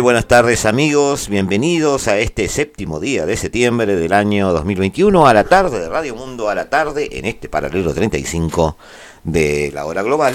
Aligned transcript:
Muy 0.00 0.04
buenas 0.04 0.28
tardes 0.28 0.64
amigos, 0.64 1.28
bienvenidos 1.28 2.08
a 2.08 2.18
este 2.18 2.48
séptimo 2.48 3.00
día 3.00 3.26
de 3.26 3.36
septiembre 3.36 3.96
del 3.96 4.14
año 4.14 4.50
2021 4.50 5.26
a 5.26 5.34
la 5.34 5.44
tarde 5.44 5.78
de 5.78 5.90
Radio 5.90 6.14
Mundo 6.14 6.48
a 6.48 6.54
la 6.54 6.70
tarde 6.70 7.18
en 7.18 7.26
este 7.26 7.50
paralelo 7.50 7.92
35 7.92 8.78
de 9.24 9.70
la 9.74 9.84
hora 9.84 10.02
global. 10.02 10.34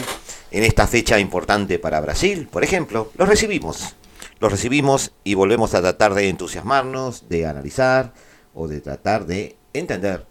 En 0.51 0.63
esta 0.63 0.85
fecha 0.85 1.17
importante 1.17 1.79
para 1.79 1.99
Brasil, 1.99 2.47
por 2.51 2.63
ejemplo, 2.63 3.11
los 3.17 3.27
recibimos. 3.27 3.95
Los 4.39 4.51
recibimos 4.51 5.13
y 5.23 5.33
volvemos 5.33 5.73
a 5.73 5.81
tratar 5.81 6.13
de 6.13 6.29
entusiasmarnos, 6.29 7.27
de 7.27 7.47
analizar 7.47 8.13
o 8.53 8.67
de 8.67 8.81
tratar 8.81 9.25
de 9.25 9.55
entender 9.73 10.27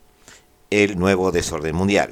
el 0.70 0.96
nuevo 0.96 1.32
desorden 1.32 1.74
mundial. 1.74 2.10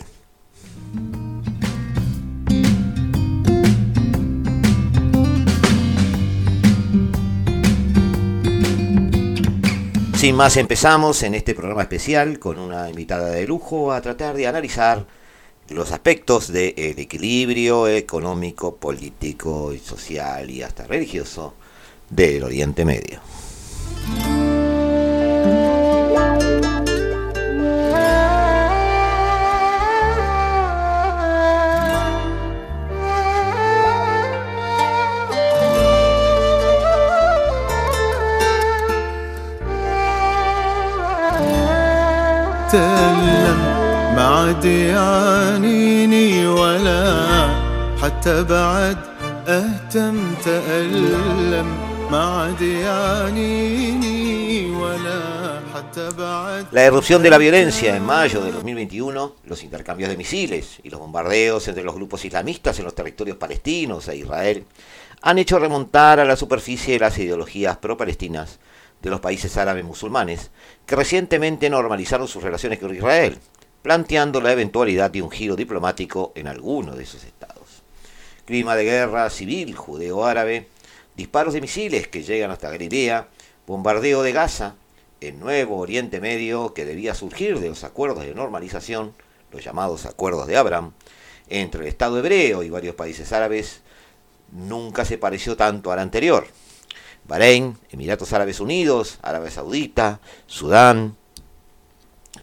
Sin 10.22 10.36
más 10.36 10.56
empezamos 10.56 11.24
en 11.24 11.34
este 11.34 11.52
programa 11.52 11.82
especial 11.82 12.38
con 12.38 12.60
una 12.60 12.88
invitada 12.88 13.30
de 13.30 13.44
lujo 13.44 13.92
a 13.92 14.00
tratar 14.00 14.36
de 14.36 14.46
analizar 14.46 15.04
los 15.70 15.90
aspectos 15.90 16.46
del 16.46 16.96
equilibrio 16.96 17.88
económico, 17.88 18.76
político 18.76 19.72
y 19.72 19.80
social 19.80 20.48
y 20.48 20.62
hasta 20.62 20.86
religioso 20.86 21.54
del 22.08 22.44
Oriente 22.44 22.84
Medio. 22.84 23.18
أتألم 42.71 43.59
ما 44.15 44.25
عاد 44.27 44.65
يعنيني 44.65 46.47
ولا 46.47 47.49
حتى 48.01 48.43
بعد 48.43 48.97
أهتم 49.47 50.33
تألم 50.43 51.67
ما 52.11 52.23
عاد 52.23 52.61
يعنيني 52.61 54.27
ولا 54.71 55.59
حتى 55.75 56.09
بعد 56.17 56.65
La 56.71 56.83
erupción 56.83 57.23
de 57.23 57.29
la 57.29 57.37
violencia 57.37 57.95
en 57.95 58.05
mayo 58.05 58.41
de 58.41 58.51
2021, 58.51 59.35
los 59.45 59.63
intercambios 59.63 60.09
de 60.09 60.17
misiles 60.17 60.79
y 60.83 60.89
los 60.89 60.99
bombardeos 60.99 61.67
entre 61.67 61.83
los 61.83 61.95
grupos 61.95 62.25
islamistas 62.25 62.79
en 62.79 62.85
los 62.85 62.95
territorios 62.95 63.37
palestinos 63.37 64.07
e 64.07 64.17
Israel 64.17 64.65
han 65.21 65.37
hecho 65.37 65.59
remontar 65.59 66.19
a 66.19 66.25
la 66.25 66.35
superficie 66.35 66.99
las 66.99 67.17
ideologías 67.17 67.77
pro-palestinas 67.77 68.59
de 69.02 69.10
los 69.10 69.20
países 69.20 69.56
árabes 69.56 69.84
musulmanes, 69.84 70.50
que 70.86 70.96
recientemente 70.96 71.68
normalizaron 71.68 72.28
sus 72.28 72.42
relaciones 72.42 72.78
con 72.78 72.94
Israel, 72.94 73.38
planteando 73.82 74.40
la 74.40 74.52
eventualidad 74.52 75.10
de 75.10 75.22
un 75.22 75.30
giro 75.30 75.56
diplomático 75.56 76.32
en 76.36 76.46
alguno 76.46 76.94
de 76.94 77.02
esos 77.02 77.24
estados. 77.24 77.82
Clima 78.46 78.76
de 78.76 78.84
guerra 78.84 79.28
civil 79.28 79.74
judeo-árabe, 79.74 80.68
disparos 81.16 81.52
de 81.52 81.60
misiles 81.60 82.06
que 82.06 82.22
llegan 82.22 82.52
hasta 82.52 82.70
Galilea, 82.70 83.28
bombardeo 83.66 84.22
de 84.22 84.32
Gaza, 84.32 84.76
el 85.20 85.38
nuevo 85.38 85.78
Oriente 85.78 86.20
Medio 86.20 86.72
que 86.72 86.84
debía 86.84 87.14
surgir 87.14 87.58
de 87.58 87.68
los 87.68 87.84
acuerdos 87.84 88.24
de 88.24 88.34
normalización, 88.34 89.14
los 89.50 89.64
llamados 89.64 90.06
acuerdos 90.06 90.46
de 90.46 90.56
Abraham, 90.56 90.92
entre 91.48 91.82
el 91.82 91.88
Estado 91.88 92.18
hebreo 92.18 92.62
y 92.62 92.70
varios 92.70 92.94
países 92.94 93.32
árabes, 93.32 93.80
nunca 94.52 95.04
se 95.04 95.18
pareció 95.18 95.56
tanto 95.56 95.90
al 95.90 95.98
anterior. 95.98 96.46
Bahrein, 97.24 97.78
Emiratos 97.90 98.32
Árabes 98.32 98.60
Unidos, 98.60 99.18
Arabia 99.22 99.50
Saudita, 99.50 100.20
Sudán. 100.46 101.16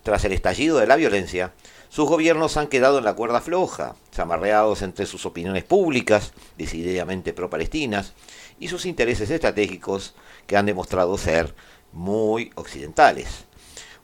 Tras 0.04 0.24
el 0.26 0.34
estallido 0.34 0.78
de 0.78 0.88
la 0.88 0.96
violencia, 0.96 1.54
sus 1.90 2.08
gobiernos 2.08 2.56
han 2.58 2.68
quedado 2.68 3.00
en 3.00 3.04
la 3.04 3.16
cuerda 3.16 3.42
floja, 3.42 3.96
zamarreados 4.14 4.82
entre 4.82 5.06
sus 5.06 5.26
opiniones 5.26 5.64
públicas, 5.64 6.34
decididamente 6.58 7.34
pro-palestinas, 7.34 8.14
y 8.60 8.68
sus 8.68 8.86
intereses 8.86 9.30
estratégicos 9.30 10.14
que 10.46 10.56
han 10.56 10.66
demostrado 10.66 11.18
ser 11.18 11.56
muy 11.92 12.52
occidentales. 12.56 13.46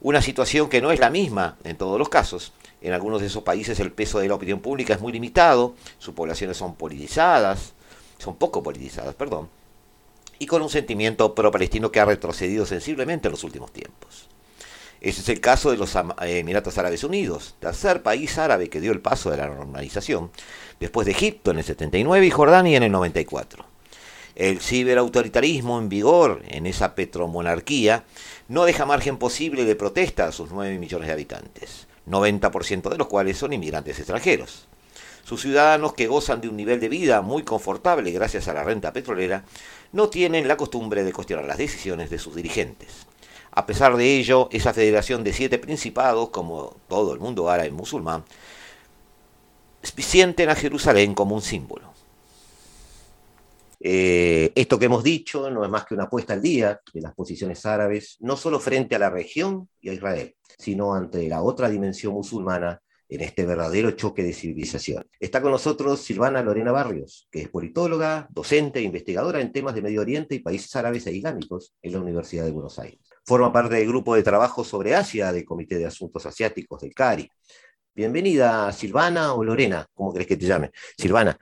Una 0.01 0.21
situación 0.21 0.67
que 0.69 0.81
no 0.81 0.91
es 0.91 0.99
la 0.99 1.09
misma 1.09 1.57
en 1.63 1.77
todos 1.77 1.97
los 1.99 2.09
casos. 2.09 2.53
En 2.81 2.93
algunos 2.93 3.21
de 3.21 3.27
esos 3.27 3.43
países 3.43 3.79
el 3.79 3.91
peso 3.91 4.19
de 4.19 4.27
la 4.27 4.35
opinión 4.35 4.59
pública 4.59 4.93
es 4.93 5.01
muy 5.01 5.13
limitado, 5.13 5.75
sus 5.97 6.13
poblaciones 6.13 6.57
son 6.57 6.75
politizadas, 6.75 7.73
son 8.17 8.35
poco 8.35 8.61
politizadas, 8.61 9.15
perdón, 9.15 9.49
y 10.39 10.45
con 10.45 10.61
un 10.61 10.69
sentimiento 10.69 11.35
pro-palestino 11.35 11.91
que 11.91 11.99
ha 11.99 12.05
retrocedido 12.05 12.65
sensiblemente 12.65 13.27
en 13.27 13.31
los 13.31 13.43
últimos 13.43 13.71
tiempos. 13.71 14.27
Ese 15.01 15.21
es 15.21 15.29
el 15.29 15.39
caso 15.39 15.69
de 15.71 15.77
los 15.77 15.95
Emiratos 16.21 16.77
Árabes 16.77 17.03
Unidos, 17.03 17.55
tercer 17.59 18.01
país 18.01 18.37
árabe 18.37 18.69
que 18.69 18.81
dio 18.81 18.91
el 18.91 19.01
paso 19.01 19.29
de 19.29 19.37
la 19.37 19.47
normalización, 19.47 20.31
después 20.79 21.05
de 21.05 21.11
Egipto 21.11 21.51
en 21.51 21.59
el 21.59 21.63
79 21.63 22.25
y 22.25 22.31
Jordania 22.31 22.77
en 22.77 22.83
el 22.83 22.91
94. 22.91 23.65
El 24.35 24.59
ciberautoritarismo 24.59 25.79
en 25.79 25.89
vigor 25.89 26.41
en 26.47 26.65
esa 26.65 26.95
petromonarquía 26.95 28.03
no 28.47 28.65
deja 28.65 28.85
margen 28.85 29.17
posible 29.17 29.63
de 29.63 29.75
protesta 29.75 30.27
a 30.27 30.31
sus 30.31 30.51
9 30.51 30.77
millones 30.77 31.07
de 31.07 31.13
habitantes, 31.13 31.87
90% 32.07 32.89
de 32.89 32.97
los 32.97 33.07
cuales 33.07 33.37
son 33.37 33.53
inmigrantes 33.53 33.99
extranjeros. 33.99 34.67
Sus 35.25 35.41
ciudadanos 35.41 35.93
que 35.93 36.05
gozan 36.05 36.39
de 36.39 36.49
un 36.49 36.55
nivel 36.55 36.79
de 36.79 36.87
vida 36.87 37.23
muy 37.23 37.41
confortable 37.41 38.11
gracias 38.11 38.47
a 38.47 38.53
la 38.53 38.63
renta 38.63 38.93
petrolera 38.93 39.43
no 39.91 40.07
tienen 40.07 40.47
la 40.47 40.55
costumbre 40.55 41.03
de 41.03 41.11
cuestionar 41.11 41.45
las 41.45 41.57
decisiones 41.57 42.11
de 42.11 42.19
sus 42.19 42.35
dirigentes. 42.35 43.07
A 43.49 43.65
pesar 43.65 43.97
de 43.97 44.17
ello, 44.17 44.49
esa 44.51 44.71
federación 44.71 45.23
de 45.23 45.33
siete 45.33 45.57
principados, 45.57 46.29
como 46.29 46.75
todo 46.87 47.11
el 47.15 47.19
mundo 47.19 47.49
árabe 47.49 47.71
musulmán, 47.71 48.23
sienten 49.81 50.49
a 50.49 50.55
Jerusalén 50.55 51.15
como 51.15 51.33
un 51.33 51.41
símbolo. 51.41 51.91
Eh, 53.79 54.51
esto 54.53 54.77
que 54.77 54.85
hemos 54.85 55.03
dicho 55.03 55.49
no 55.49 55.63
es 55.63 55.71
más 55.71 55.85
que 55.85 55.95
una 55.95 56.03
apuesta 56.03 56.33
al 56.33 56.41
día 56.43 56.79
de 56.93 57.01
las 57.01 57.15
posiciones 57.15 57.65
árabes, 57.65 58.17
no 58.19 58.37
solo 58.37 58.59
frente 58.59 58.93
a 58.93 58.99
la 58.99 59.09
región 59.09 59.69
y 59.81 59.89
a 59.89 59.93
Israel, 59.93 60.35
sino 60.59 60.93
ante 60.93 61.27
la 61.27 61.41
otra 61.41 61.67
dimensión 61.67 62.13
musulmana 62.13 62.79
en 63.09 63.21
este 63.21 63.45
verdadero 63.45 63.91
choque 63.91 64.23
de 64.23 64.33
civilización. 64.33 65.07
Está 65.19 65.41
con 65.41 65.51
nosotros 65.51 66.01
Silvana 66.01 66.41
Lorena 66.41 66.71
Barrios, 66.71 67.27
que 67.31 67.41
es 67.41 67.49
politóloga, 67.49 68.27
docente 68.31 68.79
e 68.79 68.83
investigadora 68.83 69.41
en 69.41 69.51
temas 69.51 69.75
de 69.75 69.81
Medio 69.81 70.01
Oriente 70.01 70.35
y 70.35 70.39
países 70.39 70.75
árabes 70.75 71.05
e 71.07 71.13
islámicos 71.13 71.73
en 71.81 71.93
la 71.93 71.99
Universidad 71.99 72.45
de 72.45 72.51
Buenos 72.51 72.79
Aires. 72.79 72.99
Forma 73.25 73.51
parte 73.51 73.75
del 73.75 73.87
grupo 73.87 74.15
de 74.15 74.23
trabajo 74.23 74.63
sobre 74.63 74.95
Asia 74.95 75.31
del 75.31 75.45
Comité 75.45 75.77
de 75.77 75.85
Asuntos 75.85 76.25
Asiáticos 76.25 76.81
del 76.81 76.93
CARI. 76.93 77.29
Bienvenida, 77.93 78.71
Silvana 78.73 79.33
o 79.33 79.43
Lorena, 79.43 79.85
¿cómo 79.93 80.11
crees 80.11 80.27
que 80.27 80.37
te 80.37 80.45
llame? 80.45 80.71
Silvana. 80.97 81.37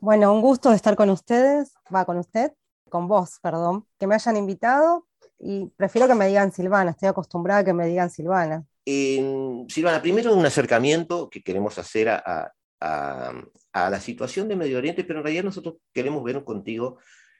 Bueno, 0.00 0.32
un 0.32 0.40
gusto 0.40 0.70
de 0.70 0.76
estar 0.76 0.96
con 0.96 1.10
ustedes, 1.10 1.74
va 1.94 2.04
con 2.04 2.18
usted, 2.18 2.52
con 2.88 3.08
vos, 3.08 3.38
perdón, 3.42 3.84
que 3.98 4.06
me 4.06 4.14
hayan 4.14 4.36
invitado 4.36 5.07
y 5.38 5.66
prefiero 5.76 6.08
que 6.08 6.14
me 6.14 6.28
digan 6.28 6.52
Silvana, 6.52 6.90
estoy 6.92 7.08
acostumbrada 7.08 7.60
a 7.60 7.64
que 7.64 7.72
me 7.72 7.86
digan 7.86 8.10
Silvana. 8.10 8.64
Silvana, 8.84 10.00
primero 10.00 10.34
un 10.34 10.46
acercamiento 10.46 11.28
que 11.28 11.42
queremos 11.42 11.78
hacer 11.78 12.08
a, 12.08 12.52
la 12.80 14.00
situación 14.00 14.48
de 14.48 14.56
Medio 14.56 14.78
Oriente, 14.78 15.04
pero 15.04 15.20
en 15.20 15.24
realidad 15.24 15.44
nosotros 15.44 15.76
queremos 15.92 16.24
ver 16.24 16.42
contigo 16.42 16.98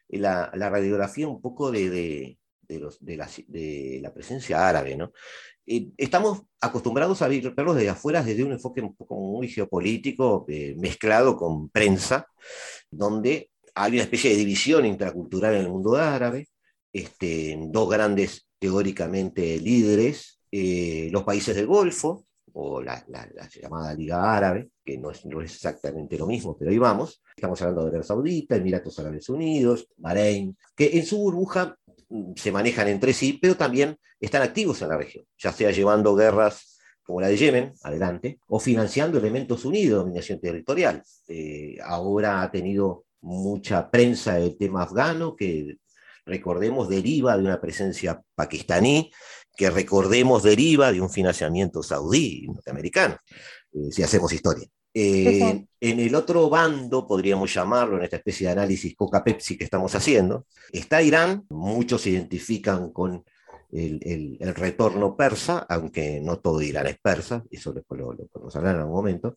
la, 0.09 0.50
radiografía 0.50 1.27
un 1.27 1.41
poco 1.41 1.71
de, 1.71 2.39
la, 2.69 4.15
presencia 4.15 4.69
árabe. 4.69 4.97
¿no? 4.97 5.12
estamos 5.97 6.43
acostumbrados 6.61 7.23
a 7.23 7.29
verlos 7.29 7.77
desde 7.77 7.91
afuera 7.91 8.23
desde 8.23 8.44
un 8.44 8.53
enfoque 8.53 8.81
un 8.81 8.94
poco 8.94 9.17
muy 9.17 9.49
geopolítico, 9.49 10.44
eh, 10.49 10.75
mezclado 10.79 11.37
con 11.37 11.69
prensa, 11.69 12.27
donde 12.91 13.51
hay 13.75 13.93
una 13.93 14.03
especie 14.03 14.31
de 14.31 14.37
división 14.37 14.87
intracultural 14.87 15.55
en 15.55 15.62
el 15.62 15.69
mundo 15.69 15.97
árabe, 15.97 16.49
este, 16.93 17.58
dos 17.69 17.88
grandes 17.88 18.49
teóricamente 18.58 19.58
líderes, 19.61 20.40
eh, 20.50 21.08
los 21.12 21.25
países 21.25 21.55
del 21.55 21.67
Golfo, 21.67 22.26
o 22.61 22.82
la, 22.82 23.05
llamada 23.61 23.94
Liga 23.94 24.37
Árabe, 24.37 24.70
que 24.85 24.99
no 24.99 25.11
es, 25.11 25.25
no 25.26 25.40
es, 25.40 25.55
exactamente 25.55 26.19
lo 26.19 26.26
mismo, 26.26 26.56
pero 26.58 26.70
ahí 26.70 26.79
vamos. 26.79 27.23
Estamos 27.37 27.61
hablando 27.62 27.82
de 27.82 27.88
Arabia 27.88 28.06
Saudita, 28.06 28.56
Emiratos 28.56 28.99
Árabes 28.99 29.29
Unidos, 29.29 29.88
Bahrein, 29.96 30.56
que 30.75 30.99
en 30.99 31.06
su 31.06 31.19
burbuja 31.19 31.76
mm, 32.08 32.32
se 32.35 32.50
manejan 32.50 32.88
entre 32.88 33.12
sí, 33.12 33.38
pero 33.41 33.56
también 33.56 33.96
están 34.19 34.43
activos 34.43 34.82
en 34.82 34.88
la 34.88 34.96
región, 34.96 35.25
ya 35.37 35.52
sea 35.52 35.70
llevando 35.70 36.17
guerras 36.17 36.79
como 37.05 37.20
la 37.20 37.29
de 37.29 37.37
Yemen, 37.37 37.73
adelante, 37.84 38.41
o 38.49 38.61
financiando 38.61 39.19
elementos 39.19 39.64
unidos 39.64 39.91
de 39.91 39.96
dominación 39.96 40.41
territorial. 40.41 41.02
Eh, 41.26 41.79
ahora 41.82 42.43
ha 42.43 42.50
tenido 42.50 43.05
mucha 43.23 43.91
prensa 43.91 44.38
el 44.38 44.58
tema 44.58 44.82
afgano, 44.82 45.34
que 45.34 45.79
recordemos 46.29 46.89
deriva 46.89 47.37
de 47.37 47.45
una 47.45 47.61
presencia 47.61 48.21
pakistaní, 48.35 49.11
que 49.57 49.71
recordemos 49.71 50.45
deriva 50.45 50.93
de 50.93 51.01
un 51.01 51.11
financiamiento 51.11 51.83
saudí 51.83 52.47
norteamericano, 52.47 53.17
eh, 53.73 53.91
si 53.91 54.03
hacemos 54.03 54.33
historia. 54.33 54.69
Eh, 54.95 55.67
en 55.81 56.01
el 56.01 56.15
otro 56.15 56.49
bando, 56.49 57.07
podríamos 57.07 57.53
llamarlo, 57.53 57.99
en 57.99 58.05
esta 58.05 58.17
especie 58.17 58.47
de 58.47 58.53
análisis 58.53 58.95
Coca-Pepsi 58.97 59.57
que 59.57 59.65
estamos 59.65 59.95
haciendo, 59.95 60.47
está 60.73 61.03
Irán, 61.03 61.45
muchos 61.51 62.03
se 62.03 62.11
identifican 62.11 62.93
con 62.93 63.25
el, 63.71 64.39
retorno 64.55 65.17
persa, 65.17 65.67
aunque 65.69 66.21
no 66.21 66.39
todo 66.39 66.63
Irán 66.63 66.87
es 66.87 66.99
persa, 66.99 67.45
eso 67.51 67.73
lo, 67.73 67.83
podemos 67.83 68.57
hablar 68.57 68.77
en 68.77 68.81
algún 68.83 68.97
momento, 68.97 69.37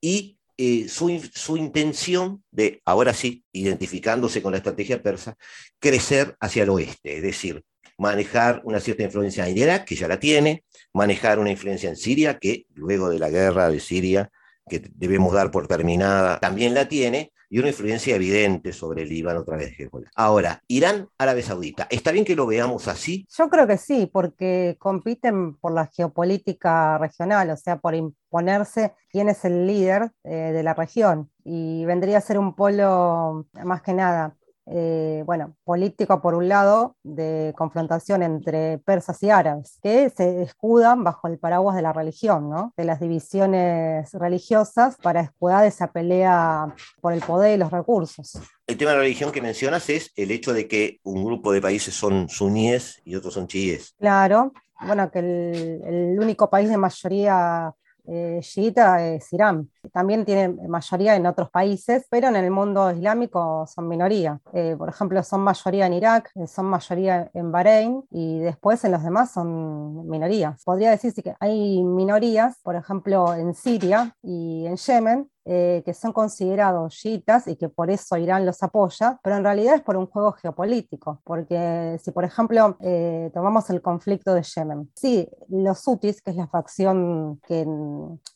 y 0.00 0.38
eh, 0.64 0.88
su, 0.88 1.20
su, 1.34 1.56
intención 1.56 2.44
de, 2.52 2.80
ahora 2.84 3.12
sí, 3.14 3.42
identificándose 3.50 4.42
con 4.42 4.52
la 4.52 4.58
estrategia 4.58 5.02
persa, 5.02 5.34
crecer 5.80 6.36
hacia 6.38 6.62
el 6.62 6.70
oeste, 6.70 7.16
es 7.16 7.22
decir, 7.22 7.64
manejar 7.98 8.60
una 8.62 8.78
cierta 8.78 9.02
influencia 9.02 9.48
en 9.48 9.58
Irak, 9.58 9.84
que 9.84 9.96
ya 9.96 10.06
la 10.06 10.20
tiene, 10.20 10.62
manejar 10.92 11.40
una 11.40 11.50
influencia 11.50 11.88
en 11.88 11.96
Siria, 11.96 12.38
que 12.38 12.66
luego 12.74 13.10
de 13.10 13.18
la 13.18 13.28
guerra 13.28 13.70
de 13.70 13.80
Siria, 13.80 14.30
que 14.70 14.80
debemos 14.94 15.32
dar 15.32 15.50
por 15.50 15.66
terminada, 15.66 16.38
también 16.38 16.74
la 16.74 16.86
tiene, 16.86 17.32
y 17.52 17.58
una 17.58 17.68
influencia 17.68 18.16
evidente 18.16 18.72
sobre 18.72 19.02
el 19.02 19.10
Líbano 19.10 19.40
otra 19.40 19.58
vez 19.58 19.76
Ahora, 20.14 20.62
Irán, 20.68 21.10
Árabe 21.18 21.42
Saudita, 21.42 21.86
¿está 21.90 22.10
bien 22.10 22.24
que 22.24 22.34
lo 22.34 22.46
veamos 22.46 22.88
así? 22.88 23.26
Yo 23.28 23.50
creo 23.50 23.66
que 23.66 23.76
sí, 23.76 24.08
porque 24.10 24.76
compiten 24.78 25.56
por 25.56 25.72
la 25.72 25.86
geopolítica 25.86 26.96
regional, 26.96 27.50
o 27.50 27.56
sea, 27.58 27.76
por 27.76 27.94
imponerse 27.94 28.94
quién 29.10 29.28
es 29.28 29.44
el 29.44 29.66
líder 29.66 30.12
eh, 30.24 30.30
de 30.34 30.62
la 30.62 30.72
región. 30.72 31.30
Y 31.44 31.84
vendría 31.84 32.16
a 32.18 32.22
ser 32.22 32.38
un 32.38 32.54
polo, 32.54 33.46
más 33.62 33.82
que 33.82 33.92
nada, 33.92 34.34
eh, 34.66 35.22
bueno, 35.26 35.56
político 35.64 36.20
por 36.22 36.34
un 36.34 36.48
lado, 36.48 36.96
de 37.02 37.52
confrontación 37.56 38.22
entre 38.22 38.78
persas 38.78 39.22
y 39.22 39.30
árabes, 39.30 39.78
que 39.82 40.10
se 40.10 40.42
escudan 40.42 41.02
bajo 41.02 41.28
el 41.28 41.38
paraguas 41.38 41.74
de 41.76 41.82
la 41.82 41.92
religión, 41.92 42.48
¿no? 42.48 42.72
de 42.76 42.84
las 42.84 43.00
divisiones 43.00 44.12
religiosas 44.12 44.96
para 45.02 45.20
escudar 45.20 45.66
esa 45.66 45.90
pelea 45.90 46.74
por 47.00 47.12
el 47.12 47.20
poder 47.20 47.56
y 47.56 47.58
los 47.58 47.70
recursos. 47.70 48.38
El 48.66 48.76
tema 48.76 48.92
de 48.92 48.96
la 48.98 49.02
religión 49.02 49.32
que 49.32 49.42
mencionas 49.42 49.90
es 49.90 50.12
el 50.16 50.30
hecho 50.30 50.52
de 50.52 50.68
que 50.68 51.00
un 51.02 51.24
grupo 51.24 51.52
de 51.52 51.60
países 51.60 51.94
son 51.94 52.28
suníes 52.28 53.00
y 53.04 53.16
otros 53.16 53.34
son 53.34 53.48
chiíes. 53.48 53.94
Claro, 53.98 54.52
bueno, 54.86 55.10
que 55.10 55.18
el, 55.18 55.82
el 55.84 56.20
único 56.20 56.48
país 56.48 56.68
de 56.68 56.76
mayoría 56.76 57.74
eh, 58.06 58.40
chiita 58.42 59.06
es 59.06 59.32
Irán. 59.32 59.70
También 59.92 60.24
tiene 60.24 60.48
mayoría 60.68 61.16
en 61.16 61.26
otros 61.26 61.50
países, 61.50 62.06
pero 62.10 62.28
en 62.28 62.36
el 62.36 62.50
mundo 62.50 62.90
islámico 62.90 63.66
son 63.66 63.88
minoría. 63.88 64.40
Eh, 64.52 64.74
por 64.76 64.88
ejemplo, 64.88 65.22
son 65.22 65.40
mayoría 65.42 65.86
en 65.86 65.94
Irak, 65.94 66.30
eh, 66.34 66.46
son 66.46 66.66
mayoría 66.66 67.30
en 67.34 67.52
Bahrein 67.52 68.02
y 68.10 68.40
después 68.40 68.84
en 68.84 68.92
los 68.92 69.02
demás 69.02 69.32
son 69.32 70.08
minorías. 70.08 70.62
Podría 70.64 70.90
decirse 70.90 71.22
que 71.22 71.34
hay 71.40 71.82
minorías, 71.82 72.58
por 72.62 72.76
ejemplo, 72.76 73.34
en 73.34 73.54
Siria 73.54 74.16
y 74.22 74.66
en 74.66 74.76
Yemen, 74.76 75.30
eh, 75.44 75.82
que 75.84 75.94
son 75.94 76.12
considerados 76.12 76.94
chiitas 76.94 77.48
y 77.48 77.56
que 77.56 77.68
por 77.68 77.90
eso 77.90 78.16
Irán 78.16 78.46
los 78.46 78.62
apoya, 78.62 79.18
pero 79.22 79.36
en 79.36 79.44
realidad 79.44 79.74
es 79.74 79.82
por 79.82 79.96
un 79.96 80.06
juego 80.06 80.32
geopolítico, 80.32 81.20
porque 81.24 81.98
si 82.02 82.10
por 82.12 82.24
ejemplo 82.24 82.76
eh, 82.80 83.30
tomamos 83.34 83.68
el 83.70 83.82
conflicto 83.82 84.34
de 84.34 84.42
Yemen, 84.42 84.90
sí, 84.94 85.28
los 85.48 85.86
hutis, 85.86 86.22
que 86.22 86.30
es 86.30 86.36
la 86.36 86.46
facción 86.46 87.40
que 87.46 87.66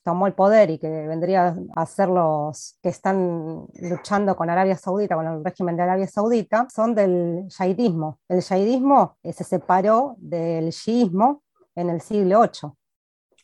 tomó 0.03 0.27
el 0.27 0.35
poder 0.35 0.71
y 0.71 0.79
que 0.79 0.89
vendría 0.89 1.57
a 1.75 1.87
ser 1.87 2.09
los 2.09 2.79
que 2.83 2.89
están 2.89 3.67
luchando 3.81 4.35
con 4.37 4.51
Arabia 4.51 4.77
Saudita, 4.77 5.15
con 5.15 5.27
el 5.27 5.45
régimen 5.45 5.77
de 5.77 5.83
Arabia 5.83 6.07
Saudita, 6.09 6.67
son 6.75 6.95
del 6.95 7.47
yihadismo. 7.49 8.19
El 8.29 8.41
yihadismo 8.41 9.17
eh, 9.23 9.33
se 9.33 9.45
separó 9.45 10.17
del 10.19 10.73
chiismo 10.73 11.43
en 11.75 11.91
el 11.91 12.01
siglo 12.01 12.41
VIII 12.41 12.73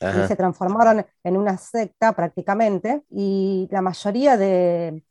y 0.03 0.27
se 0.27 0.37
transformaron 0.37 1.07
en 1.23 1.37
una 1.37 1.57
secta 1.57 2.13
prácticamente 2.13 3.03
y 3.11 3.69
la 3.71 3.83
mayoría 3.83 4.37
de, 4.37 5.03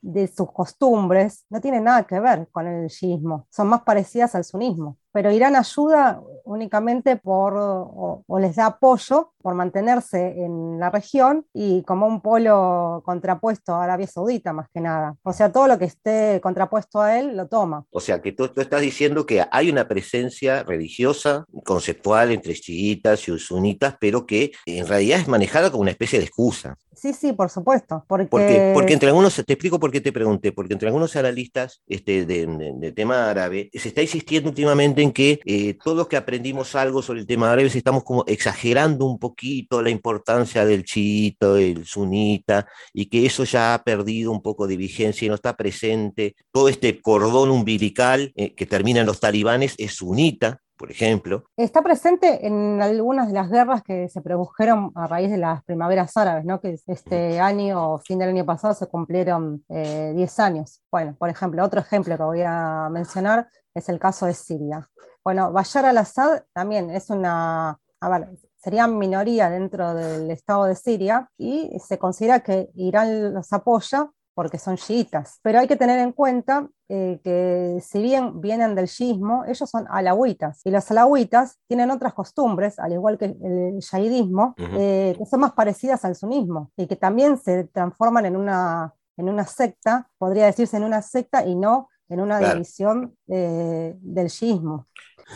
de, 0.00 0.26
sus 0.28 0.50
costumbres 0.52 1.44
no 1.50 1.60
tienen 1.60 1.84
nada 1.84 2.04
que 2.04 2.18
ver 2.20 2.48
con 2.50 2.66
el 2.66 2.88
shiismo, 2.88 3.46
son 3.50 3.68
más 3.68 3.82
parecidas 3.82 4.34
al 4.34 4.44
sunismo. 4.44 4.98
Pero 5.12 5.30
Irán 5.30 5.56
ayuda 5.56 6.20
únicamente 6.44 7.16
por, 7.16 7.54
o, 7.56 8.24
les 8.38 8.56
da 8.56 8.66
apoyo 8.66 9.32
por 9.42 9.54
mantenerse 9.54 10.42
en 10.44 10.78
la 10.78 10.90
región 10.90 11.46
y 11.52 11.82
como 11.82 12.06
un 12.06 12.20
polo 12.20 13.02
contrapuesto 13.04 13.74
a 13.74 13.84
Arabia 13.84 14.06
Saudita, 14.06 14.52
más 14.52 14.68
que 14.72 14.80
nada. 14.80 15.16
O 15.22 15.32
sea, 15.32 15.52
todo 15.52 15.68
lo 15.68 15.78
que 15.78 15.84
esté 15.84 16.40
contrapuesto 16.42 17.00
a 17.00 17.18
él 17.18 17.36
lo 17.36 17.46
toma. 17.48 17.84
O 17.90 18.00
sea, 18.00 18.22
que 18.22 18.32
tú, 18.32 18.48
tú 18.48 18.60
estás 18.60 18.80
diciendo 18.80 19.26
que 19.26 19.44
hay 19.50 19.70
una 19.70 19.86
presencia 19.86 20.62
religiosa, 20.62 21.44
conceptual 21.64 22.32
entre 22.32 22.54
chiitas 22.54 23.28
y 23.28 23.38
sunitas, 23.38 23.96
pero 24.00 24.26
que 24.26 24.52
en 24.66 24.86
realidad 24.86 25.20
es 25.20 25.28
manejada 25.28 25.70
como 25.70 25.82
una 25.82 25.90
especie 25.90 26.18
de 26.18 26.24
excusa. 26.24 26.76
Sí, 26.94 27.12
sí, 27.12 27.32
por 27.32 27.50
supuesto. 27.50 28.04
Porque... 28.08 28.70
porque, 28.72 28.92
entre 28.92 29.08
algunos, 29.08 29.34
te 29.34 29.52
explico 29.52 29.78
por 29.78 29.90
qué 29.90 30.00
te 30.00 30.12
pregunté, 30.12 30.52
porque 30.52 30.72
entre 30.72 30.88
algunos 30.88 31.14
analistas 31.16 31.82
este, 31.86 32.24
de, 32.24 32.92
tema 32.94 33.28
árabe 33.28 33.70
se 33.72 33.88
está 33.88 34.02
insistiendo 34.02 34.48
últimamente 34.48 35.02
en 35.02 35.12
que 35.12 35.40
eh, 35.44 35.76
todos 35.82 36.08
que 36.08 36.16
aprendimos 36.34 36.74
algo 36.74 37.00
sobre 37.00 37.20
el 37.20 37.28
tema 37.28 37.52
árabe 37.52 37.66
estamos 37.66 38.02
como 38.02 38.24
exagerando 38.26 39.06
un 39.06 39.20
poquito 39.20 39.80
la 39.80 39.90
importancia 39.90 40.64
del 40.64 40.82
chiito, 40.82 41.56
el 41.56 41.86
sunita, 41.86 42.66
y 42.92 43.06
que 43.06 43.24
eso 43.24 43.44
ya 43.44 43.72
ha 43.72 43.84
perdido 43.84 44.32
un 44.32 44.42
poco 44.42 44.66
de 44.66 44.76
vigencia 44.76 45.26
y 45.26 45.28
no 45.28 45.36
está 45.36 45.56
presente. 45.56 46.34
Todo 46.50 46.68
este 46.68 47.00
cordón 47.00 47.52
umbilical 47.52 48.32
eh, 48.34 48.52
que 48.56 48.66
termina 48.66 48.98
en 48.98 49.06
los 49.06 49.20
talibanes 49.20 49.76
es 49.78 49.94
sunita, 49.94 50.58
por 50.76 50.90
ejemplo. 50.90 51.44
Está 51.56 51.82
presente 51.82 52.44
en 52.44 52.82
algunas 52.82 53.28
de 53.28 53.34
las 53.34 53.48
guerras 53.48 53.84
que 53.84 54.08
se 54.08 54.20
produjeron 54.20 54.90
a 54.96 55.06
raíz 55.06 55.30
de 55.30 55.38
las 55.38 55.62
primaveras 55.62 56.16
árabes, 56.16 56.44
¿no? 56.44 56.60
que 56.60 56.76
este 56.88 57.38
año, 57.38 57.98
fin 57.98 58.18
del 58.18 58.30
año 58.30 58.44
pasado, 58.44 58.74
se 58.74 58.88
cumplieron 58.88 59.62
10 59.68 59.70
eh, 59.70 60.42
años. 60.42 60.82
Bueno, 60.90 61.14
por 61.16 61.28
ejemplo, 61.28 61.64
otro 61.64 61.78
ejemplo 61.78 62.16
que 62.16 62.24
voy 62.24 62.42
a 62.44 62.88
mencionar 62.90 63.46
es 63.72 63.88
el 63.88 64.00
caso 64.00 64.26
de 64.26 64.34
Siria. 64.34 64.88
Bueno, 65.24 65.52
Bashar 65.52 65.86
al-Assad 65.86 66.42
también 66.52 66.90
es 66.90 67.08
una, 67.08 67.80
a 68.00 68.08
ver, 68.10 68.28
sería 68.56 68.86
minoría 68.86 69.48
dentro 69.48 69.94
del 69.94 70.30
Estado 70.30 70.64
de 70.64 70.74
Siria 70.74 71.30
y 71.38 71.70
se 71.80 71.98
considera 71.98 72.40
que 72.40 72.70
Irán 72.74 73.32
los 73.32 73.52
apoya 73.52 74.10
porque 74.34 74.58
son 74.58 74.76
chiitas. 74.76 75.38
Pero 75.42 75.60
hay 75.60 75.68
que 75.68 75.76
tener 75.76 75.98
en 76.00 76.12
cuenta 76.12 76.68
eh, 76.88 77.20
que 77.24 77.78
si 77.80 78.02
bien 78.02 78.40
vienen 78.40 78.74
del 78.74 78.86
shiismo, 78.86 79.44
ellos 79.46 79.70
son 79.70 79.86
alawitas. 79.88 80.60
Y 80.64 80.70
los 80.70 80.90
alawitas 80.90 81.58
tienen 81.68 81.90
otras 81.90 82.12
costumbres, 82.12 82.78
al 82.78 82.92
igual 82.92 83.16
que 83.16 83.26
el 83.26 83.78
shahidismo, 83.78 84.54
eh, 84.58 85.14
que 85.16 85.24
son 85.24 85.40
más 85.40 85.52
parecidas 85.52 86.04
al 86.04 86.16
sunismo 86.16 86.70
y 86.76 86.86
que 86.86 86.96
también 86.96 87.38
se 87.38 87.64
transforman 87.64 88.26
en 88.26 88.36
una, 88.36 88.92
en 89.16 89.28
una 89.28 89.46
secta, 89.46 90.10
podría 90.18 90.46
decirse 90.46 90.76
en 90.76 90.84
una 90.84 91.00
secta 91.00 91.46
y 91.46 91.54
no 91.54 91.88
en 92.08 92.20
una 92.20 92.38
división 92.38 93.16
eh, 93.28 93.94
del 93.98 94.28
shiismo. 94.28 94.86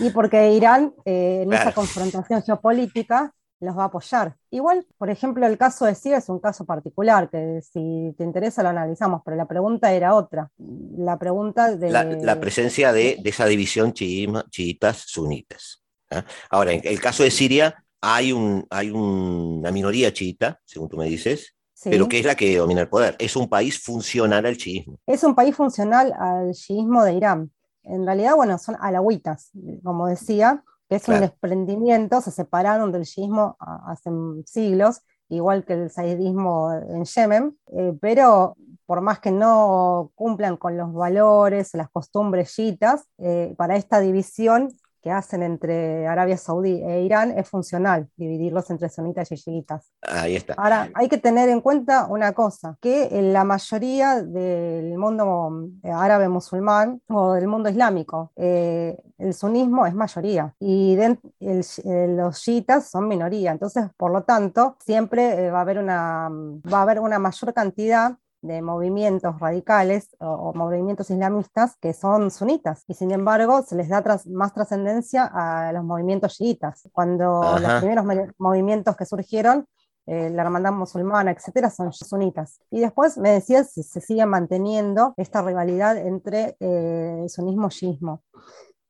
Y 0.00 0.10
porque 0.10 0.52
Irán, 0.52 0.94
en 1.04 1.52
esa 1.52 1.72
confrontación 1.72 2.42
geopolítica, 2.42 3.32
los 3.60 3.76
va 3.76 3.84
a 3.84 3.86
apoyar. 3.86 4.36
Igual, 4.50 4.86
por 4.96 5.10
ejemplo, 5.10 5.46
el 5.46 5.58
caso 5.58 5.84
de 5.84 5.94
Siria 5.94 6.18
es 6.18 6.28
un 6.28 6.38
caso 6.38 6.64
particular, 6.64 7.28
que 7.28 7.60
si 7.60 8.14
te 8.16 8.24
interesa 8.24 8.62
lo 8.62 8.68
analizamos, 8.68 9.22
pero 9.24 9.36
la 9.36 9.46
pregunta 9.46 9.92
era 9.92 10.14
otra. 10.14 10.50
La 10.96 11.18
pregunta 11.18 11.74
de... 11.74 11.90
La, 11.90 12.40
presencia 12.40 12.92
de, 12.92 13.20
esa 13.24 13.46
división 13.46 13.92
chiitas 13.92 15.04
sunitas. 15.06 15.82
¿ah? 16.10 16.24
Ahora, 16.50 16.72
en 16.72 16.82
el 16.84 17.00
caso 17.00 17.24
de 17.24 17.30
Siria 17.30 17.84
hay, 18.00 18.32
un, 18.32 18.64
hay 18.70 18.90
una 18.90 19.72
minoría 19.72 20.12
chiita, 20.12 20.60
según 20.64 20.88
tú 20.88 20.96
me 20.96 21.06
dices, 21.06 21.56
pero 21.84 22.08
que 22.08 22.18
es 22.20 22.26
la 22.26 22.34
que 22.34 22.56
domina 22.56 22.82
el 22.82 22.88
poder. 22.88 23.16
Es 23.18 23.36
un 23.36 23.48
país 23.48 23.80
funcional 23.80 24.46
al 24.46 24.56
chiismo. 24.56 24.98
Es 25.06 25.22
un 25.22 25.34
país 25.34 25.54
funcional 25.54 26.12
al 26.18 26.52
chiismo 26.52 27.04
de 27.04 27.14
Irán. 27.14 27.52
En 27.88 28.06
realidad, 28.06 28.36
bueno, 28.36 28.58
son 28.58 28.76
alawitas, 28.80 29.50
como 29.82 30.06
decía, 30.06 30.62
que 30.88 30.96
es 30.96 31.08
un 31.08 31.20
desprendimiento, 31.20 32.20
se 32.20 32.30
separaron 32.30 32.92
del 32.92 33.02
shiismo 33.02 33.56
hace 33.60 34.10
siglos, 34.46 35.02
igual 35.28 35.64
que 35.64 35.74
el 35.74 35.90
saidismo 35.90 36.72
en 36.72 37.04
Yemen, 37.04 37.58
eh, 37.72 37.92
pero 38.00 38.56
por 38.86 39.02
más 39.02 39.20
que 39.20 39.30
no 39.30 40.12
cumplan 40.14 40.56
con 40.56 40.78
los 40.78 40.94
valores, 40.94 41.74
las 41.74 41.90
costumbres 41.90 42.54
chiitas, 42.54 43.04
eh, 43.18 43.54
para 43.58 43.76
esta 43.76 44.00
división 44.00 44.72
que 45.02 45.10
hacen 45.10 45.42
entre 45.42 46.06
Arabia 46.06 46.36
Saudí 46.36 46.82
e 46.82 47.02
Irán 47.02 47.30
es 47.36 47.48
funcional, 47.48 48.08
dividirlos 48.16 48.70
entre 48.70 48.88
sunitas 48.88 49.30
y 49.32 49.36
chiitas. 49.36 49.92
Ahí 50.02 50.36
está. 50.36 50.54
Ahora, 50.54 50.88
hay 50.94 51.08
que 51.08 51.18
tener 51.18 51.48
en 51.48 51.60
cuenta 51.60 52.06
una 52.06 52.32
cosa, 52.32 52.76
que 52.80 53.08
en 53.18 53.32
la 53.32 53.44
mayoría 53.44 54.22
del 54.22 54.96
mundo 54.98 55.68
eh, 55.82 55.90
árabe 55.90 56.28
musulmán 56.28 57.00
o 57.08 57.32
del 57.34 57.46
mundo 57.46 57.68
islámico, 57.68 58.32
eh, 58.36 58.96
el 59.18 59.34
sunismo 59.34 59.86
es 59.86 59.94
mayoría 59.94 60.54
y 60.60 60.96
el- 60.96 61.18
eh, 61.40 62.06
los 62.08 62.40
chiitas 62.40 62.88
son 62.88 63.08
minoría. 63.08 63.50
Entonces, 63.52 63.86
por 63.96 64.12
lo 64.12 64.22
tanto, 64.22 64.76
siempre 64.84 65.50
va 65.50 65.58
a 65.58 65.62
haber 65.62 65.78
una, 65.78 66.28
va 66.30 66.78
a 66.78 66.82
haber 66.82 67.00
una 67.00 67.18
mayor 67.18 67.52
cantidad 67.54 68.16
de 68.42 68.62
movimientos 68.62 69.38
radicales 69.40 70.14
o, 70.20 70.26
o 70.28 70.54
movimientos 70.54 71.10
islamistas 71.10 71.76
que 71.80 71.92
son 71.92 72.30
sunitas 72.30 72.84
y 72.86 72.94
sin 72.94 73.10
embargo 73.10 73.62
se 73.62 73.74
les 73.76 73.88
da 73.88 74.02
tras- 74.02 74.26
más 74.28 74.52
trascendencia 74.54 75.30
a 75.32 75.72
los 75.72 75.84
movimientos 75.84 76.36
chiitas. 76.36 76.88
Cuando 76.92 77.42
Ajá. 77.42 77.58
los 77.60 77.72
primeros 77.80 78.04
me- 78.04 78.30
movimientos 78.38 78.96
que 78.96 79.06
surgieron, 79.06 79.66
eh, 80.06 80.30
la 80.30 80.42
hermandad 80.42 80.72
musulmana, 80.72 81.32
etcétera, 81.32 81.68
son 81.68 81.92
sunitas. 81.92 82.60
Y 82.70 82.80
después 82.80 83.18
me 83.18 83.30
decías 83.30 83.72
si 83.72 83.82
se 83.82 84.00
sigue 84.00 84.24
manteniendo 84.24 85.12
esta 85.18 85.42
rivalidad 85.42 85.96
entre 85.98 86.56
eh, 86.60 87.26
sunismo 87.28 87.66
y 87.66 87.70
shiismo. 87.70 88.22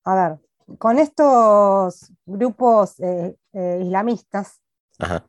A 0.05 0.15
ver, 0.15 0.39
con 0.79 0.99
estos 0.99 2.13
grupos 2.25 3.01
eh, 3.01 3.35
eh, 3.53 3.81
islamistas 3.83 4.61
Ajá. 4.99 5.27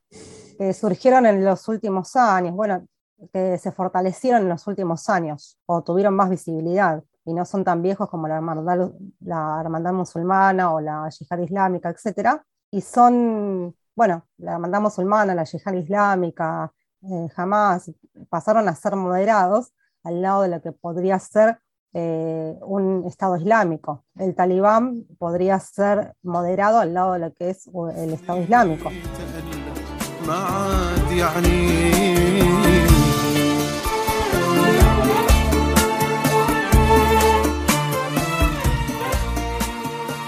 que 0.58 0.74
surgieron 0.74 1.26
en 1.26 1.44
los 1.44 1.68
últimos 1.68 2.16
años, 2.16 2.54
bueno, 2.54 2.86
que 3.34 3.58
se 3.58 3.72
fortalecieron 3.72 4.44
en 4.44 4.50
los 4.50 4.66
últimos 4.68 5.10
años 5.10 5.58
o 5.66 5.84
tuvieron 5.84 6.16
más 6.16 6.30
visibilidad 6.30 7.04
y 7.26 7.34
no 7.34 7.46
son 7.46 7.64
tan 7.64 7.82
viejos 7.82 8.10
como 8.10 8.28
la 8.28 8.36
hermandad, 8.38 8.92
la 9.20 9.58
hermandad 9.60 9.94
musulmana 9.94 10.74
o 10.74 10.80
la 10.80 11.10
yihad 11.10 11.40
islámica, 11.40 11.90
etcétera, 11.90 12.44
y 12.72 12.82
son, 12.82 13.76
bueno, 13.96 14.26
la 14.38 14.54
hermandad 14.54 14.82
musulmana, 14.82 15.36
la 15.36 15.44
yihad 15.44 15.74
islámica, 15.74 16.72
eh, 17.04 17.30
jamás 17.36 17.92
pasaron 18.30 18.68
a 18.68 18.76
ser 18.76 18.96
moderados 18.96 19.74
al 20.04 20.22
lado 20.22 20.42
de 20.44 20.50
lo 20.50 20.62
que 20.62 20.72
podría 20.72 21.20
ser 21.20 21.60
eh, 21.94 22.56
un 22.62 23.06
Estado 23.06 23.38
islámico. 23.38 24.06
El 24.16 24.36
talibán 24.36 25.06
podría 25.18 25.60
ser 25.60 26.14
moderado 26.22 26.80
al 26.80 26.94
lado 26.94 27.14
de 27.14 27.20
lo 27.20 27.34
que 27.34 27.50
es 27.50 27.68
el 27.96 28.14
Estado 28.14 28.42
islámico. 28.42 28.90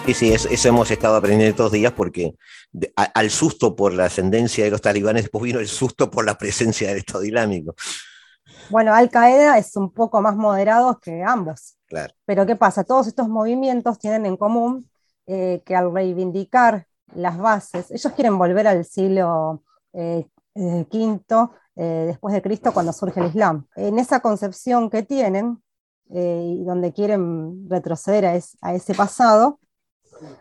Sí, 0.06 0.14
sí, 0.16 0.34
eso, 0.34 0.50
eso 0.50 0.68
hemos 0.68 0.90
estado 0.90 1.16
aprendiendo 1.16 1.52
estos 1.52 1.72
días 1.72 1.94
porque 1.94 2.36
de- 2.72 2.92
a- 2.96 3.04
al 3.04 3.30
susto 3.30 3.76
por 3.76 3.94
la 3.94 4.06
ascendencia 4.06 4.64
de 4.66 4.72
los 4.72 4.82
talibanes, 4.82 5.24
después 5.24 5.44
vino 5.44 5.60
el 5.60 5.68
susto 5.68 6.10
por 6.10 6.26
la 6.26 6.38
presencia 6.38 6.90
del 6.90 6.98
Estado 6.98 7.24
Islámico. 7.24 7.76
Bueno, 8.70 8.94
Al 8.94 9.10
Qaeda 9.10 9.58
es 9.58 9.76
un 9.76 9.92
poco 9.92 10.22
más 10.22 10.36
moderado 10.36 11.00
que 11.00 11.24
ambos. 11.24 11.78
Claro. 11.88 12.14
Pero 12.26 12.46
¿qué 12.46 12.56
pasa? 12.56 12.84
Todos 12.84 13.08
estos 13.08 13.28
movimientos 13.30 14.00
tienen 14.00 14.26
en 14.26 14.38
común 14.38 14.90
eh, 15.28 15.62
que 15.66 15.76
al 15.76 15.94
reivindicar 15.94 16.88
las 17.14 17.38
bases, 17.38 17.92
ellos 17.92 18.12
quieren 18.14 18.38
volver 18.38 18.68
al 18.68 18.84
siglo 18.86 19.64
eh, 19.94 20.26
eh, 20.56 20.86
V 20.92 21.50
eh, 21.76 22.04
después 22.08 22.34
de 22.34 22.42
Cristo 22.42 22.74
cuando 22.74 22.92
surge 22.92 23.20
el 23.20 23.28
Islam. 23.28 23.68
En 23.76 24.00
esa 24.00 24.20
concepción 24.20 24.90
que 24.90 25.04
tienen 25.04 25.62
eh, 26.14 26.58
y 26.60 26.64
donde 26.64 26.92
quieren 26.92 27.70
retroceder 27.70 28.26
a, 28.26 28.36
es- 28.36 28.58
a 28.62 28.74
ese 28.74 28.94
pasado, 28.96 29.60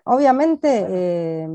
obviamente, 0.04 0.86
eh, 0.88 1.48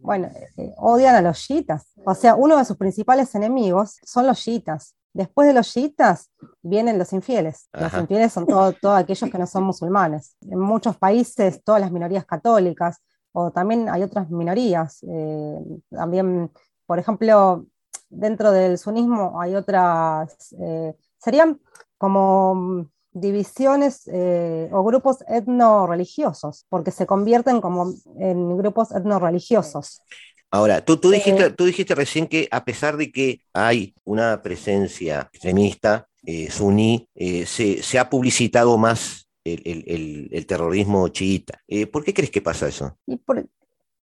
bueno, 0.00 0.28
eh, 0.56 0.72
odian 0.78 1.14
a 1.16 1.20
los 1.22 1.38
chiitas. 1.38 1.92
O 2.04 2.14
sea, 2.14 2.34
uno 2.34 2.56
de 2.56 2.64
sus 2.64 2.76
principales 2.76 3.34
enemigos 3.34 3.98
son 4.04 4.26
los 4.26 4.38
chiitas. 4.38 4.94
Después 5.12 5.48
de 5.48 5.54
los 5.54 5.68
chiitas 5.72 6.30
vienen 6.62 6.98
los 6.98 7.12
infieles. 7.12 7.68
Los 7.72 7.84
Ajá. 7.84 8.00
infieles 8.00 8.32
son 8.32 8.46
todo- 8.46 8.72
todos 8.72 8.98
aquellos 8.98 9.30
que 9.30 9.38
no 9.38 9.46
son 9.46 9.64
musulmanes. 9.64 10.36
En 10.42 10.58
muchos 10.58 10.96
países, 10.98 11.62
todas 11.64 11.80
las 11.80 11.90
minorías 11.90 12.26
católicas, 12.26 12.98
o 13.32 13.50
también 13.50 13.88
hay 13.88 14.02
otras 14.02 14.30
minorías. 14.30 14.98
eh, 15.08 15.58
también, 15.90 16.50
por 16.86 16.98
ejemplo, 16.98 17.66
dentro 18.10 18.52
del 18.52 18.78
sunismo 18.78 19.40
hay 19.40 19.54
otras, 19.56 20.54
eh, 20.60 20.94
serían 21.18 21.60
como 21.98 22.54
mm, 22.54 22.90
divisiones 23.20 24.08
eh, 24.12 24.68
o 24.72 24.84
grupos 24.84 25.18
etno-religiosos, 25.28 26.66
porque 26.68 26.90
se 26.90 27.06
convierten 27.06 27.60
como 27.60 27.94
en 28.18 28.56
grupos 28.56 28.92
etno-religiosos. 28.92 30.02
Ahora, 30.50 30.84
tú, 30.84 30.96
tú, 30.96 31.10
Eh, 31.12 31.14
dijiste, 31.16 31.50
tú 31.50 31.64
dijiste 31.64 31.94
recién 31.94 32.26
que 32.26 32.48
a 32.50 32.64
pesar 32.64 32.96
de 32.96 33.10
que 33.10 33.40
hay 33.52 33.94
una 34.04 34.42
presencia 34.42 35.28
extremista, 35.32 36.08
eh, 36.24 36.50
suní, 36.50 37.08
eh, 37.14 37.46
se, 37.46 37.82
se 37.82 37.98
ha 37.98 38.08
publicitado 38.08 38.78
más 38.78 39.28
el, 39.44 39.62
el- 39.64 39.84
el- 39.86 40.28
el 40.32 40.46
terrorismo 40.46 41.08
chiita. 41.08 41.60
Eh, 41.68 41.86
¿Por 41.86 42.04
qué 42.04 42.12
crees 42.14 42.30
que 42.30 42.42
pasa 42.42 42.68
eso? 42.68 42.96
Y 43.06 43.16
por- 43.16 43.46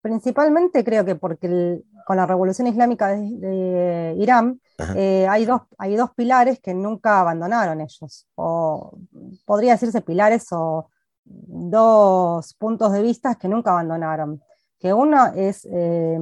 principalmente 0.03 0.85
creo 0.85 1.05
que 1.05 1.15
porque 1.17 1.47
el- 1.47 1.85
con 2.11 2.17
la 2.17 2.27
revolución 2.27 2.67
islámica 2.67 3.07
de, 3.07 3.19
de 3.39 4.15
Irán 4.19 4.61
eh, 4.97 5.29
hay, 5.31 5.45
dos, 5.45 5.61
hay 5.79 5.95
dos 5.95 6.11
pilares 6.11 6.59
que 6.59 6.75
nunca 6.75 7.21
abandonaron 7.21 7.81
ellos, 7.81 8.27
o 8.35 8.99
podría 9.45 9.75
decirse 9.75 10.01
pilares 10.01 10.49
o 10.51 10.91
dos 11.25 12.53
puntos 12.55 12.91
de 12.91 13.03
vista 13.03 13.37
que 13.37 13.47
nunca 13.47 13.71
abandonaron. 13.71 14.43
Que 14.81 14.93
uno 14.93 15.27
es, 15.37 15.65
eh, 15.71 16.19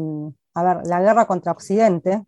a 0.53 0.63
ver, 0.63 0.87
la 0.87 1.01
guerra 1.01 1.25
contra 1.25 1.53
Occidente, 1.53 2.23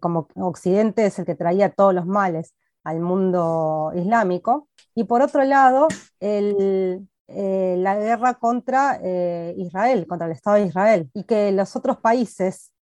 como 0.00 0.26
Occidente 0.34 1.06
es 1.06 1.20
el 1.20 1.24
que 1.24 1.36
traía 1.36 1.70
todos 1.70 1.94
los 1.94 2.04
males 2.04 2.52
al 2.82 2.98
mundo 2.98 3.92
islámico, 3.94 4.66
y 4.96 5.04
por 5.04 5.22
otro 5.22 5.44
lado, 5.44 5.86
el, 6.18 7.06
eh, 7.28 7.76
la 7.78 7.94
guerra 7.94 8.34
contra 8.34 8.98
eh, 9.00 9.54
Israel, 9.56 10.04
contra 10.08 10.26
el 10.26 10.32
Estado 10.32 10.56
de 10.56 10.66
Israel, 10.66 11.08
y 11.14 11.22
que 11.22 11.52
los 11.52 11.76
otros 11.76 11.98
países 11.98 12.72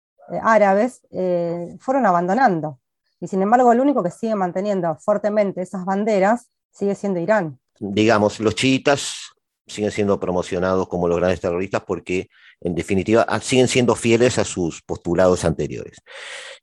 árabes 0.43 1.03
eh, 1.11 1.77
fueron 1.81 2.07
abandonando. 2.07 2.79
Y 3.21 3.29
sin 3.29 3.43
embargo, 3.43 3.73
el 3.73 3.81
único 3.81 4.03
que 4.03 4.11
sigue 4.11 4.35
manteniendo 4.35 4.95
fuertemente 4.97 5.63
esas 5.63 5.85
banderas 5.85 6.51
sigue 6.71 6.95
siendo 6.95 7.21
Irán. 7.21 7.59
Digamos, 7.79 8.41
los 8.41 8.55
chiitas 8.55 9.33
siguen 9.67 9.91
siendo 9.91 10.21
promocionados 10.21 10.89
como 10.89 11.09
los 11.09 11.19
grandes 11.19 11.41
terroristas 11.41 11.83
porque, 11.87 12.29
en 12.61 12.75
definitiva, 12.75 13.27
ah, 13.29 13.41
siguen 13.41 13.69
siendo 13.69 13.95
fieles 13.95 14.39
a 14.39 14.45
sus 14.45 14.83
postulados 14.83 15.45
anteriores. 15.45 15.99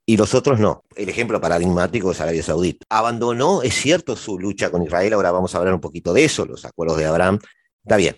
Y 0.06 0.18
los 0.18 0.34
otros 0.34 0.60
no. 0.60 0.84
El 0.96 1.10
ejemplo 1.10 1.40
paradigmático 1.40 2.12
es 2.12 2.22
Arabia 2.22 2.44
Saudita. 2.44 2.86
Abandonó, 2.90 3.62
es 3.62 3.74
cierto, 3.74 4.16
su 4.16 4.40
lucha 4.40 4.70
con 4.70 4.84
Israel. 4.84 5.14
Ahora 5.14 5.32
vamos 5.32 5.54
a 5.54 5.58
hablar 5.58 5.74
un 5.74 5.82
poquito 5.82 6.14
de 6.14 6.26
eso, 6.26 6.46
los 6.46 6.66
acuerdos 6.66 6.98
de 6.98 7.06
Abraham. 7.06 7.40
Está 7.84 7.98
bien. 7.98 8.18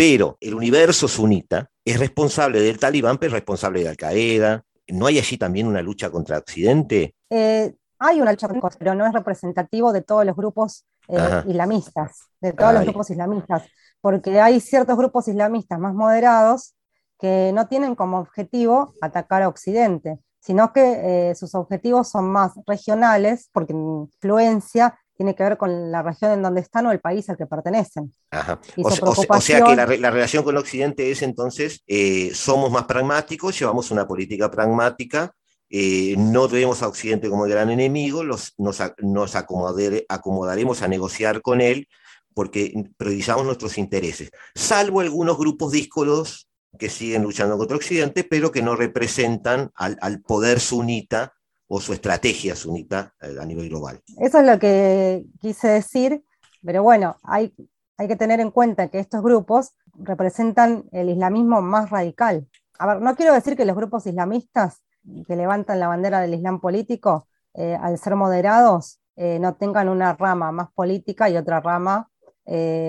Pero 0.00 0.38
el 0.40 0.54
universo 0.54 1.06
sunita 1.06 1.70
es 1.84 2.00
responsable 2.00 2.58
del 2.62 2.78
talibán, 2.78 3.18
pero 3.18 3.28
es 3.28 3.34
responsable 3.34 3.82
de 3.82 3.90
Al 3.90 3.98
Qaeda. 3.98 4.64
¿No 4.88 5.04
hay 5.04 5.18
allí 5.18 5.36
también 5.36 5.66
una 5.66 5.82
lucha 5.82 6.08
contra 6.08 6.38
Occidente? 6.38 7.14
Eh, 7.28 7.74
hay 7.98 8.18
una 8.22 8.30
lucha, 8.30 8.48
pero 8.78 8.94
no 8.94 9.04
es 9.04 9.12
representativo 9.12 9.92
de 9.92 10.00
todos 10.00 10.24
los 10.24 10.34
grupos 10.34 10.86
eh, 11.06 11.42
islamistas, 11.48 12.30
de 12.40 12.54
todos 12.54 12.72
los 12.72 12.84
grupos 12.84 13.10
islamistas, 13.10 13.68
porque 14.00 14.40
hay 14.40 14.58
ciertos 14.60 14.96
grupos 14.96 15.28
islamistas 15.28 15.78
más 15.78 15.92
moderados 15.92 16.74
que 17.18 17.52
no 17.52 17.68
tienen 17.68 17.94
como 17.94 18.20
objetivo 18.20 18.94
atacar 19.02 19.42
a 19.42 19.48
Occidente, 19.48 20.18
sino 20.38 20.72
que 20.72 21.28
eh, 21.28 21.34
sus 21.34 21.54
objetivos 21.54 22.08
son 22.08 22.32
más 22.32 22.52
regionales, 22.66 23.50
porque 23.52 23.74
influencia 23.74 24.98
tiene 25.20 25.34
que 25.34 25.42
ver 25.42 25.58
con 25.58 25.92
la 25.92 26.02
región 26.02 26.30
en 26.32 26.40
donde 26.40 26.62
están 26.62 26.86
o 26.86 26.92
el 26.92 26.98
país 26.98 27.28
al 27.28 27.36
que 27.36 27.44
pertenecen. 27.44 28.10
Ajá. 28.30 28.58
O, 28.82 29.40
sea 29.42 29.62
que 29.62 29.76
la, 29.76 29.84
re- 29.84 29.98
la 29.98 30.10
relación 30.10 30.42
con 30.42 30.56
Occidente 30.56 31.10
es 31.10 31.20
entonces, 31.20 31.82
eh, 31.86 32.30
somos 32.32 32.70
más 32.70 32.84
pragmáticos, 32.84 33.58
llevamos 33.58 33.90
una 33.90 34.08
política 34.08 34.50
pragmática, 34.50 35.30
eh, 35.68 36.14
no 36.16 36.48
vemos 36.48 36.82
a 36.82 36.88
Occidente 36.88 37.28
como 37.28 37.44
el 37.44 37.50
gran 37.52 37.68
enemigo, 37.68 38.24
los, 38.24 38.54
nos, 38.56 38.80
nos 39.02 39.34
acomodare- 39.36 40.06
acomodaremos 40.08 40.80
a 40.80 40.88
negociar 40.88 41.42
con 41.42 41.60
él 41.60 41.86
porque 42.32 42.72
priorizamos 42.96 43.44
nuestros 43.44 43.76
intereses, 43.76 44.30
salvo 44.54 45.00
algunos 45.00 45.36
grupos 45.36 45.72
díscolos 45.72 46.48
que 46.78 46.88
siguen 46.88 47.24
luchando 47.24 47.58
contra 47.58 47.76
Occidente, 47.76 48.24
pero 48.24 48.50
que 48.50 48.62
no 48.62 48.74
representan 48.74 49.70
al, 49.74 49.98
al 50.00 50.22
poder 50.22 50.60
sunita 50.60 51.34
o 51.72 51.80
su 51.80 51.92
estrategia 51.92 52.56
sunita 52.56 53.14
eh, 53.22 53.36
a 53.40 53.44
nivel 53.46 53.68
global. 53.68 54.02
Eso 54.18 54.40
es 54.40 54.44
lo 54.46 54.58
que 54.58 55.24
quise 55.40 55.68
decir, 55.68 56.24
pero 56.64 56.82
bueno, 56.82 57.16
hay, 57.22 57.54
hay 57.96 58.08
que 58.08 58.16
tener 58.16 58.40
en 58.40 58.50
cuenta 58.50 58.88
que 58.88 58.98
estos 58.98 59.22
grupos 59.22 59.76
representan 59.94 60.86
el 60.90 61.10
islamismo 61.10 61.62
más 61.62 61.90
radical. 61.90 62.48
A 62.76 62.88
ver, 62.88 63.00
no 63.00 63.14
quiero 63.14 63.34
decir 63.34 63.56
que 63.56 63.64
los 63.64 63.76
grupos 63.76 64.04
islamistas 64.06 64.82
que 65.28 65.36
levantan 65.36 65.78
la 65.78 65.86
bandera 65.86 66.20
del 66.20 66.34
islam 66.34 66.60
político, 66.60 67.28
eh, 67.54 67.78
al 67.80 67.98
ser 67.98 68.16
moderados, 68.16 68.98
eh, 69.14 69.38
no 69.38 69.54
tengan 69.54 69.88
una 69.88 70.14
rama 70.14 70.50
más 70.50 70.72
política 70.72 71.30
y 71.30 71.36
otra 71.36 71.60
rama 71.60 72.08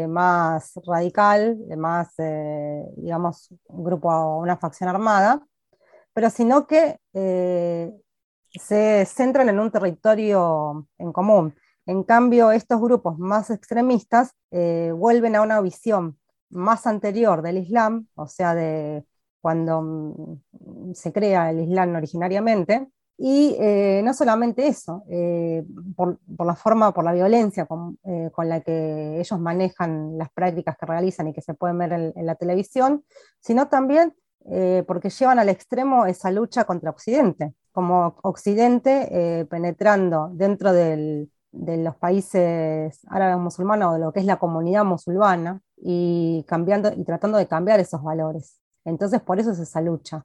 más 0.08 0.74
radical, 0.88 1.56
más, 1.78 2.16
digamos, 2.98 3.54
un 3.68 3.84
grupo, 3.84 4.38
una 4.38 4.58
facción 4.58 4.90
armada, 4.90 5.46
pero 6.14 6.32
sino 6.32 6.66
que 6.66 6.98
se 8.54 9.06
centran 9.06 9.50
en 9.50 9.60
un 9.60 9.72
territorio 9.72 10.88
en 10.98 11.12
común. 11.12 11.56
En 11.86 12.04
cambio, 12.04 12.52
estos 12.52 12.80
grupos 12.80 13.18
más 13.18 13.50
extremistas 13.50 14.34
vuelven 14.52 15.36
a 15.36 15.42
una 15.42 15.62
visión 15.62 16.18
más 16.52 16.86
anterior 16.86 17.42
del 17.42 17.58
Islam, 17.58 18.08
o 18.16 18.28
sea, 18.28 18.54
de 18.54 19.06
cuando 19.42 19.82
mm, 19.82 20.94
se 20.94 21.12
crea 21.12 21.50
el 21.50 21.62
Islam 21.62 21.96
originariamente, 21.96 22.88
y 23.18 23.56
eh, 23.60 24.02
no 24.04 24.16
solamente 24.16 24.66
eso, 24.66 25.04
eh, 25.08 25.64
por, 25.96 26.18
la 26.40 26.56
forma, 26.56 26.92
por 26.92 27.04
la 27.04 27.14
violencia 27.14 27.68
eh, 28.04 28.30
con, 28.32 28.50
la 28.50 28.62
que 28.62 29.20
ellos 29.20 29.40
manejan 29.40 30.18
las 30.18 30.32
prácticas 30.32 30.76
que 30.76 30.88
realizan 30.88 31.28
y 31.28 31.34
que 31.34 31.42
se 31.42 31.54
pueden 31.54 31.78
ver 31.78 31.94
en, 31.94 32.26
la 32.26 32.34
televisión, 32.34 33.04
sino 33.40 33.68
también 33.68 34.16
porque 34.88 35.10
llevan 35.10 35.40
al 35.40 35.50
extremo 35.50 36.06
esa 36.06 36.32
lucha 36.32 36.64
contra 36.66 36.90
Occidente, 36.90 37.54
como 37.72 38.16
Occidente 38.24 39.48
penetrando 39.50 40.30
dentro 40.34 40.74
de 40.74 41.28
los 41.52 41.96
países 41.98 43.00
árabes 43.08 43.38
musulmanes 43.38 43.88
o 43.88 43.94
de 43.94 44.00
lo 44.00 44.12
que 44.12 44.20
es 44.20 44.26
la 44.26 44.40
comunidad 44.40 44.84
musulmana 44.86 45.62
y, 45.78 46.44
cambiando, 46.48 46.92
y 46.96 47.04
tratando 47.04 47.38
de 47.38 47.48
cambiar 47.48 47.80
esos 47.80 48.02
valores. 48.04 48.60
Entonces, 48.86 49.22
por 49.22 49.40
eso 49.40 49.52
es 49.52 49.60
esa 49.60 49.82
lucha. 49.82 50.24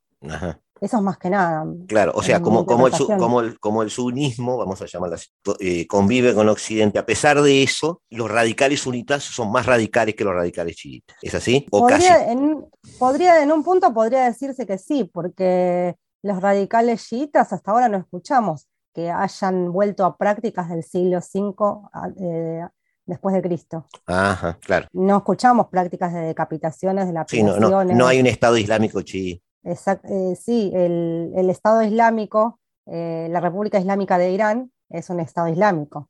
Eso 0.80 0.97
es 0.99 1.02
más 1.02 1.16
que 1.18 1.30
nada. 1.30 1.64
Claro, 1.87 2.12
o 2.14 2.23
sea, 2.23 2.42
como, 2.42 2.66
como, 2.66 2.87
el, 2.87 2.92
como, 2.92 3.40
el, 3.40 3.59
como 3.59 3.83
el 3.83 3.90
sunismo, 3.90 4.59
vamos 4.59 4.80
a 4.83 4.87
llamarlo 4.87 5.14
así, 5.14 5.28
eh, 5.59 5.87
convive 5.87 6.35
con 6.35 6.49
Occidente, 6.49 6.99
a 6.99 7.06
pesar 7.06 7.40
de 7.40 7.62
eso, 7.62 8.02
los 8.11 8.30
radicales 8.30 8.80
sunitas 8.80 9.23
son 9.23 9.50
más 9.50 9.66
radicales 9.66 10.14
que 10.14 10.25
los 10.25 10.35
radicales 10.35 10.76
chiitas. 10.76 11.16
¿Es 11.23 11.35
así? 11.35 11.66
¿O 11.71 11.80
podría, 11.80 12.30
En, 12.30 12.66
podría, 12.99 13.42
en 13.42 13.52
un 13.52 13.64
punto 13.64 13.92
podría 13.95 14.25
decirse 14.25 14.66
que 14.66 14.76
sí, 14.76 15.04
porque 15.04 15.97
los 16.23 16.42
radicales 16.42 17.06
chiitas 17.06 17.52
hasta 17.52 17.71
ahora 17.71 17.88
no 17.88 17.97
escuchamos 17.97 18.68
que 18.92 19.11
hayan 19.11 19.71
vuelto 19.73 20.04
a 20.04 20.16
prácticas 20.16 20.68
del 20.68 20.83
siglo 20.83 21.18
V 21.18 22.71
después 23.06 23.35
de 23.35 23.42
Cristo. 23.42 23.87
Ajá, 24.06 24.59
claro. 24.61 24.88
No 24.92 25.18
escuchamos 25.18 25.68
prácticas 25.68 26.12
de 26.12 26.21
decapitaciones, 26.21 27.06
de 27.06 27.12
la 27.12 27.25
sí, 27.28 27.42
no, 27.42 27.59
no, 27.59 28.06
hay 28.06 28.21
un 28.21 28.26
Estado 28.26 28.56
Islámico 28.56 29.02
chií. 29.02 29.40
Eh, 29.66 30.37
sí, 30.40 30.70
el, 30.75 31.50
Estado 31.50 31.82
Islámico, 31.82 32.61
eh, 32.87 33.26
la 33.30 33.40
República 33.40 33.80
Islámica 33.80 34.16
de 34.16 34.30
Irán, 34.30 34.70
es 34.88 35.11
un 35.11 35.18
Estado 35.18 35.49
Islámico. 35.49 36.08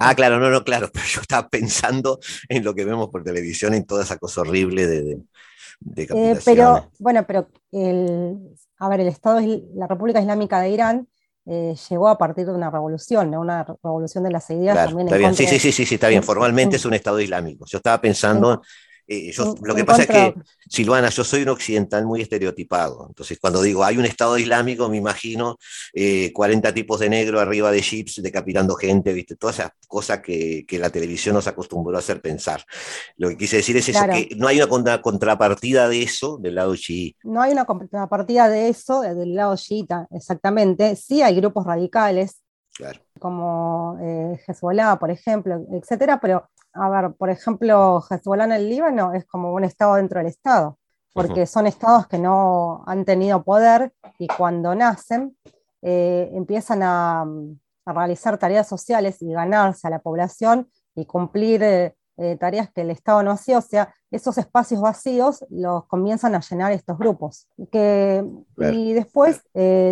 Ah, 0.00 0.14
claro, 0.14 0.40
no, 0.40 0.48
no, 0.48 0.64
claro, 0.64 0.88
pero 0.92 1.04
yo 1.04 1.20
estaba 1.20 1.48
pensando 1.48 2.18
en 2.48 2.64
lo 2.64 2.74
que 2.74 2.86
vemos 2.86 3.08
por 3.08 3.22
televisión, 3.22 3.74
en 3.74 3.84
toda 3.84 4.04
esa 4.04 4.16
cosa 4.16 4.40
horrible 4.40 4.86
de, 4.86 5.02
de, 5.80 6.02
eh, 6.02 6.38
pero, 6.44 6.90
bueno, 6.98 7.24
pero 7.26 7.48
el, 7.72 8.38
a 8.78 8.88
ver, 8.88 9.00
el 9.00 9.08
Estado, 9.08 9.40
la 9.74 9.86
República 9.86 10.20
Islámica 10.20 10.60
de 10.60 10.70
Irán 10.70 11.08
llegó 11.44 12.08
a 12.08 12.18
partir 12.18 12.44
de 12.44 12.52
una 12.52 12.70
revolución, 12.70 13.34
una 13.34 13.64
revolución 13.82 14.24
de 14.24 14.30
las 14.30 14.50
ideas 14.50 14.76
también. 14.76 15.08
Está 15.08 15.16
bien, 15.16 15.34
sí, 15.34 15.46
sí, 15.46 15.58
sí, 15.58 15.72
sí, 15.72 15.94
está 15.94 16.08
bien, 16.08 16.22
formalmente 16.22 16.76
es 16.76 16.84
un 16.84 16.92
Estado 16.92 17.20
islámico. 17.20 17.64
Yo 17.66 17.78
estaba 17.78 18.00
pensando 18.00 18.60
eh, 19.10 19.32
lo 19.62 19.74
que 19.74 19.86
pasa 19.86 20.02
es 20.02 20.08
que, 20.08 20.34
Silvana, 20.68 21.08
yo 21.08 21.24
soy 21.24 21.42
un 21.42 21.48
occidental 21.48 22.04
muy 22.04 22.20
estereotipado. 22.20 23.06
Entonces, 23.08 23.38
cuando 23.40 23.62
digo 23.62 23.82
hay 23.82 23.96
un 23.96 24.04
Estado 24.04 24.36
islámico, 24.36 24.88
me 24.90 24.98
imagino 24.98 25.56
40 26.32 26.68
eh, 26.68 26.72
tipos 26.74 27.00
de 27.00 27.08
negro 27.08 27.40
arriba 27.40 27.70
de 27.70 27.80
jeeps 27.80 28.22
decapitando 28.22 28.74
gente, 28.74 29.14
¿viste? 29.14 29.36
Todas 29.36 29.60
esas 29.60 29.72
cosas 29.86 30.20
que, 30.20 30.66
la 30.78 30.90
televisión 30.90 31.34
nos 31.34 31.46
acostumbró 31.48 31.96
a 31.96 32.00
hacer 32.00 32.20
pensar. 32.20 32.62
Lo 33.16 33.30
que 33.30 33.38
quise 33.38 33.56
decir 33.56 33.76
es 33.78 33.88
eso, 33.88 34.04
que 34.12 34.28
no 34.36 34.46
hay 34.46 34.60
una 34.60 35.00
contrapartida 35.00 35.88
de 35.88 36.02
eso 36.02 36.36
del 36.36 36.56
lado 36.56 36.76
chií. 36.76 37.16
No 37.24 37.40
hay 37.40 37.52
una 37.52 37.64
contrapartida 37.64 38.48
de 38.48 38.68
eso 38.68 39.00
del 39.00 39.34
lado 39.34 39.56
chiita, 39.56 40.06
exactamente. 40.10 40.96
Sí 40.96 41.22
hay 41.22 41.34
grupos 41.34 41.64
radicales, 41.64 42.42
como 43.18 43.98
eh, 44.00 44.40
Hezbollah, 44.46 44.96
por 44.98 45.10
ejemplo, 45.10 45.60
etcétera, 45.72 46.20
pero 46.20 46.48
a 46.72 46.88
ver, 46.88 47.12
por 47.14 47.30
ejemplo, 47.30 48.02
Hezbollah 48.08 48.44
en 48.44 48.52
el 48.52 48.68
Líbano 48.68 49.12
es 49.12 49.24
como 49.26 49.52
un 49.52 49.64
estado 49.64 49.96
dentro 49.96 50.18
del 50.18 50.28
estado, 50.28 50.78
porque 51.12 51.46
son 51.46 51.66
estados 51.66 52.06
que 52.06 52.18
no 52.18 52.84
han 52.86 53.04
tenido 53.04 53.42
poder 53.42 53.92
y 54.18 54.28
cuando 54.28 54.74
nacen 54.74 55.36
eh, 55.82 56.30
empiezan 56.32 56.82
a, 56.82 57.26
realizar 57.86 58.36
tareas 58.36 58.68
sociales 58.68 59.22
y 59.22 59.32
ganarse 59.32 59.86
a 59.86 59.90
la 59.90 60.00
población 60.00 60.70
y 60.94 61.06
cumplir 61.06 61.62
eh, 61.62 61.96
eh, 62.18 62.36
tareas 62.38 62.70
que 62.70 62.82
el 62.82 62.90
Estado 62.90 63.22
no 63.22 63.30
hacía, 63.30 63.56
o 63.56 63.62
sea, 63.62 63.94
esos 64.10 64.36
espacios 64.36 64.82
vacíos 64.82 65.42
los 65.48 65.86
comienzan 65.86 66.34
a 66.34 66.40
llenar 66.40 66.72
estos 66.72 66.98
grupos. 66.98 67.48
Que, 67.72 68.22
y 68.58 68.92
después 68.92 69.42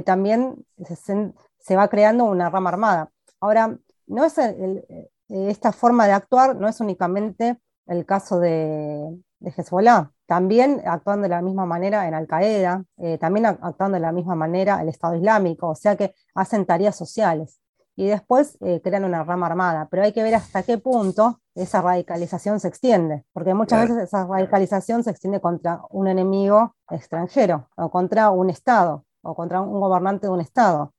también 0.05 0.63
se, 0.85 1.33
se, 1.67 1.77
va 1.77 1.89
creando 1.89 2.25
una 2.25 2.51
rama 2.51 2.71
armada. 2.71 3.11
Ahora, 3.41 3.79
no 4.07 4.25
es 4.25 4.39
el, 4.39 4.85
eh, 4.89 5.11
esta 5.29 5.73
forma 5.73 6.07
de 6.07 6.13
actuar 6.13 6.57
no 6.57 6.69
es 6.69 6.81
únicamente 6.81 7.59
el 7.87 8.05
caso 8.07 8.39
de, 8.39 9.17
de 9.41 9.51
Hezbollah, 9.51 10.11
también 10.27 10.83
actuando 10.87 11.25
de 11.25 11.29
la 11.29 11.43
misma 11.43 11.67
manera 11.67 12.09
en 12.09 12.15
Al 12.15 12.27
Qaeda, 12.27 12.85
eh, 12.99 13.19
también 13.19 13.47
actuando 13.47 13.95
de 13.95 14.01
la 14.01 14.13
misma 14.13 14.35
manera 14.35 14.81
el 14.83 14.89
Estado 14.89 15.15
Islámico, 15.15 15.69
o 15.69 15.75
sea 15.75 15.97
que 15.97 16.15
hacen 16.35 16.67
tareas 16.67 16.97
sociales. 16.97 17.61
Y 17.99 18.07
después 18.07 18.59
eh, 18.61 18.83
crean 18.83 19.05
una 19.05 19.25
rama 19.25 19.47
armada, 19.47 19.89
pero 19.91 20.03
hay 20.03 20.13
que 20.13 20.23
ver 20.23 20.35
hasta 20.35 20.63
qué 20.63 20.77
punto 20.77 21.41
esa 21.55 21.81
radicalización 21.81 22.61
se 22.61 22.69
extiende, 22.69 23.25
porque 23.33 23.55
muchas 23.55 23.89
veces 23.89 24.05
esa 24.05 24.27
radicalización 24.27 25.03
se 25.03 25.11
extiende 25.11 25.41
contra 25.41 25.81
un 25.91 26.07
enemigo 26.07 26.75
extranjero, 26.91 27.71
o 27.77 27.91
contra 27.91 28.31
un 28.31 28.51
Estado, 28.51 29.07
o 29.23 29.35
contra 29.35 29.63
un 29.63 29.81
gobernante 29.81 30.27
de 30.27 30.33
un 30.33 30.41
Estado, 30.41 30.93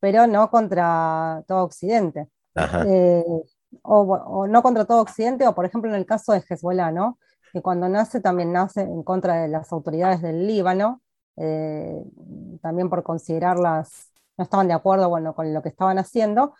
pero 0.00 0.26
no 0.26 0.50
contra 0.50 1.44
todo 1.46 1.64
Occidente 1.64 2.28
o, 3.82 4.46
no 4.48 4.62
contra 4.62 4.84
todo 4.84 5.00
Occidente, 5.02 5.46
o 5.46 5.54
por 5.54 5.64
ejemplo 5.64 5.90
en 5.90 5.96
el 5.96 6.06
caso 6.06 6.32
de 6.32 6.42
Hezbollah, 6.48 6.90
¿no? 6.92 7.18
que 7.52 7.62
cuando 7.62 7.88
nace 7.88 8.20
también 8.20 8.52
nace 8.52 8.82
en 8.82 9.02
contra 9.02 9.42
de 9.42 9.48
las 9.48 9.72
autoridades 9.72 10.22
del 10.22 10.46
Líbano, 10.46 11.02
eh, 11.36 12.02
también 12.62 12.88
por 12.88 13.02
considerarlas, 13.02 14.12
no 14.36 14.44
estaban 14.44 14.68
de 14.68 14.74
acuerdo 14.74 15.08
bueno, 15.08 15.34
con 15.34 15.52
lo 15.52 15.62
que 15.62 15.68
estaban 15.68 15.98
haciendo, 15.98 16.54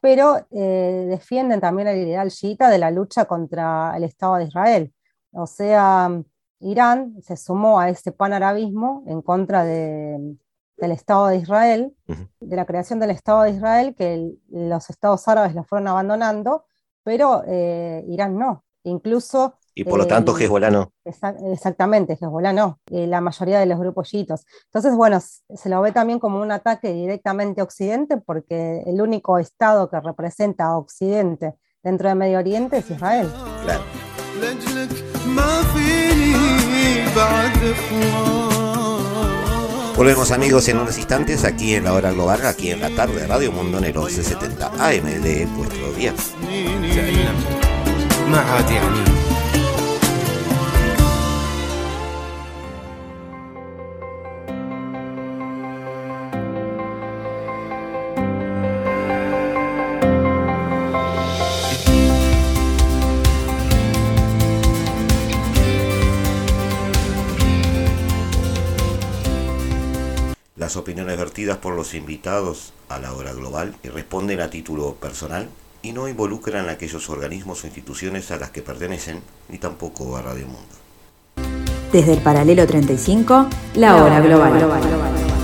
pero 0.00 0.46
eh, 0.50 1.06
defienden 1.08 1.60
también 1.60 1.88
el 1.88 1.98
ideal 1.98 2.30
chiita 2.30 2.70
de 2.70 2.78
la 2.78 2.90
lucha 2.90 3.24
contra 3.24 3.96
el 3.96 4.04
Estado 4.04 4.36
de 4.36 4.44
Israel. 4.44 4.94
O 5.32 5.46
sea, 5.46 6.22
Irán 6.60 7.20
se 7.22 7.36
sumó 7.36 7.80
a 7.80 7.88
ese 7.88 8.12
panarabismo 8.12 9.02
en 9.08 9.22
contra 9.22 9.64
de, 9.64 10.36
del 10.78 10.92
Estado 10.92 11.26
de 11.28 11.36
Israel, 11.36 11.94
de 12.40 12.56
la 12.56 12.64
creación 12.64 13.00
del 13.00 13.10
Estado 13.10 13.42
de 13.42 13.50
Israel, 13.50 13.94
que 13.96 14.32
los 14.48 14.90
estados 14.90 15.26
árabes 15.28 15.54
lo 15.54 15.64
fueron 15.64 15.88
abandonando, 15.88 16.64
pero 17.02 17.42
eh, 17.46 18.04
Irán 18.08 18.38
no. 18.38 18.64
Incluso... 18.84 19.54
Y 19.74 19.84
por 19.84 19.98
lo 19.98 20.06
tanto 20.06 20.36
eh, 20.36 20.44
Hezbollah 20.44 20.70
no. 20.70 20.92
exactamente, 21.04 22.14
Hezbollah 22.14 22.52
no, 22.52 22.80
eh, 22.90 23.06
la 23.06 23.20
mayoría 23.20 23.60
de 23.60 23.66
los 23.66 23.78
grupos. 23.78 24.12
Entonces, 24.12 24.96
bueno, 24.96 25.20
se 25.20 25.68
lo 25.68 25.80
ve 25.80 25.92
también 25.92 26.18
como 26.18 26.40
un 26.40 26.50
ataque 26.50 26.92
directamente 26.92 27.60
a 27.60 27.64
Occidente, 27.64 28.16
porque 28.16 28.82
el 28.86 29.00
único 29.00 29.38
Estado 29.38 29.88
que 29.88 30.00
representa 30.00 30.66
a 30.66 30.76
Occidente 30.78 31.54
dentro 31.82 32.08
de 32.08 32.14
Medio 32.14 32.38
Oriente 32.38 32.78
es 32.78 32.90
Israel. 32.90 33.28
Claro. 33.62 33.82
Volvemos 39.98 40.30
amigos 40.30 40.68
en 40.68 40.78
unos 40.78 40.96
instantes 40.96 41.44
aquí 41.44 41.74
en 41.74 41.82
la 41.82 41.92
hora 41.92 42.12
global, 42.12 42.46
aquí 42.46 42.70
en 42.70 42.78
la 42.78 42.88
tarde 42.90 43.22
de 43.22 43.26
Radio 43.26 43.50
Mundo 43.50 43.78
en 43.78 43.84
el 43.84 43.92
1170 43.92 44.68
AM 44.78 45.04
de 45.22 45.44
vuestro 45.46 45.92
día. 45.94 46.14
Las 70.68 70.76
opiniones 70.76 71.16
vertidas 71.16 71.56
por 71.56 71.74
los 71.74 71.94
invitados 71.94 72.74
a 72.90 72.98
la 72.98 73.14
hora 73.14 73.32
global 73.32 73.74
y 73.82 73.88
responden 73.88 74.42
a 74.42 74.50
título 74.50 74.96
personal 74.96 75.48
y 75.80 75.92
no 75.92 76.08
involucran 76.08 76.68
a 76.68 76.72
aquellos 76.72 77.08
organismos 77.08 77.64
o 77.64 77.66
instituciones 77.66 78.30
a 78.32 78.36
las 78.36 78.50
que 78.50 78.60
pertenecen, 78.60 79.22
ni 79.48 79.56
tampoco 79.56 80.14
a 80.18 80.20
Radio 80.20 80.46
Mundo. 80.46 81.56
Desde 81.90 82.12
el 82.12 82.18
paralelo 82.18 82.66
35, 82.66 83.48
la, 83.76 83.96
hora 83.96 84.20
global. 84.20 85.37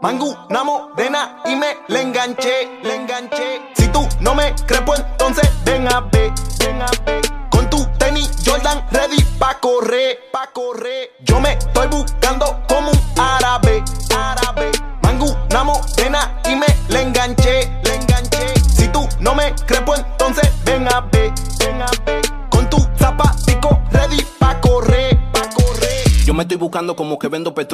Mangu, 0.00 0.32
una 0.48 0.62
morena 0.62 1.42
y 1.44 1.56
me 1.56 1.76
le 1.88 2.02
enganché, 2.02 2.68
le 2.84 2.94
enganché. 2.94 3.60
Si 3.74 3.88
tú 3.88 4.06
no 4.20 4.32
me 4.32 4.54
crees, 4.66 4.82
pues 4.86 5.00
entonces 5.00 5.50
ven 5.64 5.88
a 5.88 6.00
ver. 6.02 6.32
Con 7.50 7.68
tu 7.68 7.84
tenis 7.98 8.30
Jordan 8.46 8.86
ready 8.92 9.20
pa' 9.40 9.58
correr, 9.58 10.20
pa' 10.32 10.46
correr. 10.52 11.10
Yo 11.24 11.40
me 11.40 11.54
estoy 11.54 11.88
buscando 11.88 12.62
como 12.68 12.92
un 12.92 12.98
árabe, 13.20 13.82
árabe. 14.16 14.70
Mangu, 15.02 15.36
una 15.50 15.64
morena 15.64 16.40
y 16.48 16.54
me 16.54 16.66
le 16.90 17.02
enganché, 17.02 17.80
le 17.82 17.94
enganché. 17.96 18.54
Si 18.70 18.86
tú 18.88 19.08
no 19.18 19.34
me 19.34 19.52
crees, 19.66 19.82
pues 19.84 19.98
entonces 19.98 20.48
ven 20.64 20.86
a. 20.86 21.08
Con 22.50 22.70
tu 22.70 22.78
zapatico 22.98 23.80
ready 23.90 24.24
pa' 24.38 24.60
correr, 24.60 25.18
pa' 25.32 25.48
correr. 25.50 26.06
Yo 26.24 26.34
me 26.34 26.42
estoy 26.42 26.56
buscando 26.56 26.94
como 26.94 27.18
que 27.18 27.27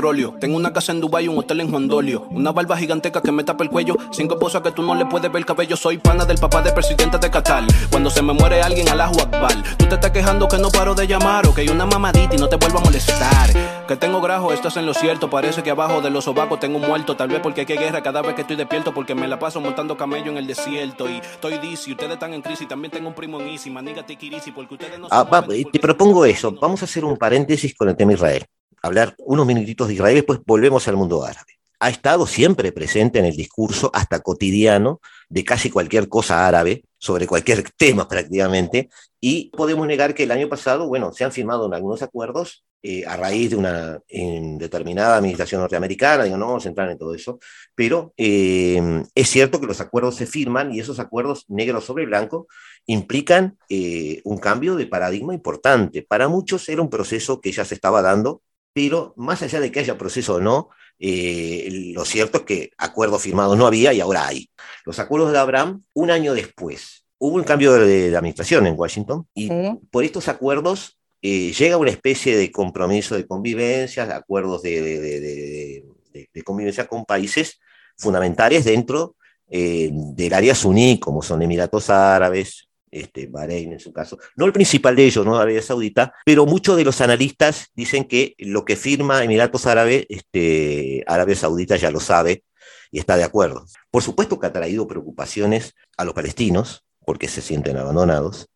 petróleo. 0.05 0.35
Tengo 0.39 0.57
una 0.59 0.71
casa 0.71 0.93
en 0.93 1.01
Dubai 1.01 1.29
un 1.29 1.39
hotel 1.39 1.61
en 1.61 1.71
Juan 1.71 1.89
Dolio. 1.89 2.27
Una 2.31 2.53
barba 2.53 2.77
giganteca 2.77 3.23
que 3.23 3.33
me 3.33 3.43
tapa 3.43 3.65
el 3.65 3.71
cuello. 3.71 3.97
Cinco 4.13 4.35
esposas 4.35 4.61
que 4.61 4.71
tú 4.71 4.83
no 4.83 4.95
le 4.95 5.07
puedes 5.07 5.33
ver 5.33 5.41
el 5.41 5.47
cabello. 5.47 5.77
Soy 5.77 5.97
pana 5.97 6.27
del 6.27 6.37
papá 6.37 6.61
del 6.61 6.75
presidente 6.75 7.17
de 7.17 7.31
Qatar. 7.31 7.65
Cuando 7.91 8.11
se 8.11 8.21
me 8.21 8.35
muere 8.35 8.61
alguien, 8.61 8.87
Allahu 8.91 9.19
Akbar. 9.19 9.55
Tú 9.79 9.87
te 9.87 9.95
estás 9.95 10.11
quejando 10.11 10.47
que 10.47 10.59
no 10.59 10.69
paro 10.69 10.95
de 10.95 11.07
llamar. 11.07 11.47
O 11.47 11.55
que 11.55 11.63
hay 11.63 11.69
una 11.71 11.87
mamadita 11.87 12.35
y 12.35 12.39
no 12.39 12.49
te 12.51 12.57
vuelvo 12.57 12.81
a 12.81 12.83
molestar. 12.83 13.49
Que 13.89 13.97
tengo 13.97 14.21
grajo, 14.21 14.53
estás 14.53 14.77
en 14.77 14.85
lo 14.85 14.93
cierto. 14.93 15.31
Parece 15.31 15.63
que 15.63 15.71
abajo 15.71 16.03
de 16.03 16.11
los 16.11 16.25
sobacos 16.25 16.61
tengo 16.61 16.77
un 16.77 16.87
muerto. 16.87 17.17
Tal 17.17 17.29
vez 17.29 17.41
porque 17.41 17.63
hay 17.63 17.67
que 17.67 17.77
guerra 17.79 18.03
cada 18.03 18.21
vez 18.21 18.35
que 18.35 18.43
estoy 18.43 18.57
despierto. 18.57 18.93
Porque 18.93 19.15
me 19.15 19.27
la 19.27 19.39
paso 19.39 19.59
montando 19.63 19.97
camello 19.97 20.31
en 20.31 20.37
el 20.37 20.47
desierto. 20.47 21.09
Y 21.09 21.17
estoy 21.17 21.57
dizzy, 21.59 21.93
ustedes 21.93 22.13
están 22.13 22.35
en 22.35 22.43
crisis. 22.43 22.69
También 22.69 22.91
tengo 22.91 23.09
un 23.09 23.15
primo 23.15 23.41
en 23.41 23.49
Easy. 23.49 23.71
Maniga 23.71 24.05
Tikirisi. 24.05 24.51
Porque 24.53 24.75
ustedes 24.75 24.99
no 24.99 25.09
Ah, 25.11 25.23
va, 25.23 25.43
te 25.43 25.79
propongo 25.79 26.27
eso. 26.27 26.53
Vamos 26.61 26.83
a 26.83 26.85
hacer 26.85 27.07
un 27.07 27.17
paréntesis 27.17 27.75
con 27.75 27.89
el 27.89 27.97
tema 27.97 28.13
Israel. 28.13 28.45
Hablar 28.85 29.15
unos 29.17 29.47
minutitos 29.47 29.89
de 29.89 29.95
Israel 29.95 30.13
y 30.13 30.17
después 30.17 30.41
volvemos 30.45 30.87
al 30.89 30.97
mundo 30.97 31.25
árabe. 31.25 31.55
Ha 31.81 31.89
estado 31.89 32.27
siempre 32.27 32.71
presente 32.71 33.19
en 33.19 33.25
el 33.25 33.35
discurso, 33.35 33.91
hasta 33.95 34.21
cotidiano, 34.21 35.01
de 35.31 35.43
casi 35.43 35.71
cualquier 35.71 36.07
cosa 36.11 36.47
árabe, 36.47 36.85
sobre 36.99 37.27
cualquier 37.27 37.63
tema 37.79 38.07
prácticamente, 38.07 38.91
y 39.21 39.49
podemos 39.57 39.87
negar 39.87 40.15
que 40.15 40.25
el 40.25 40.33
año 40.33 40.51
pasado, 40.51 40.87
bueno, 40.87 41.15
se 41.15 41.25
han 41.25 41.33
firmado 41.33 41.73
algunos 41.73 42.03
acuerdos 42.03 42.67
eh, 42.83 43.07
a 43.07 43.17
raíz 43.17 43.49
de 43.49 43.57
una 43.57 44.01
en 44.07 44.59
determinada 44.59 45.17
administración 45.17 45.63
norteamericana, 45.63 46.25
digo, 46.25 46.37
no 46.37 46.49
vamos 46.49 46.67
a 46.67 46.69
entrar 46.69 46.91
en 46.91 46.99
todo 46.99 47.15
eso, 47.15 47.39
pero 47.75 48.13
eh, 48.19 49.03
es 49.15 49.31
cierto 49.31 49.59
que 49.59 49.67
los 49.67 49.81
acuerdos 49.81 50.17
se 50.17 50.27
firman 50.27 50.75
y 50.75 50.81
esos 50.81 50.99
acuerdos 50.99 51.47
negro 51.49 51.81
sobre 51.81 52.05
blanco 52.05 52.49
implican 52.85 53.57
eh, 53.71 54.21
un 54.25 54.37
cambio 54.37 54.77
de 54.77 54.87
paradigma 54.87 55.33
importante. 55.33 56.03
Para 56.03 56.29
muchos 56.29 56.69
era 56.69 56.83
un 56.83 56.91
proceso 56.91 57.41
que 57.41 57.53
ya 57.53 57.65
se 57.65 57.75
estaba 57.75 58.03
dando, 58.03 58.43
pero 58.75 59.15
más 59.17 59.41
allá 59.41 59.61
de 59.61 59.73
que 59.73 59.81
haya 59.81 59.97
proceso 59.97 60.35
o 60.35 60.41
no, 60.41 60.69
eh, 60.99 61.69
lo 61.95 62.05
cierto 62.05 62.39
es 62.39 62.45
que 62.45 62.71
acuerdos 62.77 63.23
firmados 63.23 63.57
no 63.57 63.67
había 63.67 63.93
y 63.95 64.01
ahora 64.01 64.27
hay. 64.27 64.51
Los 64.85 64.99
acuerdos 64.99 65.33
de 65.33 65.39
Abraham, 65.39 65.83
un 65.95 66.11
año 66.11 66.35
después, 66.35 67.05
hubo 67.19 67.37
un 67.37 67.45
cambio 67.45 67.73
de, 67.75 68.11
de 68.11 68.17
administración 68.17 68.67
en 68.67 68.75
Washington 68.79 69.27
y 69.33 69.49
Sí. 69.49 69.55
por 69.91 70.05
estos 70.05 70.29
acuerdos 70.29 70.99
eh, 71.23 71.53
llega 71.53 71.79
una 71.79 71.91
especie 71.91 72.37
de 72.37 72.53
compromiso 72.53 73.15
de 73.17 73.27
convivencia, 73.27 74.05
de 74.07 74.13
acuerdos 74.13 74.61
de, 74.63 74.83
de- 74.83 75.01
de- 75.01 75.21
de- 75.21 75.85
de- 76.13 76.29
de 76.35 76.43
convivencia 76.43 76.87
con 76.87 77.05
países 77.07 77.61
fundamentales 77.97 78.65
dentro 78.65 79.17
eh, 79.49 79.91
del 79.93 80.33
área 80.35 80.55
suní, 80.55 80.99
como 80.99 81.23
son 81.23 81.41
Emiratos 81.43 81.89
Árabes, 81.91 82.69
este, 82.95 83.27
Bahrein 83.27 83.73
en 83.73 83.81
su 83.81 83.93
caso, 83.93 84.19
no 84.37 84.47
el 84.47 84.53
principal 84.53 84.97
de 84.97 85.05
ellos, 85.05 85.27
no 85.27 85.37
Arabia 85.37 85.63
Saudita, 85.63 86.15
pero 86.25 86.47
muchos 86.47 86.77
de 86.77 86.85
los 86.85 87.01
analistas 87.01 87.71
dicen 87.75 88.05
que 88.05 88.35
lo 88.39 88.65
que 88.65 88.77
firma 88.77 89.23
Emiratos 89.23 89.67
Árabes, 89.67 90.07
este, 90.09 91.03
Arabia 91.07 91.37
Saudita 91.37 91.77
ya 91.77 91.91
lo 91.91 92.01
sabe 92.01 92.45
y 92.91 92.99
está 92.99 93.17
de 93.17 93.25
acuerdo. 93.25 93.67
Por 93.91 94.03
supuesto 94.03 94.39
que 94.39 94.47
ha 94.47 94.53
traído 94.53 94.87
preocupaciones 94.87 95.75
a 95.97 96.05
los 96.05 96.15
palestinos, 96.15 96.85
porque 97.05 97.29
se 97.29 97.43
sienten 97.43 97.77
abandonados. 97.77 98.49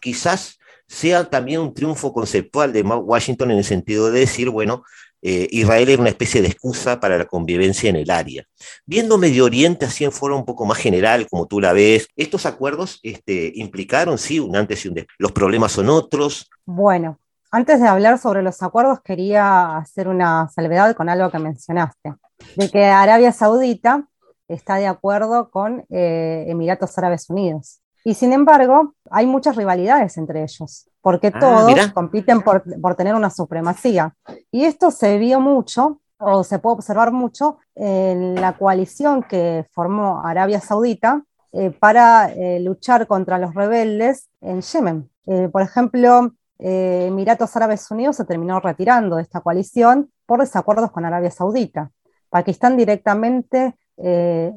Quizás 0.00 0.58
sea 0.86 1.28
también 1.28 1.60
un 1.60 1.74
triunfo 1.74 2.12
conceptual 2.12 2.72
de 2.72 2.82
Washington 2.82 3.50
en 3.50 3.58
el 3.58 3.64
sentido 3.64 4.10
de 4.10 4.20
decir, 4.20 4.50
bueno, 4.50 4.84
eh, 5.22 5.48
Israel 5.50 5.88
era 5.88 6.00
una 6.00 6.10
especie 6.10 6.40
de 6.42 6.48
excusa 6.48 7.00
para 7.00 7.18
la 7.18 7.26
convivencia 7.26 7.90
en 7.90 7.96
el 7.96 8.10
área. 8.10 8.44
Viendo 8.86 9.18
Medio 9.18 9.44
Oriente 9.44 9.86
así 9.86 10.04
en 10.04 10.12
forma 10.12 10.36
un 10.36 10.44
poco 10.44 10.64
más 10.64 10.78
general, 10.78 11.26
como 11.28 11.46
tú 11.46 11.60
la 11.60 11.72
ves, 11.72 12.08
estos 12.16 12.46
acuerdos 12.46 13.00
este, 13.02 13.52
implicaron, 13.54 14.18
sí, 14.18 14.38
un 14.38 14.56
antes 14.56 14.84
y 14.84 14.88
un 14.88 14.94
después. 14.94 15.16
Los 15.18 15.32
problemas 15.32 15.72
son 15.72 15.88
otros. 15.88 16.48
Bueno, 16.64 17.18
antes 17.50 17.80
de 17.80 17.88
hablar 17.88 18.18
sobre 18.18 18.42
los 18.42 18.62
acuerdos, 18.62 19.00
quería 19.02 19.76
hacer 19.78 20.08
una 20.08 20.48
salvedad 20.48 20.94
con 20.94 21.08
algo 21.08 21.30
que 21.30 21.38
mencionaste, 21.38 22.14
de 22.56 22.70
que 22.70 22.84
Arabia 22.84 23.32
Saudita 23.32 24.06
está 24.48 24.76
de 24.76 24.86
acuerdo 24.86 25.50
con 25.50 25.84
eh, 25.90 26.44
Emiratos 26.48 26.96
Árabes 26.98 27.28
Unidos. 27.30 27.80
Y 28.08 28.14
sin 28.14 28.32
embargo, 28.32 28.94
hay 29.10 29.26
muchas 29.26 29.54
rivalidades 29.54 30.16
entre 30.16 30.42
ellos, 30.42 30.88
porque 31.02 31.30
Ah, 31.34 31.38
todos 31.38 31.66
mirá. 31.66 31.92
compiten 31.92 32.40
por, 32.40 32.62
por 32.80 32.94
tener 32.94 33.14
una 33.14 33.28
supremacía. 33.28 34.14
Y 34.50 34.64
esto 34.64 34.90
se 34.90 35.18
vio 35.18 35.40
mucho, 35.40 36.00
o 36.16 36.42
se 36.42 36.58
puede 36.58 36.76
observar 36.76 37.12
mucho, 37.12 37.58
en 37.74 38.34
la 38.36 38.56
coalición 38.56 39.22
que 39.22 39.66
formó 39.72 40.22
Arabia 40.24 40.58
Saudita 40.58 41.22
eh, 41.52 41.70
para 41.70 42.32
eh, 42.32 42.60
luchar 42.60 43.06
contra 43.06 43.36
los 43.36 43.52
rebeldes 43.54 44.30
en 44.40 44.62
Yemen. 44.62 45.10
Eh, 45.26 45.50
por 45.52 45.60
ejemplo, 45.60 46.32
Emiratos 46.58 47.54
Árabes 47.56 47.90
Unidos 47.90 48.16
se 48.16 48.24
terminó 48.24 48.58
retirando 48.58 49.16
de 49.16 49.22
esta 49.22 49.42
coalición 49.42 50.10
por 50.24 50.40
desacuerdos 50.40 50.92
con 50.92 51.04
Arabia 51.04 51.30
Saudita. 51.30 51.90
Pakistán 52.30 52.74
directamente 52.78 53.76
eh, 54.02 54.52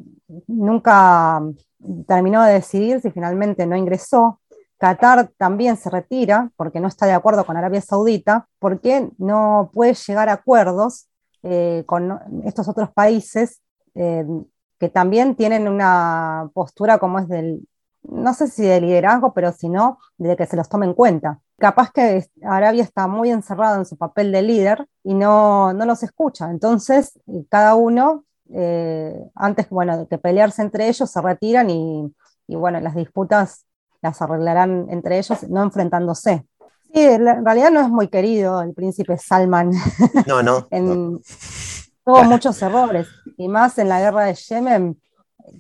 nunca 0.48 1.42
terminó 2.08 2.44
de 2.44 2.54
decidir 2.54 3.02
si 3.02 3.12
finalmente 3.12 3.66
no 3.66 3.76
ingresó. 3.76 4.40
Qatar 4.78 5.30
también 5.38 5.78
se 5.78 5.90
retira 5.90 6.52
porque 6.56 6.80
no 6.80 6.88
está 6.88 7.06
de 7.06 7.14
acuerdo 7.14 7.46
con 7.46 7.56
Arabia 7.56 7.82
Saudita, 7.82 8.48
porque 8.60 9.10
no 9.18 9.70
puede 9.74 9.94
llegar 9.94 10.30
a 10.30 10.34
acuerdos 10.34 11.08
eh, 11.44 11.84
con 11.86 12.20
estos 12.46 12.68
otros 12.68 12.92
países 12.92 13.62
eh, 13.96 14.26
que 14.80 14.90
también 14.90 15.36
tienen 15.36 15.68
una 15.68 16.50
postura 16.54 16.98
como 16.98 17.20
es 17.20 17.28
del, 17.28 17.68
no 18.04 18.34
sé 18.34 18.48
si 18.48 18.64
de 18.64 18.82
liderazgo, 18.82 19.34
pero 19.34 19.52
si 19.52 19.70
no, 19.70 20.00
de 20.18 20.36
que 20.36 20.48
se 20.48 20.56
los 20.56 20.70
tome 20.70 20.88
en 20.88 20.94
cuenta. 20.94 21.40
Capaz 21.60 21.92
que 21.92 22.26
Arabia 22.44 22.84
está 22.84 23.08
muy 23.08 23.30
encerrado 23.30 23.78
en 23.78 23.86
su 23.86 23.98
papel 23.98 24.32
de 24.32 24.42
líder 24.42 24.88
y 25.04 25.14
no, 25.14 25.74
no 25.74 25.86
los 25.86 26.02
escucha. 26.02 26.50
Entonces, 26.50 27.20
cada 27.50 27.76
uno, 27.76 28.26
eh, 28.54 29.16
antes 29.36 29.70
bueno, 29.70 29.98
de 29.98 30.08
que 30.08 30.18
pelearse 30.18 30.62
entre 30.62 30.88
ellos, 30.88 31.10
se 31.10 31.22
retiran 31.22 31.70
y, 31.70 32.14
y 32.48 32.56
bueno, 32.56 32.80
las 32.80 32.96
disputas 32.96 33.66
las 34.02 34.22
arreglarán 34.22 34.88
entre 34.90 35.18
ellos, 35.18 35.48
no 35.50 35.64
enfrentándose. 35.64 36.46
Sí, 36.94 37.00
en 37.00 37.46
realidad 37.46 37.72
no 37.72 37.82
es 37.82 37.90
muy 37.90 38.08
querido 38.08 38.62
el 38.62 38.74
príncipe 38.74 39.18
Salman. 39.18 39.72
No, 40.28 40.44
no. 40.44 40.68
en, 40.72 41.22
tuvo 42.04 42.24
muchos 42.24 42.62
errores, 42.62 43.08
y 43.38 43.48
más 43.48 43.78
en 43.78 43.90
la 43.90 44.00
guerra 44.00 44.26
de 44.26 44.34
Yemen, 44.34 45.00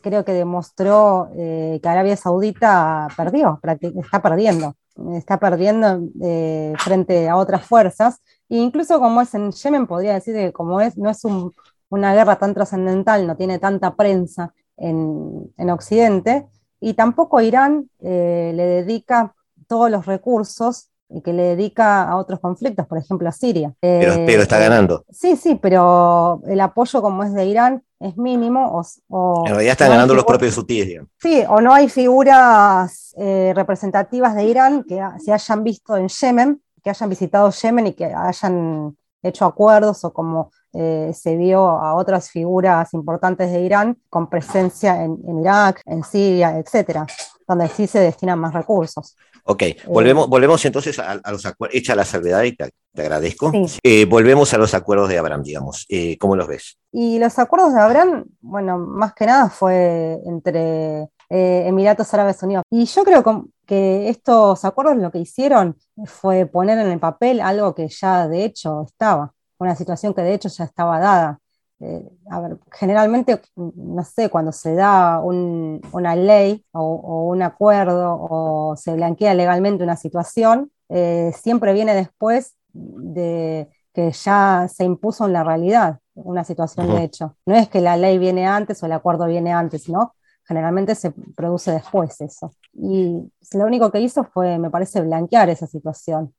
creo 0.01 0.25
que 0.25 0.33
demostró 0.33 1.29
eh, 1.35 1.79
que 1.81 1.89
Arabia 1.89 2.17
Saudita 2.17 3.07
perdió, 3.15 3.59
está 3.95 4.21
perdiendo, 4.21 4.75
está 5.13 5.39
perdiendo 5.39 6.01
eh, 6.21 6.73
frente 6.79 7.29
a 7.29 7.37
otras 7.37 7.65
fuerzas, 7.65 8.21
e 8.49 8.57
incluso 8.57 8.99
como 8.99 9.21
es 9.21 9.33
en 9.33 9.51
Yemen, 9.51 9.87
podría 9.87 10.13
decir 10.15 10.35
que 10.35 10.51
como 10.51 10.81
es, 10.81 10.97
no 10.97 11.09
es 11.09 11.23
un, 11.23 11.53
una 11.91 12.13
guerra 12.13 12.37
tan 12.37 12.53
trascendental, 12.53 13.27
no 13.27 13.35
tiene 13.37 13.59
tanta 13.59 13.95
prensa 13.95 14.53
en, 14.77 15.53
en 15.57 15.69
Occidente, 15.69 16.47
y 16.79 16.95
tampoco 16.95 17.39
Irán 17.41 17.89
eh, 17.99 18.51
le 18.55 18.65
dedica 18.65 19.35
todos 19.67 19.91
los 19.91 20.05
recursos 20.07 20.87
que 21.23 21.33
le 21.33 21.43
dedica 21.43 22.03
a 22.03 22.15
otros 22.15 22.39
conflictos, 22.39 22.87
por 22.87 22.97
ejemplo 22.97 23.27
a 23.27 23.33
Siria. 23.33 23.73
Pero, 23.81 24.13
Eh, 24.13 24.23
pero 24.25 24.41
está 24.43 24.57
ganando. 24.57 25.03
Sí, 25.11 25.35
sí, 25.35 25.59
pero 25.61 26.41
el 26.47 26.61
apoyo 26.61 27.01
como 27.01 27.23
es 27.23 27.33
de 27.33 27.45
Irán 27.45 27.83
es 27.99 28.15
mínimo. 28.15 28.79
O, 28.79 28.81
o 29.09 29.43
en 29.45 29.51
realidad 29.53 29.73
están 29.73 29.89
no 29.89 29.95
ganando 29.95 30.15
los 30.15 30.23
propios 30.23 30.57
hutíes, 30.57 30.87
digamos. 30.87 31.11
Sí, 31.19 31.43
o 31.49 31.59
no 31.59 31.73
hay 31.73 31.89
figuras 31.89 33.13
eh, 33.17 33.51
representativas 33.53 34.35
de 34.35 34.45
Irán 34.45 34.85
que 34.85 35.01
se 35.19 35.33
hayan 35.33 35.63
visto 35.65 35.97
en 35.97 36.07
Yemen, 36.07 36.61
que 36.81 36.89
hayan 36.89 37.09
visitado 37.09 37.51
Yemen 37.51 37.87
y 37.87 37.93
que 37.93 38.05
hayan 38.05 38.95
hecho 39.21 39.45
acuerdos 39.45 40.05
o 40.05 40.13
como 40.13 40.51
eh, 40.73 41.11
se 41.13 41.35
vio 41.35 41.67
a 41.67 41.95
otras 41.95 42.29
figuras 42.29 42.93
importantes 42.93 43.51
de 43.51 43.61
Irán 43.61 43.97
con 44.09 44.29
presencia 44.29 45.03
en, 45.03 45.17
en 45.27 45.41
Irak, 45.41 45.81
en 45.85 46.03
Siria, 46.03 46.57
etcétera, 46.57 47.05
donde 47.47 47.67
sí 47.67 47.87
se 47.87 47.99
destinan 47.99 48.39
más 48.39 48.53
recursos. 48.53 49.15
Ok, 49.43 49.63
volvemos, 49.87 50.29
volvemos 50.29 50.63
entonces 50.65 50.99
a, 50.99 51.13
a 51.13 51.31
los 51.31 51.45
acuerdos, 51.47 51.75
hecha 51.75 51.95
la 51.95 52.05
salvedad 52.05 52.43
y 52.43 52.55
te, 52.55 52.69
te 52.93 53.01
agradezco. 53.01 53.51
Sí. 53.51 53.79
Eh, 53.81 54.05
volvemos 54.05 54.53
a 54.53 54.57
los 54.59 54.73
acuerdos 54.75 55.09
de 55.09 55.17
Abraham, 55.17 55.41
digamos. 55.41 55.87
Eh, 55.89 56.15
¿Cómo 56.19 56.35
los 56.35 56.47
ves? 56.47 56.77
Y 56.91 57.17
los 57.17 57.39
acuerdos 57.39 57.73
de 57.73 57.81
Abraham, 57.81 58.25
bueno, 58.39 58.77
más 58.77 59.13
que 59.13 59.25
nada 59.25 59.49
fue 59.49 60.19
entre 60.25 61.09
eh, 61.29 61.63
Emiratos 61.65 62.13
Árabes 62.13 62.41
Unidos. 62.43 62.63
Y 62.69 62.85
yo 62.85 63.03
creo 63.03 63.23
que 63.65 64.09
estos 64.09 64.63
acuerdos 64.63 64.97
lo 64.97 65.09
que 65.11 65.19
hicieron 65.19 65.75
fue 66.05 66.45
poner 66.45 66.77
en 66.77 66.91
el 66.91 66.99
papel 66.99 67.41
algo 67.41 67.73
que 67.73 67.87
ya 67.87 68.27
de 68.27 68.45
hecho 68.45 68.83
estaba, 68.83 69.33
una 69.61 69.75
situación 69.75 70.13
que 70.13 70.23
de 70.23 70.33
hecho 70.33 70.49
ya 70.49 70.63
estaba 70.63 70.99
dada. 70.99 71.39
Eh, 71.79 72.09
a 72.29 72.39
ver, 72.41 72.59
generalmente, 72.71 73.41
no 73.55 74.03
sé, 74.03 74.29
cuando 74.29 74.51
se 74.51 74.75
da 74.75 75.19
una 75.19 76.15
ley 76.15 76.65
o, 76.71 77.29
un 77.29 77.41
acuerdo 77.41 78.17
o 78.19 78.75
se 78.75 78.93
blanquea 78.93 79.33
legalmente 79.33 79.83
una 79.83 79.95
situación, 79.95 80.71
eh, 80.89 81.31
siempre 81.39 81.73
viene 81.73 81.95
después 81.95 82.55
de 82.73 83.69
que 83.93 84.11
ya 84.11 84.67
se 84.67 84.83
impuso 84.83 85.25
en 85.25 85.33
la 85.33 85.43
realidad 85.43 85.99
una 86.15 86.43
situación 86.43 86.87
de 86.87 87.03
hecho. 87.03 87.35
No 87.45 87.55
es 87.55 87.67
que 87.69 87.81
la 87.81 87.97
ley 87.97 88.17
viene 88.17 88.47
antes 88.47 88.81
o 88.81 88.85
el 88.85 88.91
acuerdo 88.93 89.25
viene 89.25 89.51
antes, 89.53 89.89
¿no? 89.89 90.15
Generalmente 90.43 90.95
se 90.95 91.11
produce 91.11 91.71
después 91.71 92.19
eso. 92.21 92.53
Y 92.73 93.31
lo 93.53 93.65
único 93.65 93.91
que 93.91 94.01
hizo 94.01 94.23
fue, 94.23 94.57
me 94.57 94.69
parece, 94.69 95.01
blanquear 95.01 95.49
esa 95.49 95.67
situación, 95.67 96.33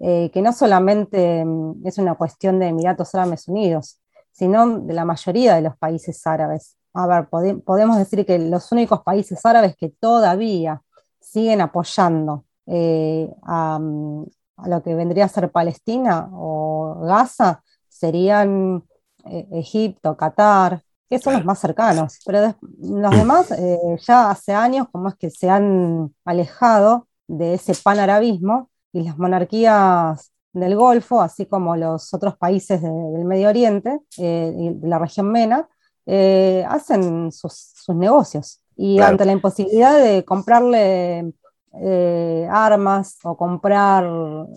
eh, 0.00 0.30
que 0.32 0.42
no 0.42 0.52
solamente 0.52 1.44
mm, 1.44 1.86
es 1.86 1.98
una 1.98 2.14
cuestión 2.14 2.58
de 2.58 2.68
Emiratos 2.68 3.14
Árabes 3.14 3.48
Unidos, 3.48 4.00
sino 4.32 4.80
de 4.80 4.94
la 4.94 5.04
mayoría 5.04 5.54
de 5.54 5.62
los 5.62 5.76
países 5.76 6.26
árabes. 6.26 6.76
A 6.92 7.06
ver, 7.06 7.28
podemos 7.28 7.96
decir 7.96 8.24
que 8.26 8.38
los 8.38 8.70
únicos 8.72 9.02
países 9.02 9.44
árabes 9.44 9.76
que 9.76 9.88
todavía 9.88 10.82
siguen 11.20 11.60
apoyando 11.60 12.44
eh, 12.66 13.28
mm, 13.42 14.22
a, 14.56 14.68
lo 14.68 14.82
que 14.82 14.94
vendría 14.94 15.24
a 15.26 15.28
ser 15.28 15.50
Palestina 15.50 16.28
o 16.32 17.00
Gaza 17.02 17.62
serían 17.88 18.84
eh, 19.26 19.48
Egipto, 19.52 20.16
Qatar, 20.16 20.82
que 21.08 21.18
son 21.18 21.34
los 21.34 21.44
más 21.44 21.58
cercanos. 21.58 22.18
Pero 22.24 22.54
los 22.78 23.16
demás 23.16 23.50
eh, 23.52 23.78
ya 24.06 24.30
hace 24.30 24.52
años 24.52 24.88
como 24.90 25.08
es 25.08 25.14
que 25.16 25.30
se 25.30 25.48
han 25.48 26.14
alejado 26.24 27.08
de 27.26 27.54
ese 27.54 27.74
panarabismo 27.74 28.70
y 28.94 29.02
las 29.02 29.18
monarquías 29.18 30.32
del 30.54 30.74
Golfo, 30.76 31.20
así 31.20 31.44
como 31.44 31.76
los 31.76 32.14
otros 32.14 32.38
países 32.38 32.80
del 32.80 33.24
Medio 33.26 33.50
Oriente, 33.50 34.00
eh, 34.16 34.72
de 34.74 34.88
la 34.88 34.98
región 34.98 35.30
MENA, 35.30 35.68
hacen 36.68 37.30
sus, 37.30 37.74
negocios. 37.88 38.60
Y 38.76 38.98
ante 39.00 39.26
la 39.26 39.32
imposibilidad 39.32 40.02
de 40.02 40.24
comprarle 40.24 41.32
eh, 41.80 42.46
armas 42.50 43.18
o 43.24 43.36
comprar, 43.36 44.04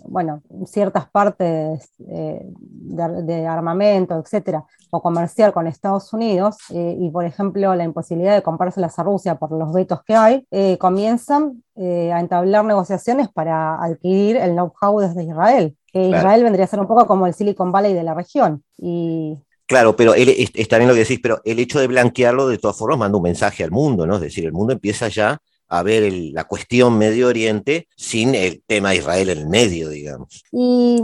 bueno, 0.06 0.44
ciertas 0.66 1.10
partes 1.10 1.90
eh, 2.08 2.46
de, 2.46 3.48
armamento, 3.48 4.20
etcétera, 4.20 4.64
o 4.92 5.02
comercial 5.02 5.52
con 5.52 5.66
Estados 5.66 6.14
Unidos, 6.14 6.58
eh, 6.70 6.96
y 7.00 7.10
por 7.10 7.26
ejemplo 7.26 7.74
la 7.74 7.84
imposibilidad 7.84 8.36
de 8.36 8.44
comprárselas 8.44 9.00
a 9.00 9.04
Rusia 9.04 9.36
por 9.36 9.52
los 9.52 9.74
vetos 9.74 10.04
que 10.04 10.16
hay, 10.16 10.48
comienzan 10.78 11.64
a 11.76 12.20
entablar 12.20 12.66
negociaciones 12.66 13.30
para 13.30 13.82
adquirir 13.84 14.38
el 14.38 14.54
know-how 14.54 15.00
desde 15.00 15.24
Israel. 15.24 15.76
Que 15.92 16.10
Israel 16.10 16.44
vendría 16.44 16.66
a 16.66 16.68
ser 16.68 16.80
un 16.80 16.88
poco 16.88 17.08
como 17.08 17.28
el 17.28 17.34
Silicon 17.34 17.72
Valley 17.72 17.94
de 17.94 18.04
la 18.04 18.14
región. 18.14 18.64
Y 18.78 19.38
Claro, 19.68 19.98
pero 19.98 20.14
él, 20.14 20.30
está 20.54 20.78
bien 20.78 20.88
lo 20.88 20.94
que 20.94 21.02
decís, 21.02 21.20
pero 21.22 21.42
el 21.44 21.60
hecho 21.60 21.80
de 21.80 21.88
blanquearlo 21.88 22.48
de 22.48 22.58
todas 22.58 22.78
formas 22.78 23.00
manda 23.00 23.18
un 23.18 23.24
mensaje 23.24 23.66
al 23.66 23.72
mundo, 23.72 24.08
¿no? 24.08 24.16
Es 24.16 24.22
decir, 24.22 24.46
el 24.46 24.54
mundo 24.54 24.72
empieza 24.72 25.10
ya 25.10 25.40
a 25.70 25.84
ver 25.84 26.12
la 26.34 26.46
cuestión 26.46 26.98
Medio 26.98 27.28
Oriente 27.28 27.88
sin 27.96 28.36
el 28.36 28.64
tema 28.66 28.90
de 28.90 28.98
Israel 28.98 29.30
en 29.30 29.38
el 29.40 29.48
medio, 29.48 29.90
digamos. 29.90 30.44
Y 30.52 31.02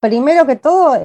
primero 0.00 0.46
que 0.46 0.56
todo, 0.56 0.96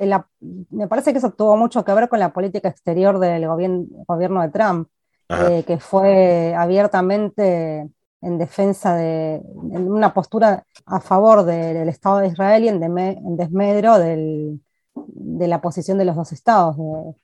me 0.72 0.88
parece 0.88 1.12
que 1.12 1.20
eso 1.20 1.32
tuvo 1.32 1.56
mucho 1.56 1.86
que 1.86 1.93
ver 1.93 2.10
con 2.10 2.20
la 2.20 2.34
política 2.34 2.70
exterior 2.70 3.20
del 3.20 3.48
gobierno 3.48 4.41
de 4.41 4.50
Trump, 4.50 4.89
eh, 5.30 5.63
que 5.65 5.78
fue 5.78 6.56
abiertamente 6.58 7.88
en 8.22 8.38
defensa 8.38 8.96
de 8.96 9.36
en 9.36 9.91
una 9.91 10.13
postura 10.13 10.65
a 10.86 11.00
favor 11.00 11.43
del 11.43 11.88
Estado 11.89 12.20
de 12.20 12.28
Israel 12.28 12.63
y 12.63 12.67
en, 12.70 13.38
desmedro 13.38 14.00
de 14.00 15.48
la 15.48 15.62
posición 15.62 15.98
de 15.98 16.06
los 16.06 16.15
dos 16.15 16.32
estados, 16.32 16.76
un 16.78 17.15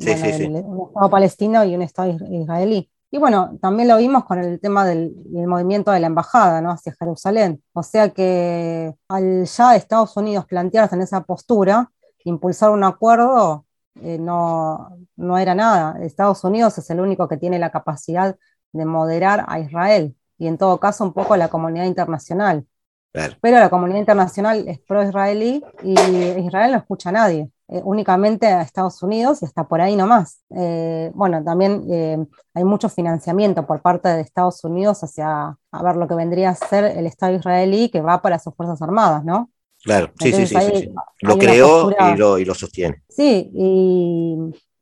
Estado 0.00 1.10
palestino 1.10 1.64
y 1.64 1.74
un 1.74 1.82
Estado 1.82 2.16
israelí. 2.30 2.90
Y 3.12 3.18
bueno, 3.18 3.58
también 3.60 3.88
lo 3.88 3.96
vimos 3.96 4.24
con 4.24 4.38
el 4.38 4.60
tema 4.60 4.86
del, 4.86 5.12
movimiento 5.32 5.90
de 5.90 6.00
la 6.00 6.06
embajada 6.06 6.60
¿no? 6.60 6.70
hacia 6.70 6.94
Jerusalén. 6.98 7.62
O 7.72 7.82
sea 7.82 8.10
que 8.10 8.94
al 9.08 9.44
ya 9.46 9.74
Estados 9.74 10.16
Unidos 10.16 10.46
plantearse 10.46 10.94
en 10.94 11.02
esa 11.02 11.22
postura, 11.22 11.90
impulsar 12.24 12.70
un 12.70 12.84
acuerdo 12.84 13.64
eh, 14.02 14.18
no, 14.18 14.96
no 15.16 15.38
era 15.38 15.54
nada. 15.54 15.98
Estados 16.02 16.44
Unidos 16.44 16.78
es 16.78 16.88
el 16.90 17.00
único 17.00 17.28
que 17.28 17.36
tiene 17.36 17.58
la 17.58 17.70
capacidad 17.70 18.36
de 18.72 18.84
moderar 18.84 19.44
a 19.48 19.58
Israel 19.58 20.14
y 20.38 20.46
en 20.46 20.56
todo 20.56 20.78
caso 20.78 21.04
un 21.04 21.12
poco 21.12 21.34
a 21.34 21.36
la 21.36 21.48
comunidad 21.48 21.86
internacional. 21.86 22.66
Pero 23.12 23.58
la 23.58 23.70
comunidad 23.70 23.98
internacional 23.98 24.68
es 24.68 24.78
pro-israelí 24.78 25.64
y 25.82 25.92
Israel 25.92 26.72
no 26.72 26.78
escucha 26.78 27.08
a 27.08 27.12
nadie. 27.12 27.50
Eh, 27.72 27.80
únicamente 27.84 28.48
a 28.48 28.62
Estados 28.62 29.00
Unidos 29.00 29.42
y 29.42 29.44
hasta 29.44 29.62
por 29.62 29.80
ahí 29.80 29.94
nomás. 29.94 30.40
Eh, 30.56 31.12
bueno, 31.14 31.44
también 31.44 31.84
eh, 31.88 32.18
hay 32.52 32.64
mucho 32.64 32.88
financiamiento 32.88 33.64
por 33.64 33.80
parte 33.80 34.08
de 34.08 34.22
Estados 34.22 34.64
Unidos 34.64 35.04
hacia 35.04 35.56
a 35.70 35.82
ver 35.84 35.94
lo 35.94 36.08
que 36.08 36.16
vendría 36.16 36.50
a 36.50 36.56
ser 36.56 36.84
el 36.84 37.06
Estado 37.06 37.36
israelí 37.36 37.88
que 37.88 38.00
va 38.00 38.22
para 38.22 38.40
sus 38.40 38.56
Fuerzas 38.56 38.82
Armadas, 38.82 39.24
¿no? 39.24 39.52
Claro, 39.84 40.10
sí, 40.18 40.32
sí, 40.32 40.46
sí, 40.48 40.92
Lo 41.20 41.38
creó 41.38 41.92
y, 41.92 42.16
lo, 42.16 42.38
y, 42.38 42.44
lo, 42.44 42.54
sostiene. 42.54 43.04
Sí, 43.08 43.52
y, 43.54 44.36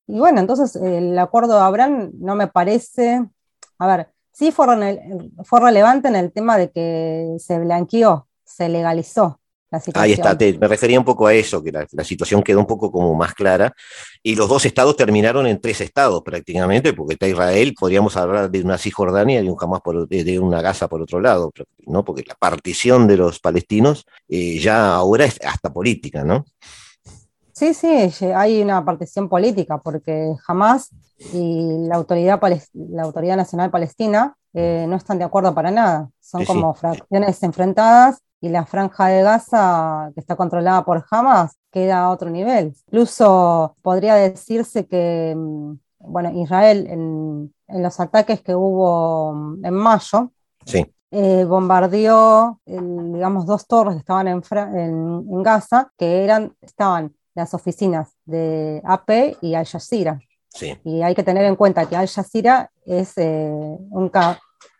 y, 0.07 0.18
bueno, 0.18 0.40
entonces 0.40 0.74
el 0.77 1.16
acuerdo 1.18 1.57
de 1.57 1.61
Abraham 1.61 2.12
no 2.14 2.37
me 2.37 2.46
parece, 2.46 3.22
a 3.79 3.87
ver, 3.87 4.09
sí 4.33 4.51
fue, 4.51 4.66
fue 5.44 5.61
relevante 5.61 6.09
en 6.09 6.16
el 6.16 6.33
tema 6.33 6.57
de 6.57 6.70
que 6.70 7.37
se 7.38 7.59
blanqueó, 7.59 8.29
se 8.44 8.70
legalizó 8.70 9.38
Ahí 9.94 10.12
está, 10.12 10.37
me 10.59 10.66
refería 10.66 10.98
un 10.98 11.04
poco 11.04 11.26
a 11.26 11.35
eso, 11.35 11.62
que 11.62 11.70
la, 11.72 11.87
situación 12.04 12.42
quedó 12.42 12.61
un 12.61 12.66
poco 12.66 12.90
como 12.90 13.14
más 13.14 13.35
clara, 13.35 13.74
y 14.22 14.35
los 14.35 14.48
dos 14.48 14.64
estados 14.64 14.96
terminaron 14.96 15.46
en 15.46 15.61
tres 15.61 15.81
estados 15.81 16.22
prácticamente, 16.22 16.94
porque 16.94 17.14
está 17.14 17.28
Israel, 17.28 17.74
podríamos 17.78 18.16
hablar 18.16 18.50
de 18.50 18.62
una 18.62 18.78
Cisjordania 18.78 19.40
y 19.42 19.48
un 19.48 19.57
Hamas 19.61 19.83
por, 19.83 20.09
de 20.09 20.38
una 20.38 20.62
Gaza 20.62 20.88
por 20.88 21.02
otro 21.02 21.20
lado, 21.20 21.52
¿no? 21.87 22.04
porque 22.04 22.24
la 22.26 22.35
partición 22.35 23.07
de 23.07 23.16
los 23.18 23.40
palestinos 23.40 24.07
eh, 24.28 24.59
ya 24.59 24.94
ahora 24.94 25.24
es 25.24 25.38
hasta 25.44 25.72
política, 25.72 26.24
¿no? 26.24 26.44
Sí, 27.59 27.75
sí, 27.75 28.25
hay 28.37 28.62
una 28.62 28.85
partición 28.85 29.29
política, 29.29 29.79
porque 29.79 30.33
Hamas 30.47 30.90
y 31.33 31.88
la 31.88 31.97
Autoridad, 31.97 32.40
la 32.73 33.03
autoridad 33.03 33.37
Nacional 33.37 33.68
Palestina 33.68 34.37
eh, 34.55 34.87
no 34.88 34.94
están 34.94 35.18
de 35.18 35.25
acuerdo 35.25 35.53
para 35.53 35.73
nada, 35.73 36.09
son 36.21 36.44
como 36.44 36.73
fracciones 36.75 37.42
enfrentadas 37.42 38.23
y 38.40 38.51
la 38.51 38.64
franja 38.64 39.09
de 39.09 39.25
Gaza, 39.25 40.12
que 40.14 40.21
está 40.21 40.37
controlada 40.37 40.85
por 40.85 41.05
Hamas, 41.11 41.59
queda 41.73 42.05
a 42.05 42.11
otro 42.11 42.31
nivel. 42.31 42.77
Incluso 42.87 43.75
podría 43.83 44.14
decirse 44.14 44.87
que, 44.87 45.35
mm, 45.37 45.73
bueno, 45.99 46.31
Israel 46.40 46.87
en, 46.88 47.83
los 47.83 47.99
ataques 47.99 48.40
que 48.40 48.55
hubo 48.55 49.33
mm, 49.33 49.64
en 49.64 49.75
mayo, 49.75 50.31
eh, 51.11 51.44
bombardeó, 51.44 52.61
digamos, 52.64 53.47
dos 53.47 53.66
torres 53.66 53.94
que 53.94 54.01
estaban 54.01 54.29
en, 54.29 54.42
en, 54.77 55.42
Gaza, 55.42 55.90
que 55.97 56.23
eran, 56.23 56.55
estaban 56.61 57.14
las 57.38 57.55
oficinas 57.55 58.11
de 58.27 58.83
AP 58.85 59.38
y 59.40 59.55
Al 59.55 59.66
Jazeera. 59.66 60.20
Y 60.85 61.03
hay 61.03 61.14
que 61.14 61.22
tener 61.22 61.44
en 61.44 61.57
cuenta 61.57 61.87
que 61.87 61.96
Al 61.96 62.09
Jazeera 62.09 62.70
es 62.85 63.16
eh, 63.16 63.48
un, 63.51 64.11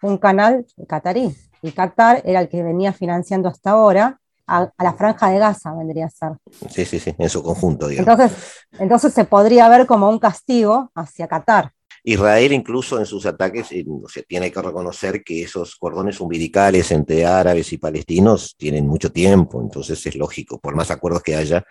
un 0.03 0.19
canal 0.19 0.67
catarí 0.89 1.35
y 1.63 1.73
Qatar 1.73 2.23
era 2.25 2.41
el 2.41 2.49
que 2.49 2.63
venía 2.63 2.93
financiando 2.93 3.49
hasta 3.49 3.71
ahora 3.71 4.21
a, 4.47 4.71
la 4.79 4.95
franja 4.95 5.31
de 5.31 5.39
Gaza, 5.39 5.75
vendría 5.75 6.07
a 6.07 6.11
ser. 6.11 6.33
Sí, 6.71 6.85
sí, 6.85 6.99
sí, 6.99 7.15
en 7.19 7.29
su 7.29 7.43
conjunto, 7.43 7.91
Entonces, 7.91 8.33
entonces 8.79 9.13
se 9.13 9.25
podría 9.25 9.69
ver 9.69 9.87
como 9.87 10.09
un 10.09 10.19
castigo 10.19 10.91
hacia 10.95 11.29
Qatar. 11.29 11.73
Israel 12.09 12.53
incluso 12.53 12.99
en 12.99 13.05
sus 13.05 13.27
ataques 13.27 13.67
se 13.67 13.81
eh, 13.81 14.25
tiene 14.27 14.51
que 14.51 14.63
reconocer 14.63 15.23
que 15.23 15.43
esos 15.43 15.77
cordones 15.77 16.19
umbilicales 16.21 16.91
entre 16.91 17.27
árabes 17.27 17.71
y 17.75 17.77
palestinos 17.77 18.57
tienen 18.57 18.89
mucho 18.89 19.13
tiempo, 19.13 19.61
entonces 19.61 20.07
es 20.07 20.17
lógico, 20.17 20.59
por 20.59 20.75
más 20.75 20.91
acuerdos 20.91 21.23
que 21.23 21.37
haya, 21.37 21.67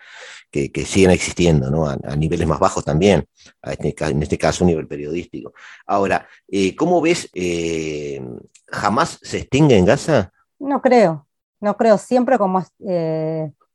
que, 0.48 0.70
siguen 0.86 1.10
existiendo, 1.10 1.72
¿no? 1.72 1.88
a, 1.88 1.96
niveles 2.16 2.46
más 2.46 2.60
bajos 2.60 2.84
también, 2.84 3.26
este 3.62 3.94
en 4.04 4.22
este 4.22 4.38
caso 4.38 4.62
a 4.62 4.68
nivel 4.68 4.86
periodístico. 4.86 5.52
Ahora, 5.86 6.28
eh, 6.46 6.76
¿cómo 6.76 7.00
ves, 7.00 7.28
eh, 7.34 8.22
jamás 8.68 9.18
se 9.20 9.38
extingue 9.38 9.76
en 9.76 9.86
Gaza? 9.86 10.32
No 10.60 10.80
creo, 10.80 11.26
no 11.60 11.76
creo, 11.76 11.98
siempre 11.98 12.38
como 12.38 12.64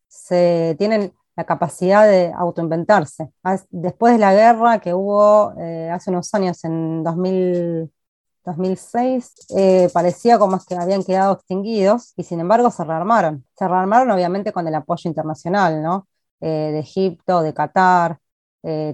se 0.07 0.75
tienen 0.77 1.13
la 1.35 1.45
capacidad 1.45 2.07
de 2.07 2.31
autoinventarse. 2.35 3.29
Después 3.69 4.13
de 4.13 4.19
la 4.19 4.33
guerra 4.33 4.79
que 4.79 4.93
hubo 4.93 5.53
eh, 5.59 5.89
hace 5.91 6.11
unos 6.11 6.33
años, 6.33 6.63
en 6.63 7.03
2006, 7.03 9.33
eh, 9.57 9.89
parecía 9.93 10.37
como 10.37 10.59
que 10.67 10.75
habían 10.75 11.03
quedado 11.03 11.33
extinguidos 11.33 12.13
y 12.17 12.23
sin 12.23 12.39
embargo 12.39 12.69
se 12.71 12.83
rearmaron. 12.83 13.45
Se 13.57 13.67
rearmaron 13.67 14.11
obviamente 14.11 14.51
con 14.51 14.67
el 14.67 14.75
apoyo 14.75 15.09
internacional, 15.09 15.81
¿no? 15.81 16.07
Eh, 16.41 16.71
de 16.73 16.79
Egipto, 16.79 17.41
de 17.41 17.53
Qatar, 17.53 18.19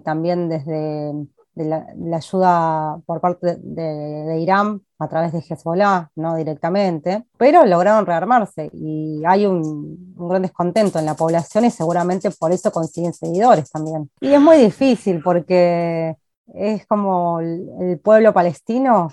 también 0.04 0.49
desde, 0.49 1.13
de 1.60 1.65
la, 1.65 2.17
ayuda 2.17 3.02
por 3.06 3.19
parte 3.19 3.58
de, 3.60 4.39
Irán 4.39 4.82
a 4.98 5.10
través 5.10 5.34
de 5.34 5.39
Hezbollah, 5.39 6.10
no 6.15 6.36
directamente, 6.36 7.26
pero 7.38 7.65
lograron 7.65 8.06
rearmarse 8.06 8.69
y 8.72 9.22
hay 9.26 9.45
un, 9.45 10.15
gran 10.15 10.41
descontento 10.41 11.00
en 11.00 11.06
la 11.06 11.15
población 11.15 11.65
y 11.65 11.72
seguramente 11.72 12.32
por 12.32 12.54
eso 12.54 12.72
consiguen 12.72 13.13
seguidores 13.13 13.69
también. 13.72 14.10
Y 14.22 14.34
es 14.34 14.39
muy 14.39 14.58
difícil 14.58 15.22
porque 15.22 16.15
es 16.54 16.86
como 16.88 17.41
el, 17.41 18.00
pueblo 18.02 18.34
palestino 18.34 19.12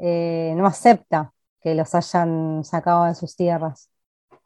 eh, 0.00 0.52
no 0.56 0.66
acepta 0.66 1.32
que 1.62 1.74
los 1.76 1.94
hayan 1.94 2.64
sacado 2.64 3.04
de 3.04 3.14
sus 3.14 3.36
tierras. 3.36 3.88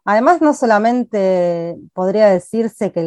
Además, 0.05 0.41
no 0.41 0.55
solamente 0.55 1.77
podría 1.93 2.29
decirse 2.29 2.93
que 2.93 3.03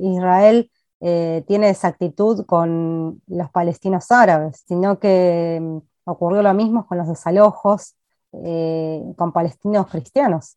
Israel 0.00 0.70
eh, 1.06 1.44
tiene 1.46 1.68
esa 1.68 1.88
actitud 1.88 2.46
con 2.46 3.20
los 3.26 3.50
palestinos 3.50 4.10
árabes, 4.10 4.64
sino 4.66 4.98
que 4.98 5.58
mm, 5.60 5.78
ocurrió 6.04 6.40
lo 6.40 6.54
mismo 6.54 6.86
con 6.86 6.96
los 6.96 7.06
desalojos 7.06 7.94
eh, 8.32 9.02
con 9.14 9.30
palestinos 9.30 9.86
cristianos, 9.88 10.56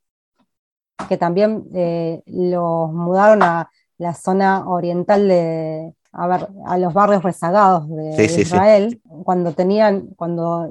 que 1.10 1.18
también 1.18 1.66
eh, 1.74 2.24
los 2.28 2.94
mudaron 2.94 3.44
a 3.44 3.70
la 3.98 4.14
zona 4.14 4.70
oriental 4.70 5.28
de, 5.28 5.94
a, 6.14 6.28
ver, 6.28 6.48
a 6.66 6.78
los 6.78 6.94
barrios 6.94 7.24
rezagados 7.24 7.90
de, 7.90 8.24
Israel, 8.24 9.02
cuando 9.26 9.52
tenían, 9.52 10.08
cuando 10.16 10.70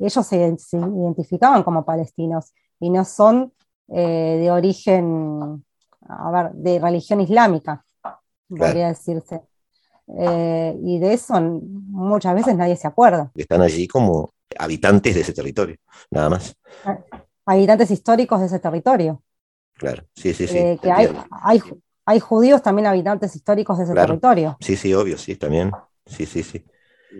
ellos 0.00 0.26
se, 0.26 0.56
identificaban 0.72 1.64
como 1.64 1.84
palestinos 1.84 2.54
y 2.80 2.88
no 2.88 3.04
son 3.04 3.52
de 3.88 4.50
origen, 4.50 5.64
a 6.08 6.30
ver, 6.30 6.52
de 6.52 6.78
religión 6.78 7.20
islámica 7.20 7.84
podría 8.48 8.88
decirse. 8.88 9.42
Eh, 10.16 10.78
y 10.82 10.98
de 10.98 11.12
eso 11.12 11.38
muchas 11.40 12.34
veces 12.34 12.56
nadie 12.56 12.76
se 12.76 12.86
acuerda. 12.86 13.30
Están 13.34 13.60
allí 13.60 13.86
como 13.86 14.32
habitantes 14.58 15.14
de 15.14 15.20
ese 15.20 15.32
territorio, 15.32 15.76
nada 16.10 16.30
más. 16.30 16.56
Ah, 16.84 16.98
habitantes 17.44 17.90
históricos 17.90 18.40
de 18.40 18.46
ese 18.46 18.58
territorio. 18.58 19.22
Claro, 19.74 20.04
sí, 20.14 20.32
sí, 20.32 20.46
sí. 20.46 20.58
Eh, 20.58 20.78
que 20.82 20.90
hay, 20.90 21.08
hay, 22.04 22.20
judíos 22.20 22.62
también 22.62 22.86
habitantes 22.86 23.36
históricos 23.36 23.78
de 23.78 23.84
ese 23.84 23.94
territorio. 23.94 24.56
Sí, 24.60 24.76
sí, 24.76 24.92
obvio, 24.94 25.18
sí, 25.18 25.36
también. 25.36 25.70
Sí, 26.06 26.26
sí, 26.26 26.42
sí. 26.42 26.64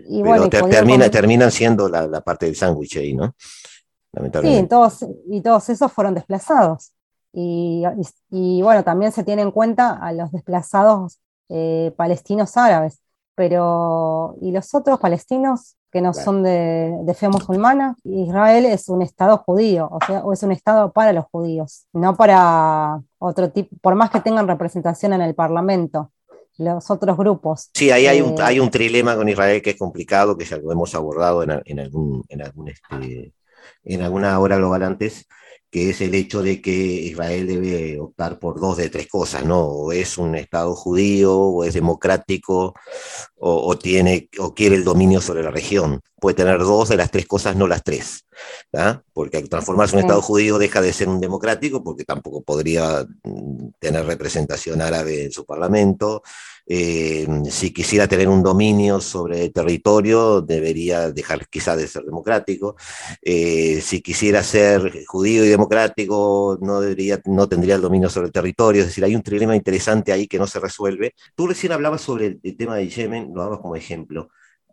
Y 0.07 0.21
Pero 0.23 0.49
termina, 0.49 1.09
terminan 1.09 1.51
siendo 1.51 1.87
la, 1.87 2.21
parte 2.21 2.47
del 2.47 2.55
sándwich 2.55 2.97
ahí, 2.97 3.13
¿no? 3.13 3.35
Sí, 4.41 4.65
todos, 4.67 5.05
y 5.27 5.41
todos 5.41 5.69
esos 5.69 5.91
fueron 5.91 6.15
desplazados. 6.15 6.93
Y, 7.31 8.61
bueno, 8.61 8.83
también 8.83 9.11
se 9.11 9.23
tiene 9.23 9.41
en 9.41 9.51
cuenta 9.51 9.91
a 9.91 10.11
los 10.13 10.31
desplazados 10.31 11.19
eh, 11.49 11.93
palestinos 11.95 12.57
árabes, 12.57 13.01
pero 13.35 14.35
¿y 14.41 14.51
los 14.51 14.73
otros 14.73 14.99
palestinos 14.99 15.75
que 15.91 16.01
no 16.01 16.13
son 16.13 16.43
de, 16.43 17.15
fe 17.15 17.29
musulmana? 17.29 17.95
Israel 18.03 18.65
es 18.65 18.89
un 18.89 19.01
Estado 19.01 19.37
judío, 19.37 19.89
o 19.91 19.99
sea, 20.05 20.23
o 20.23 20.33
es 20.33 20.43
un 20.43 20.51
Estado 20.51 20.91
para 20.91 21.13
los 21.13 21.25
judíos, 21.31 21.85
no 21.93 22.15
para 22.15 23.01
otro 23.19 23.51
tipo, 23.51 23.75
por 23.81 23.95
más 23.95 24.09
que 24.09 24.21
tengan 24.21 24.47
representación 24.47 25.13
en 25.13 25.21
el 25.21 25.35
Parlamento 25.35 26.11
los 26.57 26.91
otros 26.91 27.15
grupos. 27.15 27.69
Sí, 27.73 27.89
ahí 27.89 28.05
hay, 28.05 28.19
un, 28.19 28.33
eh, 28.33 28.43
hay 28.43 28.59
un 28.59 28.69
trilema 28.69 29.15
con 29.15 29.29
Israel 29.29 29.61
que 29.61 29.69
es 29.71 29.77
complicado, 29.77 30.37
que 30.37 30.43
ya 30.43 30.57
lo 30.57 30.71
hemos 30.71 30.93
abordado 30.93 31.41
en, 31.41 31.61
en 31.63 31.79
algún, 31.79 32.25
en, 32.27 32.41
algún 32.41 32.67
este, 32.67 33.33
en 33.85 34.01
alguna 34.01 34.37
hora 34.39 34.57
global 34.57 34.83
antes, 34.83 35.25
que 35.71 35.91
es 35.91 36.01
el 36.01 36.15
hecho 36.15 36.41
de 36.41 36.61
que 36.61 36.71
Israel 36.71 37.47
debe 37.47 37.99
optar 37.99 38.39
por 38.39 38.59
dos 38.59 38.77
de 38.77 38.89
tres 38.89 39.07
cosas, 39.07 39.45
¿no? 39.45 39.59
O 39.65 39.91
es 39.91 40.17
un 40.17 40.35
Estado 40.35 40.75
judío, 40.75 41.35
o 41.37 41.63
es 41.63 41.73
democrático, 41.73 42.73
o, 43.37 43.77
tiene, 43.77 44.29
o 44.39 44.53
quiere 44.53 44.75
el 44.75 44.83
dominio 44.83 45.21
sobre 45.21 45.43
la 45.43 45.51
región. 45.51 46.01
Puede 46.19 46.35
tener 46.35 46.59
dos 46.59 46.89
de 46.89 46.97
las 46.97 47.11
tres 47.11 47.25
cosas, 47.25 47.55
no 47.55 47.67
las 47.67 47.83
tres, 47.83 48.25
Porque 49.13 49.37
al 49.37 49.49
transformarse 49.49 49.95
en 49.95 49.99
un 49.99 50.05
Estado 50.05 50.21
judío 50.21 50.57
deja 50.57 50.81
de 50.81 50.93
ser 50.93 51.09
un 51.09 51.19
democrático, 51.19 51.83
porque 51.83 52.05
tampoco 52.05 52.41
podría 52.41 53.05
mm, 53.23 53.69
tener 53.79 54.05
representación 54.05 54.81
árabe 54.81 55.25
en 55.25 55.31
su 55.31 55.45
parlamento, 55.45 56.21
eh, 56.71 57.25
si 57.49 57.73
quisiera 57.73 58.07
tener 58.07 58.29
un 58.29 58.43
dominio 58.43 59.01
sobre 59.01 59.45
el 59.45 59.51
territorio, 59.51 60.41
debería 60.41 61.11
dejar 61.11 61.47
quizá 61.49 61.75
de 61.75 61.87
ser 61.87 62.03
democrático. 62.03 62.75
Eh, 63.23 63.81
si 63.81 64.01
quisiera 64.01 64.43
ser 64.43 65.03
judío 65.07 65.43
y 65.43 65.47
democrático, 65.47 66.59
no, 66.61 66.79
debería, 66.79 67.19
no 67.25 67.49
tendría 67.49 67.73
el 67.73 67.81
dominio 67.81 68.07
sobre 68.07 68.27
el 68.27 68.31
territorio. 68.31 68.81
Es 68.81 68.89
decir, 68.89 69.03
hay 69.03 69.15
un 69.15 69.23
problema 69.23 69.55
interesante 69.55 70.11
ahí 70.11 70.27
que 70.27 70.37
no 70.37 70.45
se 70.45 70.59
resuelve. 70.59 71.15
Tú 71.35 71.47
recién 71.47 71.71
hablabas 71.71 72.01
sobre 72.01 72.39
el, 72.43 72.55
tema 72.55 72.75
de 72.75 72.87
Yemen, 72.87 73.31
lo 73.33 73.41
damos 73.41 73.61
como 73.61 73.75
ejemplo. 73.75 74.29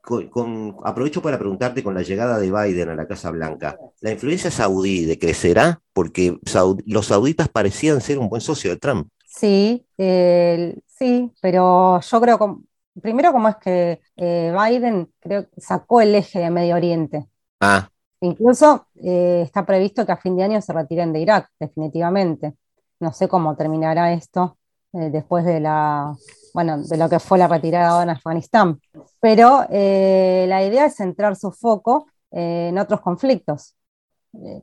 Con, 0.07 0.77
aprovecho 0.85 1.21
para 1.21 1.37
preguntarte 1.37 1.83
con 1.83 1.93
la 1.93 2.03
llegada 2.03 2.39
de 2.39 2.53
Biden 2.53 2.91
a 2.91 2.95
la 2.95 3.09
Casa 3.09 3.33
Blanca, 3.33 3.77
¿la 4.01 4.13
influencia 4.13 4.53
saudí 4.53 5.05
decrecerá? 5.05 5.81
Porque 5.93 6.39
los 6.87 7.07
sauditas 7.07 7.49
parecían 7.49 8.01
ser 8.01 8.21
un 8.21 8.29
buen 8.29 8.41
socio 8.41 8.71
de 8.71 8.77
Trump. 8.77 9.09
Sí, 9.27 9.85
sí, 9.97 11.33
pero 11.41 12.01
yo 12.01 12.21
creo, 12.21 12.39
que, 12.39 13.01
primero 13.01 13.33
como 13.33 13.49
es 13.49 13.57
que 13.57 14.01
eh, 14.17 14.55
Biden 14.57 15.13
creo 15.19 15.47
sacó 15.57 16.01
el 16.01 16.15
eje 16.15 16.39
de 16.39 16.51
Medio 16.51 16.77
Oriente. 16.77 17.27
Ah. 17.61 17.91
Incluso 18.21 18.87
eh, 18.95 19.43
está 19.45 19.67
previsto 19.67 20.07
que 20.07 20.13
a 20.13 20.17
fin 20.17 20.37
de 20.37 20.45
año 20.45 20.63
se 20.63 20.73
retiren 20.73 21.13
de 21.13 21.21
Irak, 21.21 21.51
definitivamente. 21.59 22.55
No 23.01 23.13
sé 23.13 23.29
cómo 23.29 23.57
terminará 23.57 24.13
esto 24.13 24.57
eh, 24.93 25.11
después 25.11 25.45
de 25.45 25.61
la, 25.61 26.15
bueno, 26.57 26.83
de 26.83 26.97
lo 26.97 27.07
que 27.11 27.21
fue 27.21 27.37
la 27.37 27.49
retirada 27.49 28.03
en 28.03 28.09
Afganistán. 28.09 28.81
Pero 29.21 29.67
la 29.69 30.65
idea 30.65 30.87
es 30.87 30.97
centrar 30.97 31.37
su 31.37 31.53
foco 31.53 32.07
en 32.31 32.79
otros 32.79 33.03
conflictos, 33.03 33.77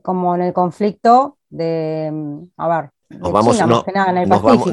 como 0.02 0.34
en 0.34 0.42
el 0.42 0.54
conflicto 0.54 1.38
de, 1.52 2.10
mm, 2.12 2.44
a 2.58 2.68
ver, 2.68 2.90
nos 3.10 3.32
vamos, 3.32 3.60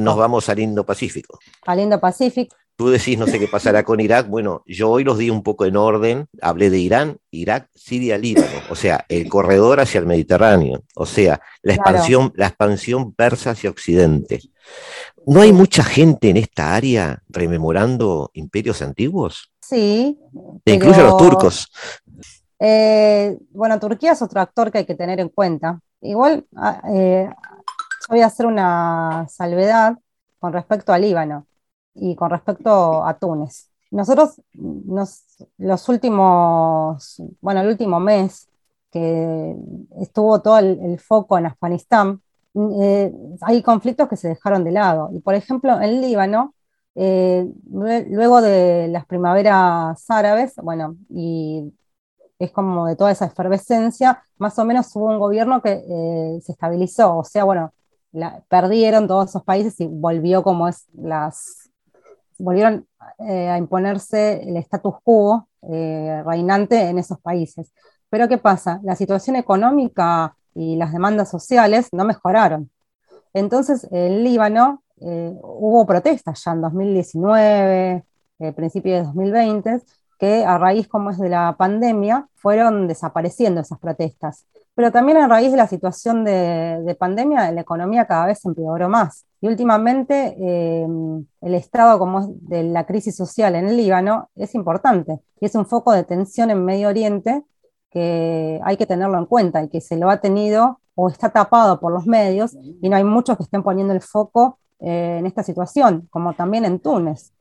nos, 0.00 0.16
vamos, 0.16 0.48
al 0.48 0.60
Indo-Pacífico. 0.60 1.38
Al 1.66 1.80
Indo-Pacífico. 1.80 2.56
Tú 2.80 2.88
decís, 2.88 3.18
no 3.18 3.26
sé 3.26 3.38
qué 3.38 3.46
pasará 3.46 3.82
con 3.82 4.00
Irak. 4.00 4.26
Bueno, 4.26 4.62
yo 4.64 4.88
hoy 4.88 5.04
los 5.04 5.18
di 5.18 5.28
un 5.28 5.42
poco 5.42 5.66
en 5.66 5.76
orden. 5.76 6.28
Hablé 6.40 6.70
de 6.70 6.78
Irán, 6.78 7.18
Irak, 7.30 7.68
Siria, 7.74 8.16
Líbano. 8.16 8.46
O 8.70 8.74
sea, 8.74 9.04
el 9.10 9.28
corredor 9.28 9.80
hacia 9.80 9.98
el 9.98 10.06
Mediterráneo. 10.06 10.82
O 10.94 11.04
sea, 11.04 11.42
la 11.60 11.74
expansión, 11.74 12.32
la 12.36 12.46
expansión 12.46 13.12
persa 13.12 13.50
hacia 13.50 13.68
Occidente. 13.68 14.40
¿No 15.26 15.42
hay 15.42 15.52
mucha 15.52 15.84
gente 15.84 16.30
en 16.30 16.38
esta 16.38 16.74
área 16.74 17.22
rememorando 17.28 18.30
imperios 18.32 18.80
antiguos? 18.80 19.52
Sí. 19.60 20.18
E 20.64 20.72
incluye 20.72 21.02
a 21.02 21.04
los 21.04 21.18
turcos. 21.18 21.70
Eh, 22.58 23.36
bueno, 23.50 23.78
Turquía 23.78 24.12
es 24.12 24.22
otro 24.22 24.40
actor 24.40 24.72
que 24.72 24.78
hay 24.78 24.86
que 24.86 24.94
tener 24.94 25.20
en 25.20 25.28
cuenta. 25.28 25.80
Igual 26.00 26.46
ah, 26.56 26.80
eh, 26.94 27.28
voy 28.08 28.22
a 28.22 28.26
hacer 28.26 28.46
una 28.46 29.26
salvedad 29.28 29.98
con 30.38 30.54
respecto 30.54 30.94
al 30.94 31.02
Líbano 31.02 31.46
y 32.00 32.16
con 32.16 32.30
respecto 32.30 33.04
a 33.04 33.14
Túnez. 33.18 33.70
Nosotros, 33.90 34.40
los 35.58 35.88
últimos, 35.88 37.22
bueno, 37.40 37.60
el 37.60 37.68
último 37.68 38.00
mes 38.00 38.48
que 38.90 39.56
estuvo 40.00 40.40
todo 40.40 40.58
el, 40.58 40.98
foco 40.98 41.38
en 41.38 41.46
Afganistán, 41.46 42.20
eh, 42.80 43.12
hay 43.42 43.62
conflictos 43.62 44.08
que 44.08 44.16
se 44.16 44.28
dejaron 44.28 44.64
de 44.64 44.72
lado. 44.72 45.10
Y 45.12 45.20
por 45.20 45.34
ejemplo, 45.34 45.80
en 45.80 46.00
Líbano, 46.00 46.54
eh, 46.94 47.48
luego 47.70 48.40
de 48.42 48.88
las 48.88 49.06
primaveras 49.06 50.04
árabes, 50.08 50.54
bueno, 50.62 50.96
y 51.08 51.72
es 52.38 52.50
como 52.52 52.86
de 52.86 52.96
toda 52.96 53.10
esa 53.10 53.26
efervescencia, 53.26 54.22
más 54.38 54.58
o 54.58 54.64
menos 54.64 54.94
hubo 54.96 55.06
un 55.06 55.18
gobierno 55.18 55.62
que 55.62 55.72
eh, 55.72 56.40
se 56.42 56.52
estabilizó, 56.52 57.18
o 57.18 57.24
sea, 57.24 57.44
bueno, 57.44 57.72
perdieron 58.48 59.06
todos 59.06 59.30
esos 59.30 59.44
países 59.44 59.78
y 59.80 59.86
volvió 59.86 60.42
como 60.42 60.68
es 60.68 60.86
las 60.94 61.69
volvieron 62.40 62.86
eh, 63.18 63.48
a 63.48 63.58
imponerse 63.58 64.42
el 64.42 64.56
status 64.58 64.94
quo 65.04 65.48
eh, 65.62 66.22
reinante 66.24 66.88
en 66.88 66.98
esos 66.98 67.20
países. 67.20 67.72
Pero 68.08 68.28
¿qué 68.28 68.38
pasa? 68.38 68.80
La 68.82 68.96
situación 68.96 69.36
económica 69.36 70.34
y 70.54 70.76
las 70.76 70.92
demandas 70.92 71.30
sociales 71.30 71.88
no 71.92 72.04
mejoraron. 72.04 72.70
Entonces, 73.32 73.86
en 73.92 74.24
Líbano 74.24 74.82
eh, 75.00 75.32
hubo 75.42 75.86
protestas 75.86 76.42
ya 76.44 76.52
en 76.52 76.62
2019, 76.62 78.04
principio 78.56 78.94
de 78.94 79.02
2020, 79.04 79.82
que 80.18 80.44
a 80.44 80.58
raíz 80.58 80.88
como 80.88 81.10
es 81.10 81.18
de 81.18 81.28
la 81.28 81.54
pandemia 81.58 82.26
fueron 82.34 82.88
desapareciendo 82.88 83.60
esas 83.60 83.78
protestas. 83.78 84.46
Pero 84.74 84.92
también 84.92 85.18
a 85.18 85.28
raíz 85.28 85.50
de 85.50 85.56
la 85.56 85.66
situación 85.66 86.24
de, 86.24 86.96
pandemia, 86.98 87.50
la 87.52 87.60
economía 87.60 88.06
cada 88.06 88.26
vez 88.26 88.44
empeoró 88.44 88.88
más. 88.88 89.26
Y 89.40 89.48
últimamente 89.48 90.36
em, 90.38 91.24
el 91.40 91.54
estado 91.54 91.98
como 91.98 92.20
es 92.20 92.26
de 92.48 92.62
la 92.64 92.86
crisis 92.86 93.16
social 93.16 93.54
en 93.54 93.68
el 93.68 93.76
Líbano 93.76 94.30
es 94.36 94.54
importante 94.54 95.18
y 95.40 95.46
es 95.46 95.54
un 95.54 95.66
foco 95.66 95.92
de 95.92 96.04
tensión 96.04 96.50
en 96.50 96.64
Medio 96.64 96.88
Oriente 96.88 97.42
que 97.90 98.60
hay 98.62 98.76
que 98.76 98.86
tenerlo 98.86 99.18
en 99.18 99.26
cuenta 99.26 99.62
y 99.62 99.68
que 99.68 99.80
se 99.80 99.96
lo 99.96 100.10
ha 100.10 100.18
tenido 100.18 100.80
o 100.94 101.08
está 101.08 101.30
tapado 101.30 101.80
por 101.80 101.92
los 101.92 102.06
medios 102.06 102.54
y 102.54 102.88
no 102.88 102.96
hay 102.96 103.04
muchos 103.04 103.36
que 103.36 103.44
estén 103.44 103.62
poniendo 103.62 103.92
el 103.94 104.00
foco 104.00 104.58
eh, 104.78 105.16
en 105.18 105.26
esta 105.26 105.42
situación, 105.42 106.08
como 106.10 106.34
también 106.34 106.64
en 106.64 106.78
Túnez. 106.78 107.32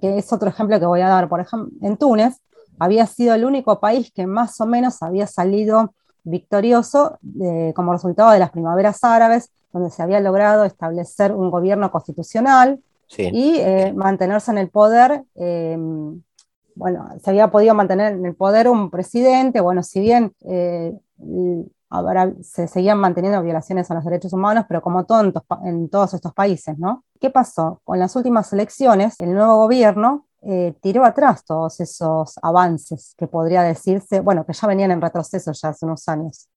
que 0.00 0.18
es 0.18 0.32
otro 0.32 0.48
ejemplo 0.48 0.78
que 0.80 0.86
voy 0.86 1.00
a 1.00 1.08
dar. 1.08 1.28
Por 1.28 1.40
ejemplo, 1.40 1.70
en 1.82 1.96
Túnez 1.96 2.40
había 2.78 3.06
sido 3.06 3.34
el 3.34 3.44
único 3.44 3.80
país 3.80 4.12
que 4.12 4.26
más 4.26 4.60
o 4.60 4.66
menos 4.66 5.02
había 5.02 5.26
salido 5.26 5.94
victorioso 6.28 7.18
como 7.74 7.92
resultado 7.92 8.30
de 8.30 8.38
las 8.38 8.50
primaveras 8.50 9.02
árabes, 9.04 9.50
donde 9.72 9.90
se 9.90 10.02
había 10.02 10.20
logrado 10.20 10.64
establecer 10.64 11.32
un 11.32 11.50
gobierno 11.50 11.90
constitucional 11.90 12.80
y 13.16 13.56
eh, 13.56 13.92
mantenerse 13.94 14.50
en 14.50 14.58
el 14.58 14.70
poder. 14.70 15.24
Em, 15.34 16.22
bueno, 16.74 17.08
se 17.22 17.30
había 17.30 17.50
podido 17.50 17.74
mantener 17.74 18.12
en 18.12 18.24
el 18.24 18.36
poder 18.36 18.68
un 18.68 18.90
presidente, 18.90 19.60
bueno, 19.60 19.82
si 19.82 20.00
bien 20.00 20.32
eh, 20.44 20.92
se 22.42 22.68
seguían 22.68 22.98
manteniendo 22.98 23.42
violaciones 23.42 23.90
a 23.90 23.94
los 23.94 24.04
derechos 24.04 24.32
humanos, 24.32 24.66
pero 24.68 24.82
como 24.82 25.04
todo 25.04 25.32
en, 25.64 25.88
todos 25.88 26.14
estos 26.14 26.34
países, 26.34 26.78
¿no? 26.78 27.04
¿Qué 27.20 27.30
pasó? 27.30 27.80
Con 27.82 27.98
las 27.98 28.14
últimas 28.14 28.52
elecciones, 28.52 29.16
el 29.18 29.34
nuevo 29.34 29.56
gobierno 29.56 30.26
eh, 30.42 30.74
tiró 30.80 31.04
atrás 31.04 31.44
todos 31.44 31.80
esos 31.80 32.38
avances 32.42 33.14
que 33.18 33.26
podría 33.26 33.62
decirse, 33.62 34.20
bueno, 34.20 34.46
que 34.46 34.52
ya 34.52 34.68
venían 34.68 34.90
en 34.90 35.00
retroceso 35.00 35.52
ya 35.52 35.70
hace 35.70 35.84
unos 35.84 36.08
años, 36.08 36.48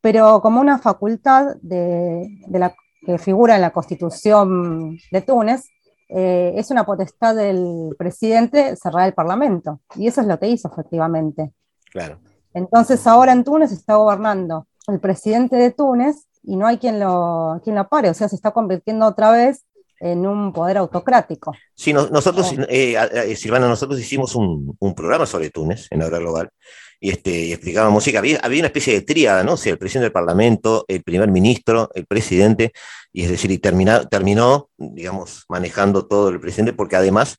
pero 0.00 0.42
como 0.42 0.60
una 0.60 0.78
facultad 0.78 1.56
de, 1.62 2.28
la, 2.48 2.74
que 3.06 3.18
figura 3.18 3.54
en 3.54 3.62
la 3.62 3.70
constitución 3.70 4.98
de 5.10 5.20
Túnez, 5.22 5.64
eh, 6.08 6.52
es 6.56 6.70
una 6.70 6.84
potestad 6.84 7.34
del 7.34 7.94
presidente 7.98 8.76
cerrar 8.76 9.06
el 9.06 9.14
Parlamento. 9.14 9.80
Y 9.94 10.08
eso 10.08 10.20
es 10.20 10.26
lo 10.26 10.38
que 10.38 10.48
hizo 10.48 10.68
efectivamente. 10.68 11.54
Claro. 11.90 12.18
Entonces 12.52 13.06
ahora 13.06 13.32
en 13.32 13.44
Túnez 13.44 13.72
está 13.72 13.96
gobernando 13.96 14.66
el 14.88 15.00
presidente 15.00 15.56
de 15.56 15.70
Túnez 15.70 16.26
y 16.42 16.56
no 16.56 16.66
hay 16.66 16.76
quien 16.76 17.00
lo, 17.00 17.60
quien 17.64 17.76
lo 17.76 17.88
pare, 17.88 18.10
o 18.10 18.14
sea, 18.14 18.28
se 18.28 18.36
está 18.36 18.50
convirtiendo 18.50 19.06
otra 19.06 19.30
vez 19.30 19.64
en 20.02 20.26
un 20.26 20.52
poder 20.52 20.78
autocrático. 20.78 21.54
Sí, 21.74 21.92
nosotros, 21.92 22.52
eh, 22.68 22.96
eh, 22.96 23.36
Silvana, 23.36 23.68
nosotros 23.68 24.00
hicimos 24.00 24.34
un, 24.34 24.76
un, 24.78 24.94
programa 24.94 25.26
sobre 25.26 25.50
Túnez 25.50 25.86
en 25.90 26.00
la 26.00 26.06
hora 26.06 26.18
global 26.18 26.50
y, 26.98 27.10
este, 27.10 27.30
y 27.30 27.52
explicábamos, 27.52 28.04
que 28.04 28.18
había, 28.18 28.40
había, 28.40 28.60
una 28.60 28.66
especie 28.66 28.94
de 28.94 29.02
tríada, 29.02 29.44
¿no? 29.44 29.52
O 29.52 29.56
sea, 29.56 29.72
el 29.72 29.78
presidente 29.78 30.04
del 30.04 30.12
Parlamento, 30.12 30.84
el 30.88 31.04
primer 31.04 31.30
ministro, 31.30 31.90
el 31.94 32.06
presidente, 32.06 32.72
y 33.12 33.22
es 33.22 33.30
decir, 33.30 33.50
y 33.52 33.58
termina, 33.58 34.04
terminó, 34.08 34.70
digamos, 34.76 35.44
manejando 35.48 36.06
todo 36.06 36.30
el 36.30 36.40
presidente, 36.40 36.72
porque 36.72 36.96
además 36.96 37.36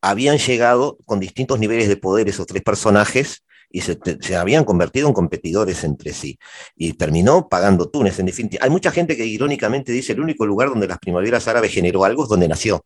habían 0.00 0.38
llegado 0.38 0.96
con 1.04 1.20
distintos 1.20 1.58
niveles 1.58 1.88
de 1.88 1.96
poder 1.96 2.28
esos 2.28 2.46
tres 2.46 2.62
personajes 2.62 3.44
y 3.70 3.82
se, 3.82 3.98
habían 4.36 4.64
convertido 4.64 5.08
en 5.08 5.14
competidores 5.14 5.84
entre 5.84 6.12
sí. 6.12 6.38
Y 6.76 6.94
terminó 6.94 7.48
pagando 7.48 7.88
Túnez, 7.88 8.18
en 8.18 8.26
definitiva. 8.26 8.64
Hay 8.64 8.70
mucha 8.70 8.90
gente 8.90 9.16
que 9.16 9.26
irónicamente 9.26 9.92
dice 9.92 10.12
el 10.12 10.20
único 10.20 10.46
lugar 10.46 10.68
donde 10.68 10.88
las 10.88 10.98
primaveras 10.98 11.48
árabes 11.48 11.72
generó 11.72 12.04
algo 12.04 12.24
es 12.24 12.28
donde 12.28 12.48
nació 12.48 12.84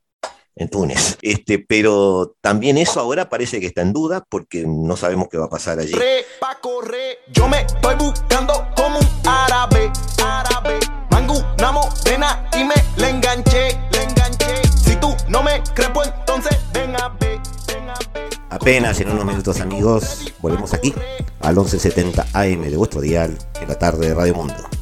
en 0.57 0.69
Túnez. 0.69 1.19
Este, 1.23 1.59
pero 1.59 2.35
también 2.41 2.79
eso 2.79 3.01
ahora 3.01 3.29
parece 3.29 3.61
que 3.61 3.67
está 3.67 3.83
en 3.83 3.93
duda 3.93 4.25
porque 4.29 4.65
no 4.67 4.97
sabemos 4.97 5.29
qué 5.31 5.39
va 5.39 5.47
a 5.47 5.51
pasar 5.51 5.79
allí. 5.79 5.93
yo 7.33 7.49
me 7.49 7.61
estoy 7.61 7.95
buscando 7.97 8.67
como 8.77 8.99
un 8.99 9.29
árabe, 9.29 9.91
árabe. 10.23 10.79
Mangu, 11.11 11.39
una 11.59 11.73
Apenas 18.53 19.01
en 19.01 19.09
unos 19.09 19.25
minutos 19.25 19.63
amigos, 19.63 20.35
volvemos 20.43 20.75
aquí 20.75 20.93
al 21.41 21.57
1170 21.57 22.27
AM 22.35 22.61
de 22.61 22.77
vuestro 22.77 23.01
dial 23.01 23.39
en 23.59 23.67
la 23.67 23.79
tarde 23.79 24.09
de 24.09 24.15
Radio 24.15 24.35
Mundo. 24.35 24.82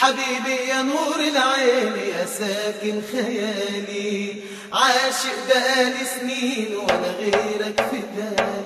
حبيبي 0.00 0.68
يا 0.68 0.82
نور 0.82 1.20
العين 1.20 1.94
يا 2.14 2.26
ساكن 2.26 3.02
خيالي 3.12 4.34
عاشق 4.72 5.36
بقالي 5.48 6.04
سنين 6.20 6.76
ولا 6.76 7.10
غيرك 7.18 7.86
في 7.90 8.00
بالي. 8.16 8.59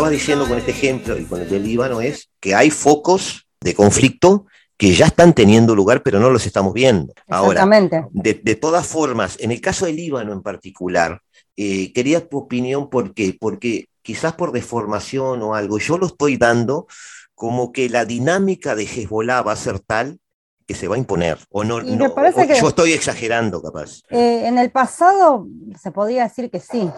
Estabas 0.00 0.18
diciendo 0.18 0.48
con 0.48 0.56
este 0.56 0.70
ejemplo 0.70 1.18
y 1.18 1.24
con 1.24 1.42
el 1.42 1.50
del 1.50 1.62
Líbano 1.62 2.00
es 2.00 2.30
que 2.40 2.54
hay 2.54 2.70
focos 2.70 3.46
de 3.60 3.74
conflicto 3.74 4.46
que 4.78 4.94
ya 4.94 5.04
están 5.04 5.34
teniendo 5.34 5.74
lugar, 5.74 6.02
pero 6.02 6.18
no 6.18 6.30
los 6.30 6.46
estamos 6.46 6.72
viendo. 6.72 7.12
Ahora, 7.28 7.66
de, 8.10 8.40
de 8.42 8.54
todas 8.54 8.86
formas, 8.86 9.36
en 9.40 9.50
el 9.52 9.60
caso 9.60 9.84
del 9.84 9.96
Líbano 9.96 10.32
en 10.32 10.40
particular, 10.40 11.20
eh, 11.54 11.92
quería 11.92 12.26
tu 12.26 12.38
opinión 12.38 12.88
porque, 12.88 13.36
porque 13.38 13.88
quizás 14.00 14.32
por 14.32 14.52
deformación 14.52 15.42
o 15.42 15.54
algo, 15.54 15.78
yo 15.78 15.98
lo 15.98 16.06
estoy 16.06 16.38
dando 16.38 16.86
como 17.34 17.70
que 17.70 17.90
la 17.90 18.06
dinámica 18.06 18.74
de 18.74 18.84
Hezbollah 18.84 19.42
va 19.42 19.52
a 19.52 19.56
ser 19.56 19.80
tal 19.80 20.18
que 20.66 20.74
se 20.74 20.88
va 20.88 20.94
a 20.94 20.98
imponer. 20.98 21.36
O 21.50 21.62
no, 21.62 21.82
yo 21.82 22.68
estoy 22.68 22.92
exagerando, 22.92 23.60
capaz. 23.60 24.00
Eh, 24.08 24.46
en 24.46 24.56
el 24.56 24.70
pasado 24.70 25.46
se 25.78 25.90
podía 25.90 26.22
decir 26.22 26.50
que 26.50 26.60
sí, 26.60 26.88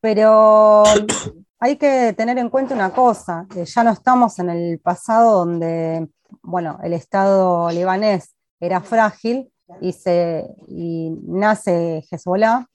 pero 0.00 0.84
hay 1.62 1.76
que 1.76 2.12
tener 2.14 2.38
en 2.38 2.50
cuenta 2.50 2.74
una 2.74 2.90
cosa, 2.90 3.46
que 3.48 3.64
ya 3.64 3.84
no 3.84 3.92
estamos 3.92 4.36
en 4.40 4.50
el 4.50 4.80
pasado 4.80 5.38
donde, 5.38 6.08
bueno, 6.42 6.80
el 6.82 6.92
Estado 6.92 7.70
libanés 7.70 8.34
era 8.58 8.80
frágil 8.80 9.52
y, 9.80 9.92
se, 9.92 10.44
nace 11.24 12.04
Hezbollah 12.10 12.66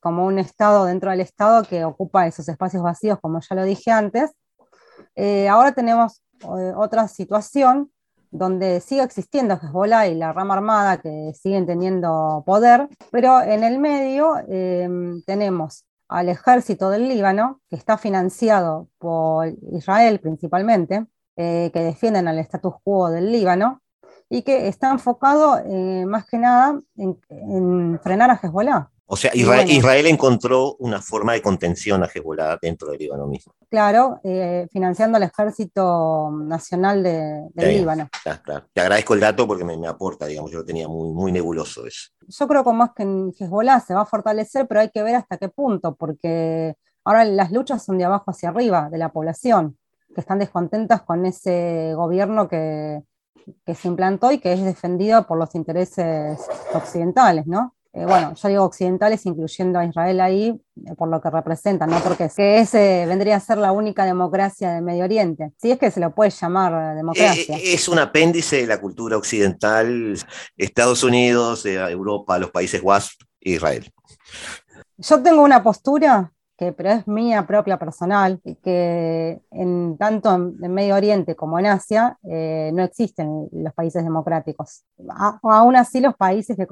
como 0.00 0.26
un 0.26 0.40
Estado 0.40 0.86
dentro 0.86 1.12
del 1.12 1.20
Estado 1.20 1.62
que 1.62 1.84
ocupa 1.84 2.26
esos 2.26 2.48
espacios 2.48 2.82
vacíos, 2.82 3.20
como 3.22 3.38
ya 3.38 3.54
lo 3.54 3.62
dije 3.62 3.92
antes. 3.92 4.32
Eh, 5.14 5.46
ahora 5.46 5.70
tenemos 5.70 6.20
eh, 6.40 6.72
otra 6.74 7.06
situación 7.06 7.92
donde 8.32 8.80
sigue 8.80 9.04
existiendo 9.04 9.54
Hezbollah 9.54 10.08
y 10.08 10.16
la 10.16 10.32
rama 10.32 10.54
armada 10.54 11.00
que 11.00 11.30
siguen 11.40 11.64
teniendo 11.64 12.42
poder, 12.44 12.88
pero 13.12 13.40
en 13.40 13.62
el 13.62 13.78
medio 13.78 14.34
eh, 14.48 14.88
tenemos 15.24 15.86
al 16.08 16.28
ejército 16.28 16.90
del 16.90 17.08
Líbano, 17.08 17.60
que 17.68 17.76
está 17.76 17.98
financiado 17.98 18.88
por 18.98 19.48
Israel 19.72 20.20
principalmente, 20.20 21.06
eh, 21.36 21.70
que 21.72 21.80
defienden 21.80 22.28
al 22.28 22.38
status 22.38 22.74
quo 22.82 23.10
del 23.10 23.30
Líbano 23.32 23.82
y 24.28 24.42
que 24.42 24.68
está 24.68 24.90
enfocado 24.90 25.58
eh, 25.58 26.04
más 26.06 26.26
que 26.26 26.38
nada 26.38 26.80
en, 26.96 28.00
frenar 28.02 28.30
a 28.30 28.40
Hezbollah. 28.42 28.90
O 29.08 29.16
sea, 29.16 29.30
Israel, 29.34 29.70
Israel, 29.70 30.06
encontró 30.06 30.74
una 30.80 31.00
forma 31.00 31.32
de 31.32 31.40
contención 31.40 32.02
a 32.02 32.06
Hezbollah 32.12 32.58
dentro 32.60 32.90
del 32.90 32.98
Líbano 32.98 33.28
mismo. 33.28 33.52
Claro, 33.70 34.20
eh, 34.24 34.66
financiando 34.72 35.16
el 35.16 35.24
ejército 35.24 36.30
nacional 36.32 37.04
de, 37.04 37.46
del 37.54 37.78
Líbano. 37.78 38.08
Claro, 38.22 38.64
Te 38.72 38.80
agradezco 38.80 39.14
el 39.14 39.20
dato 39.20 39.46
porque 39.46 39.64
me, 39.64 39.86
aporta, 39.86 40.26
digamos, 40.26 40.50
yo 40.50 40.58
lo 40.58 40.64
tenía 40.64 40.88
muy, 40.88 41.12
muy 41.12 41.30
nebuloso 41.30 41.86
eso. 41.86 42.10
Yo 42.26 42.48
creo 42.48 42.64
como 42.64 42.84
es 42.84 42.90
que 42.96 43.04
en 43.04 43.32
Hezbollah 43.38 43.78
se 43.78 43.94
va 43.94 44.02
a 44.02 44.06
fortalecer, 44.06 44.66
pero 44.66 44.80
hay 44.80 44.90
que 44.90 45.04
ver 45.04 45.14
hasta 45.14 45.36
qué 45.36 45.48
punto, 45.48 45.94
porque 45.94 46.74
ahora 47.04 47.24
las 47.24 47.52
luchas 47.52 47.84
son 47.84 47.98
de 47.98 48.04
abajo 48.04 48.32
hacia 48.32 48.48
arriba, 48.48 48.88
de 48.90 48.98
la 48.98 49.12
población, 49.12 49.78
que 50.12 50.20
están 50.20 50.40
descontentas 50.40 51.02
con 51.02 51.24
ese 51.26 51.92
gobierno 51.94 52.48
que, 52.48 53.02
que 53.64 53.74
se 53.76 53.86
implantó 53.86 54.32
y 54.32 54.38
que 54.38 54.52
es 54.52 54.64
defendido 54.64 55.28
por 55.28 55.38
los 55.38 55.54
intereses 55.54 56.40
occidentales, 56.74 57.46
¿no? 57.46 57.75
Eh, 57.96 58.04
bueno, 58.04 58.34
yo 58.34 58.48
digo 58.48 58.64
occidentales 58.64 59.24
incluyendo 59.24 59.78
a 59.78 59.84
Israel 59.86 60.20
ahí, 60.20 60.48
eh, 60.84 60.94
por 60.98 61.08
lo 61.08 61.18
que 61.18 61.30
representan, 61.30 61.88
no 61.88 61.98
porque 62.00 62.28
que 62.36 62.58
ese 62.58 63.06
vendría 63.06 63.36
a 63.36 63.40
ser 63.40 63.56
la 63.56 63.72
única 63.72 64.04
democracia 64.04 64.70
de 64.70 64.82
Medio 64.82 65.04
Oriente, 65.04 65.52
si 65.56 65.70
es 65.70 65.78
que 65.78 65.90
se 65.90 66.00
lo 66.00 66.14
puede 66.14 66.28
llamar 66.28 66.94
democracia. 66.94 67.56
Eh, 67.56 67.72
es 67.72 67.88
un 67.88 67.98
apéndice 67.98 68.56
de 68.56 68.66
la 68.66 68.82
cultura 68.82 69.16
occidental, 69.16 70.14
Estados 70.58 71.04
Unidos, 71.04 71.64
Europa, 71.64 72.38
los 72.38 72.50
países 72.50 72.82
WASP, 72.82 73.18
Israel. 73.40 73.90
Yo 74.98 75.22
tengo 75.22 75.42
una 75.42 75.62
postura 75.62 76.30
que 76.56 76.72
pero 76.72 76.90
es 76.90 77.06
mía 77.06 77.46
propia 77.46 77.78
personal, 77.78 78.40
que 78.62 79.40
en, 79.50 79.96
tanto 79.98 80.34
en, 80.34 80.72
Medio 80.72 80.94
Oriente 80.94 81.36
como 81.36 81.58
en 81.58 81.66
Asia 81.66 82.18
eh, 82.24 82.70
no 82.72 82.82
existen 82.82 83.48
los 83.52 83.74
países 83.74 84.02
democráticos. 84.02 84.84
aún 85.42 85.76
así 85.76 86.00
los 86.00 86.14
países 86.16 86.56
que, 86.56 86.66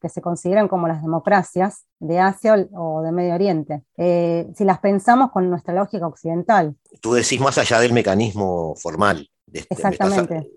que, 0.00 0.08
se 0.08 0.20
consideran 0.20 0.68
como 0.68 0.88
las 0.88 1.02
democracias 1.02 1.84
de 2.00 2.18
Asia 2.18 2.66
o, 2.72 3.02
de 3.02 3.12
Medio 3.12 3.34
Oriente, 3.34 3.82
eh, 3.96 4.48
si 4.56 4.64
las 4.64 4.80
pensamos 4.80 5.30
con 5.30 5.48
nuestra 5.48 5.74
lógica 5.74 6.06
occidental. 6.06 6.74
Tú 7.00 7.12
decís 7.14 7.40
más 7.40 7.56
allá 7.58 7.78
del 7.80 7.92
mecanismo 7.92 8.74
formal. 8.76 9.28
Este, 9.52 9.74
Exactamente. 9.74 10.50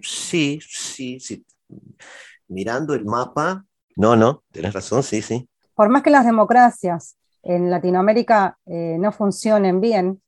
sí, 0.00 0.58
sí, 0.66 1.20
sí. 1.20 1.44
Mirando 2.48 2.94
el 2.94 3.04
mapa, 3.04 3.64
no, 3.96 4.16
no, 4.16 4.42
tienes 4.50 4.72
razón, 4.72 5.02
sí, 5.02 5.20
sí. 5.20 5.46
Por 5.74 5.90
más 5.90 6.02
que 6.02 6.10
las 6.10 6.24
democracias 6.24 7.17
en 7.48 7.70
Latinoamérica 7.70 8.58
eh, 8.66 8.96
no 9.00 9.10
funcionen 9.10 9.80
bien, 9.80 10.20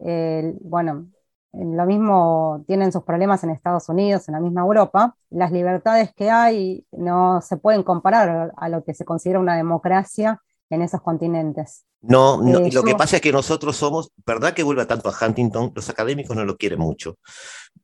eh, 0.00 0.54
bueno, 0.60 1.08
lo 1.52 1.86
mismo 1.86 2.62
tienen 2.66 2.92
sus 2.92 3.04
problemas 3.04 3.42
en 3.42 3.50
Estados 3.50 3.88
Unidos, 3.88 4.28
en 4.28 4.34
la 4.34 4.40
misma 4.40 4.60
Europa, 4.60 5.16
las 5.30 5.50
libertades 5.50 6.12
que 6.14 6.30
hay 6.30 6.86
no 6.92 7.40
se 7.40 7.56
pueden 7.56 7.82
comparar 7.82 8.52
a 8.54 8.68
lo 8.68 8.84
que 8.84 8.92
se 8.92 9.06
considera 9.06 9.40
una 9.40 9.56
democracia 9.56 10.42
en 10.70 10.82
esos 10.82 11.00
continentes. 11.02 11.84
No, 12.00 12.46
eh, 12.46 12.70
lo 12.72 12.84
que 12.84 12.94
pasa 12.94 13.16
es 13.16 13.22
que 13.22 13.32
nosotros 13.32 13.76
somos, 13.76 14.12
¿verdad 14.24 14.54
que 14.54 14.62
vuelva 14.62 14.86
tanto 14.86 15.08
a 15.08 15.26
Huntington? 15.26 15.72
Los 15.74 15.88
académicos 15.88 16.36
no 16.36 16.44
lo 16.44 16.56
quieren 16.56 16.78
mucho. 16.78 17.18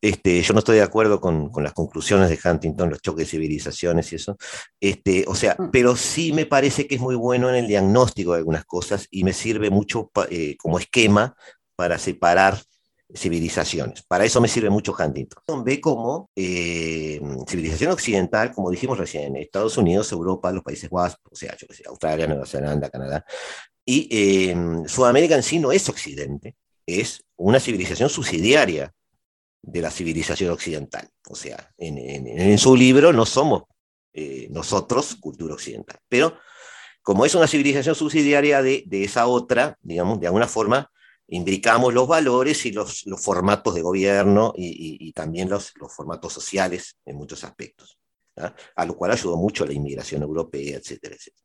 Este, 0.00 0.40
yo 0.42 0.52
no 0.52 0.60
estoy 0.60 0.76
de 0.76 0.82
acuerdo 0.82 1.20
con, 1.20 1.50
las 1.56 1.72
conclusiones 1.72 2.28
de 2.28 2.38
Huntington, 2.48 2.90
los 2.90 3.00
choques 3.00 3.26
de 3.26 3.30
civilizaciones 3.30 4.12
y 4.12 4.16
eso. 4.16 4.36
Este, 4.80 5.24
o 5.26 5.34
sea, 5.34 5.56
mm. 5.58 5.70
pero 5.72 5.96
sí 5.96 6.32
me 6.32 6.46
parece 6.46 6.86
que 6.86 6.94
es 6.94 7.00
muy 7.00 7.16
bueno 7.16 7.48
en 7.48 7.56
el 7.56 7.66
diagnóstico 7.66 8.32
de 8.32 8.38
algunas 8.38 8.64
cosas 8.64 9.08
y 9.10 9.24
me 9.24 9.32
sirve 9.32 9.70
mucho 9.70 10.10
eh, 10.30 10.56
como 10.58 10.78
esquema 10.78 11.34
para 11.74 11.98
separar 11.98 12.58
civilizaciones. 13.14 14.02
Para 14.02 14.24
eso 14.24 14.40
me 14.40 14.48
sirve 14.48 14.70
mucho 14.70 14.94
Huntington. 14.98 15.64
Ve 15.64 15.80
como 15.80 16.30
eh, 16.34 17.20
civilización 17.46 17.92
occidental, 17.92 18.52
como 18.52 18.70
dijimos 18.70 18.98
recién, 18.98 19.36
Estados 19.36 19.76
Unidos, 19.76 20.10
Europa, 20.12 20.52
los 20.52 20.62
países 20.62 20.90
WASP, 20.90 21.18
o 21.30 21.36
sea, 21.36 21.56
yo 21.56 21.66
sé, 21.70 21.84
Australia, 21.86 22.26
Nueva 22.26 22.46
Zelanda, 22.46 22.90
Canadá, 22.90 23.24
y 23.84 24.08
eh, 24.10 24.56
Sudamérica 24.86 25.34
en 25.34 25.42
sí 25.42 25.58
no 25.58 25.70
es 25.70 25.88
occidente, 25.88 26.56
es 26.86 27.22
una 27.36 27.60
civilización 27.60 28.08
subsidiaria 28.08 28.92
de 29.62 29.80
la 29.80 29.90
civilización 29.90 30.50
occidental. 30.50 31.08
O 31.28 31.34
sea, 31.34 31.72
en, 31.78 32.58
su 32.58 32.76
libro 32.76 33.12
no 33.12 33.26
somos 33.26 33.64
eh, 34.12 34.48
nosotros 34.50 35.16
cultura 35.16 35.54
occidental, 35.54 35.98
pero 36.08 36.36
como 37.02 37.26
es 37.26 37.34
una 37.34 37.46
civilización 37.46 37.94
subsidiaria 37.94 38.62
de, 38.62 38.86
esa 38.90 39.26
otra, 39.26 39.78
digamos, 39.82 40.20
de 40.20 40.26
alguna 40.26 40.48
forma, 40.48 40.90
imbricamos 41.34 41.92
los 41.92 42.06
valores 42.06 42.64
y 42.64 42.72
los, 42.72 43.04
formatos 43.18 43.74
de 43.74 43.82
gobierno 43.82 44.52
y, 44.56 45.12
también 45.12 45.48
los, 45.48 45.72
formatos 45.94 46.32
sociales 46.32 46.96
en 47.04 47.16
muchos 47.16 47.42
aspectos, 47.42 47.98
a 48.36 48.84
lo 48.84 48.96
cual 48.96 49.10
ayudó 49.10 49.36
mucho 49.36 49.66
la 49.66 49.72
inmigración 49.72 50.22
europea, 50.22 50.78
etcétera, 50.78 51.16
etcétera. 51.16 51.44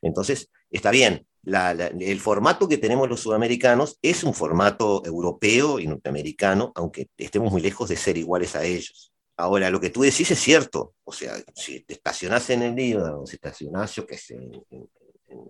Entonces, 0.00 0.50
está 0.70 0.90
bien, 0.90 1.24
el 1.44 2.20
formato 2.20 2.68
que 2.68 2.78
tenemos 2.78 3.08
los 3.08 3.20
sudamericanos 3.20 3.96
es 4.02 4.24
un 4.24 4.34
formato 4.34 5.02
europeo 5.04 5.78
y 5.78 5.86
norteamericano, 5.86 6.72
aunque 6.74 7.08
estemos 7.16 7.52
muy 7.52 7.60
lejos 7.60 7.88
de 7.88 7.96
ser 7.96 8.18
iguales 8.18 8.56
a 8.56 8.64
ellos. 8.64 9.12
Ahora, 9.36 9.70
lo 9.70 9.80
que 9.80 9.90
tú 9.90 10.02
decís 10.02 10.30
es 10.32 10.38
cierto, 10.40 10.94
o 11.04 11.12
sea, 11.12 11.34
si 11.54 11.80
te 11.80 11.94
estacionás 11.94 12.50
en 12.50 12.62
el 12.62 12.74
Líbano, 12.74 13.24
si 13.26 13.36
estacionás, 13.36 13.94
yo 13.94 14.04
que 14.04 14.18
sé, 14.18 14.34
en, 14.34 14.88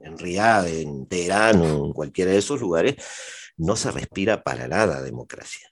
en, 0.02 0.18
Riyadh, 0.18 0.68
en 0.68 1.06
Teherán 1.06 1.60
o 1.62 1.86
en 1.86 1.92
cualquiera 1.92 2.30
de 2.30 2.38
esos 2.38 2.60
lugares, 2.60 2.96
no 3.56 3.76
se 3.76 3.90
respira 3.90 4.42
para 4.42 4.68
nada 4.68 5.02
democracia. 5.02 5.68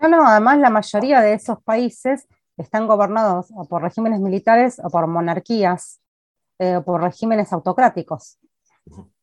No, 0.00 0.08
no, 0.08 0.26
además 0.26 0.58
la 0.58 0.70
mayoría 0.70 1.20
de 1.20 1.34
esos 1.34 1.62
países 1.62 2.26
están 2.56 2.86
gobernados 2.86 3.48
o 3.54 3.66
por 3.66 3.82
regímenes 3.82 4.20
militares 4.20 4.80
o 4.82 4.88
por 4.88 5.06
monarquías 5.06 6.00
eh, 6.58 6.76
o 6.76 6.84
por 6.84 7.02
regímenes 7.02 7.52
autocráticos 7.52 8.38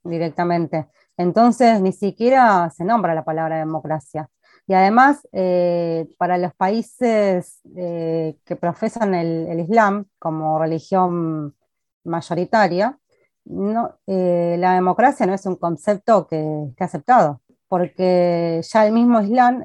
directamente. 0.04 0.88
Entonces, 1.18 1.82
ni 1.82 1.92
siquiera 1.92 2.70
se 2.70 2.84
nombra 2.84 3.16
la 3.16 3.26
palabra 3.26 3.58
democracia. 3.58 4.30
Y 4.68 4.74
además, 4.74 5.28
eh, 5.32 6.08
para 6.18 6.38
los 6.38 6.54
países 6.54 7.62
eh, 7.76 8.38
que 8.46 8.56
profesan 8.56 9.16
el, 9.16 9.60
Islam 9.60 10.06
como 10.20 10.60
religión 10.60 11.56
mayoritaria, 12.04 13.00
la 13.46 14.74
democracia 14.74 15.26
no 15.26 15.34
es 15.34 15.46
un 15.46 15.56
concepto 15.56 16.28
que 16.28 16.66
esté 16.70 16.84
aceptado 16.84 17.42
porque 17.68 18.62
ya 18.64 18.86
el 18.86 18.94
mismo 18.94 19.22
Islam 19.22 19.64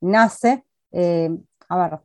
nace, 0.00 0.64
eh, 0.92 1.30
a 1.68 1.76
ver, 1.78 2.00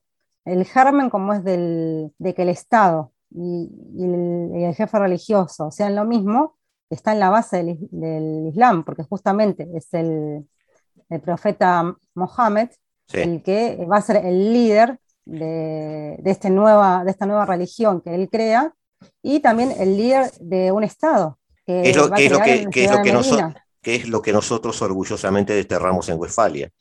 el 0.45 0.65
germen 0.65 1.09
como 1.09 1.33
es 1.33 1.43
del, 1.43 2.13
de 2.17 2.33
que 2.33 2.43
el 2.43 2.49
Estado 2.49 3.11
y, 3.31 3.69
el, 3.97 4.73
jefe 4.75 4.99
religioso 4.99 5.71
sean 5.71 5.95
lo 5.95 6.05
mismo, 6.05 6.57
está 6.89 7.13
en 7.13 7.19
la 7.19 7.29
base 7.29 7.63
del, 7.91 8.47
Islam, 8.47 8.83
porque 8.83 9.03
justamente 9.03 9.67
es 9.73 9.93
el, 9.93 10.47
profeta 11.23 11.95
Mohammed 12.15 12.69
el 13.13 13.43
que 13.43 13.85
va 13.89 13.97
a 13.97 14.01
ser 14.01 14.25
el 14.25 14.51
líder 14.51 14.99
de, 15.25 16.19
este 16.25 16.49
nueva, 16.49 17.03
de 17.03 17.11
esta 17.11 17.25
nueva 17.25 17.45
religión 17.45 18.01
que 18.01 18.15
él 18.15 18.29
crea 18.29 18.73
y 19.21 19.39
también 19.39 19.71
el 19.77 19.97
líder 19.97 20.31
de 20.39 20.71
un 20.71 20.83
Estado. 20.83 21.37
Que 21.65 21.89
es 21.89 21.95
lo, 21.95 22.11
que, 22.11 22.25
es 22.25 22.31
lo 22.31 23.01
que 23.01 23.11
es 23.93 24.07
lo 24.07 24.23
que 24.23 24.33
nosotros 24.33 24.81
orgullosamente 24.81 25.53
desterramos 25.53 26.09
en 26.09 26.19
Westfalia 26.19 26.71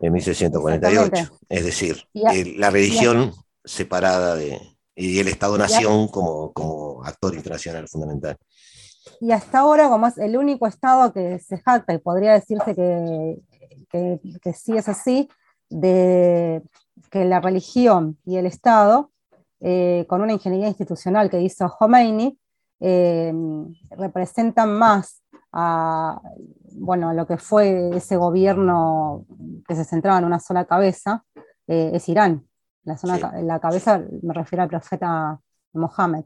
en 0.00 0.12
1648. 0.12 1.38
Es 1.48 1.64
decir, 1.64 2.02
la 2.14 2.70
religión 2.70 3.32
separada 3.64 4.36
de, 4.36 4.58
y 4.94 5.18
el 5.18 5.28
Estado-nación 5.28 6.08
como, 6.08 6.52
como 6.52 7.04
actor 7.04 7.34
internacional 7.34 7.88
fundamental. 7.88 8.36
Y 9.20 9.32
hasta 9.32 9.58
ahora, 9.58 9.88
como 9.88 10.06
es 10.06 10.18
el 10.18 10.36
único 10.36 10.66
Estado 10.66 11.12
que 11.12 11.38
se 11.38 11.58
jacta, 11.58 11.92
y 11.92 11.98
podría 11.98 12.32
decirse 12.32 12.74
que, 12.74 13.38
que, 13.90 14.52
sí 14.52 14.76
es 14.76 14.88
así, 14.88 15.28
de 15.68 16.62
que 17.10 17.24
la 17.24 17.40
religión 17.40 18.18
y 18.24 18.36
el 18.36 18.46
Estado, 18.46 19.10
eh, 19.60 20.04
con 20.08 20.20
una 20.20 20.32
ingeniería 20.32 20.68
institucional 20.68 21.30
que 21.30 21.40
hizo 21.40 21.68
Khomeini, 21.68 22.38
eh, 22.80 23.32
representan 23.90 24.72
más 24.74 25.22
a, 25.56 26.20
bueno, 26.72 27.12
lo 27.14 27.26
que 27.26 27.38
fue 27.38 27.96
ese 27.96 28.16
gobierno 28.16 29.24
que 29.66 29.76
se 29.76 29.84
centraba 29.84 30.18
en 30.18 30.24
una 30.24 30.40
sola 30.40 30.64
cabeza, 30.64 31.24
eh, 31.68 31.92
es 31.94 32.08
Irán. 32.08 32.46
La, 32.82 32.98
la 33.42 33.60
cabeza 33.60 34.02
me 34.22 34.34
refiero 34.34 34.64
al 34.64 34.68
profeta 34.68 35.40
Mohammed. 35.72 36.24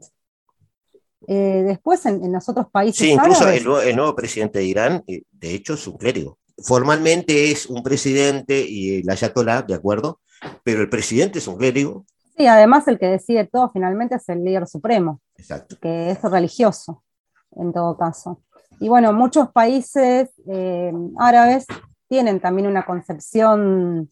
Eh, 1.27 1.63
después, 1.67 2.05
en, 2.05 2.31
los 2.31 2.49
otros 2.49 2.67
países. 2.71 2.99
Sí, 2.99 3.11
incluso 3.11 3.47
el, 3.47 3.95
nuevo 3.95 4.15
presidente 4.15 4.59
de 4.59 4.65
Irán, 4.65 5.03
eh, 5.07 5.21
de 5.31 5.53
hecho, 5.53 5.75
es 5.75 5.87
un 5.87 5.97
clérigo. 5.97 6.39
Formalmente 6.57 7.51
es 7.51 7.67
un 7.67 7.83
presidente 7.83 8.65
y 8.67 9.01
el 9.01 9.09
ayatollah, 9.09 9.61
¿de 9.61 9.75
acuerdo? 9.75 10.19
Pero 10.63 10.81
el 10.81 10.89
presidente 10.89 11.39
es 11.39 11.47
un 11.47 11.57
clérigo. 11.57 12.05
Sí, 12.35 12.47
además 12.47 12.87
el 12.87 12.97
que 12.97 13.05
decide 13.05 13.45
todo 13.45 13.69
finalmente 13.69 14.15
es 14.15 14.27
el 14.29 14.43
líder 14.43 14.67
supremo, 14.67 15.21
Exacto. 15.35 15.77
que 15.81 16.11
es 16.11 16.21
religioso, 16.21 17.03
en 17.51 17.73
todo 17.73 17.97
caso. 17.97 18.41
Y 18.79 18.87
bueno, 18.87 19.11
muchos 19.13 19.51
países 19.51 20.31
eh, 20.47 20.93
árabes 21.17 21.65
tienen 22.07 22.39
también 22.39 22.67
una 22.67 22.85
concepción 22.85 24.09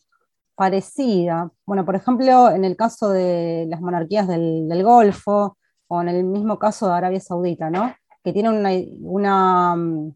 parecida. 0.55 1.51
Bueno, 1.65 1.86
por 1.86 1.95
ejemplo, 1.95 2.49
en 2.49 2.65
el 2.65 2.76
caso 2.76 3.09
de 3.09 3.65
las 3.70 3.80
monarquías 3.80 4.28
del, 4.28 4.84
Golfo 4.84 5.57
o 5.88 6.01
en 6.01 6.09
el 6.09 6.24
mismo 6.24 6.59
caso 6.59 6.88
de 6.88 6.93
Arabia 6.93 7.20
Saudita, 7.20 7.70
¿no? 7.70 7.93
que 8.24 8.34
tienen 8.34 8.55
una, 8.55 8.72
una 9.01 9.76
mm, 9.76 10.15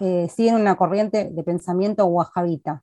eh, 0.00 0.28
siguen 0.28 0.56
una 0.56 0.76
corriente 0.76 1.30
de 1.30 1.42
pensamiento 1.42 2.04
wahhabita. 2.06 2.82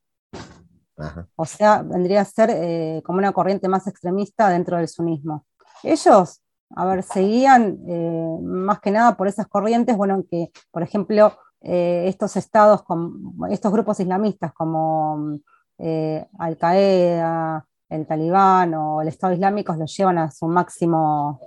Ajá. 0.98 1.28
O 1.36 1.46
sea, 1.46 1.84
vendría 1.84 2.22
a 2.22 2.26
ser 2.26 2.50
eh, 2.52 3.02
como 3.06 3.20
una 3.20 3.34
corriente 3.34 3.68
más 3.68 3.86
extremista 3.86 4.50
dentro 4.50 4.78
del 4.78 4.88
sunismo. 4.88 5.46
Ellos, 5.84 6.42
a 6.76 6.86
ver, 6.86 7.04
seguían 7.04 7.80
eh, 7.88 8.38
más 8.42 8.80
que 8.82 8.92
nada 8.92 9.16
por 9.16 9.28
esas 9.28 9.48
corrientes, 9.48 9.96
bueno, 9.96 10.24
que, 10.30 10.52
por 10.72 10.84
ejemplo, 10.84 11.34
eh, 11.62 12.06
estos 12.08 12.36
estados, 12.36 12.84
con, 12.84 13.34
estos 13.50 13.72
grupos 13.72 14.00
islamistas 14.00 14.54
como 14.54 15.40
eh, 15.78 16.28
Al-Qaeda, 16.38 17.66
el 17.90 18.06
Talibán 18.06 18.74
o 18.74 19.02
el 19.02 19.08
Estado 19.08 19.34
Islámico 19.34 19.74
los 19.74 19.96
llevan 19.96 20.18
a 20.18 20.32
su 20.32 20.48
máximo, 20.48 21.40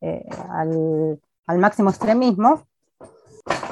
eh, 0.00 0.24
al, 0.50 1.20
al 1.46 1.58
máximo 1.58 1.90
extremismo, 1.90 2.62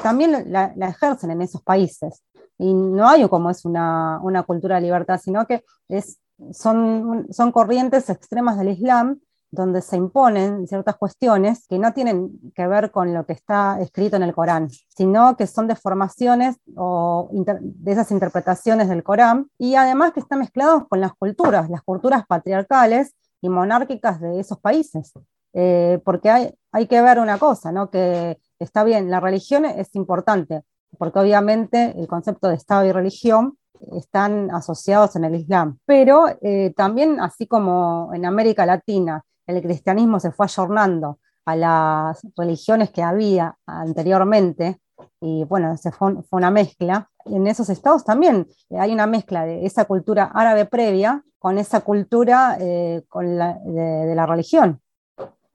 también 0.03 0.51
la, 0.51 0.73
la 0.77 0.89
ejercen 0.89 1.31
en 1.31 1.43
esos 1.43 1.63
países. 1.63 2.25
Y 2.59 2.73
no 2.73 3.07
hay 3.07 3.29
como 3.29 3.51
es 3.51 3.65
una, 3.65 4.19
una 4.23 4.43
cultura 4.45 4.77
de 4.77 4.83
libertad, 4.83 5.21
sino 5.23 5.47
que 5.47 5.63
es, 5.89 6.19
son, 6.53 7.27
son 7.31 7.53
corrientes 7.53 8.09
extremas 8.09 8.59
del 8.59 8.71
Islam 8.71 9.21
donde 9.57 9.83
se 9.83 9.97
imponen 9.97 10.67
ciertas 10.69 10.97
cuestiones 10.97 11.67
que 11.67 11.79
no 11.79 11.93
tienen 11.93 12.53
que 12.55 12.67
ver 12.67 12.91
con 12.93 13.13
lo 13.13 13.27
que 13.27 13.33
está 13.33 13.81
escrito 13.81 14.17
en 14.17 14.23
el 14.23 14.35
Corán, 14.35 14.69
sino 14.89 15.37
que 15.37 15.47
son 15.47 15.67
deformaciones 15.67 16.57
o 16.77 17.29
de 17.33 17.93
esas 17.93 18.11
interpretaciones 18.13 18.89
del 18.89 19.03
Corán 19.03 19.51
y 19.59 19.75
además 19.75 20.13
que 20.13 20.21
están 20.21 20.39
mezclados 20.39 20.85
con 20.89 21.01
las 21.01 21.15
culturas, 21.15 21.69
las 21.71 21.83
culturas 21.83 22.25
patriarcales 22.27 23.15
y 23.41 23.49
monárquicas 23.49 24.21
de 24.21 24.39
esos 24.39 24.59
países. 24.61 25.13
Eh, 25.59 26.01
porque 26.05 26.31
hay, 26.31 26.55
hay 26.71 26.87
que 26.87 27.01
ver 27.01 27.19
una 27.19 27.39
cosa, 27.39 27.73
¿no? 27.73 27.91
que 27.91 28.39
está 28.59 28.85
bien, 28.85 29.11
la 29.11 29.21
religión 29.21 29.65
es 29.65 29.95
importante, 29.95 30.63
porque 30.99 31.19
obviamente 31.19 31.99
el 31.99 32.07
concepto 32.07 32.49
de 32.49 32.57
Estado 32.57 32.85
y 32.85 32.93
religión 32.93 33.57
están 33.93 34.51
asociados 34.51 35.17
en 35.17 35.25
el 35.25 35.35
Islam, 35.35 35.79
pero 35.87 36.27
eh, 36.43 36.73
también 36.77 37.21
así 37.21 37.47
como 37.47 38.11
en 38.13 38.25
América 38.25 38.67
Latina 38.67 39.25
el 39.47 39.63
cristianismo 39.63 40.21
se 40.21 40.33
fue 40.33 40.47
ayornando 40.47 41.19
a 41.45 41.57
las 41.57 42.27
religiones 42.37 42.91
que 42.91 43.03
había 43.03 43.57
anteriormente, 43.67 44.81
y 45.21 45.45
bueno, 45.45 45.77
se 45.77 45.93
fue, 45.93 46.15
una 46.31 46.51
mezcla, 46.51 47.09
en 47.25 47.47
esos 47.47 47.69
estados 47.69 48.05
también 48.05 48.47
hay 48.71 48.93
una 48.93 49.07
mezcla 49.07 49.45
de 49.45 49.65
esa 49.65 49.85
cultura 49.85 50.31
árabe 50.35 50.67
previa 50.67 51.23
con 51.39 51.59
esa 51.59 51.81
cultura 51.81 52.57
eh, 52.61 53.05
con 53.09 53.39
la, 53.39 53.59
de, 53.65 54.15
la 54.15 54.27
religión. 54.27 54.81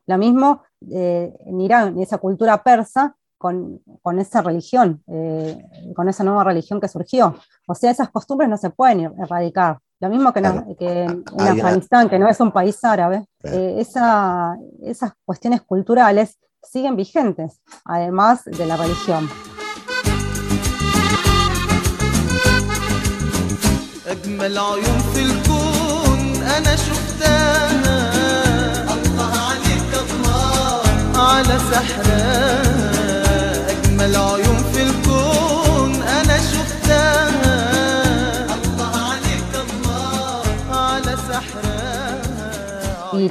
Lo 0.08 0.18
mismo 0.18 0.64
eh, 0.90 1.34
en 1.46 1.62
Irán, 1.62 2.00
esa 2.00 2.18
cultura 2.18 2.64
persa 2.64 3.16
con, 3.38 3.82
con 4.02 4.20
esa 4.20 4.42
religión, 4.42 5.04
eh, 5.08 5.66
con 5.96 6.08
esa 6.08 6.24
nueva 6.24 6.44
religión 6.44 6.80
que 6.80 6.88
surgió. 6.88 7.36
O 7.68 7.76
sea, 7.76 7.92
esas 7.92 8.10
costumbres 8.10 8.50
no 8.50 8.58
se 8.58 8.70
pueden 8.70 9.02
er, 9.02 9.14
erradicar. 9.22 9.80
Lo 10.01 10.09
mismo 10.11 10.33
que, 10.33 10.41
en, 10.41 10.45
Claro. 10.45 10.77
que 10.79 11.03
en, 11.05 11.11
en 11.11 11.25
Hay 11.39 11.51
una- 11.51 11.51
Afganistán, 11.53 12.09
que 12.11 12.19
no 12.19 12.29
es 12.29 12.39
un 12.41 12.53
país 12.53 12.83
árabe, 12.85 13.27
Claro. 13.41 13.57
eh, 13.57 13.81
esa- 13.81 14.57
esas 14.83 15.13
cuestiones 15.25 15.63
culturales 15.63 16.39
siguen 16.63 16.97
vigentes, 16.97 17.61
además 17.85 18.45
de 18.45 18.67
la 18.67 18.77
religión. 18.77 19.29
أجمل 24.07 24.59
عيون 24.59 24.99
في 25.15 25.23
الكون 25.23 26.43
أنا 26.57 26.77
شفتها 26.77 27.71
الله 28.95 29.33
عليك 29.51 29.93
الله 30.05 30.83
على 31.17 31.59
سحرها 31.73 32.70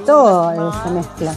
Y 0.01 0.05
todo 0.05 0.53
eh, 0.53 0.73
se 0.85 0.91
mezcla. 0.91 1.35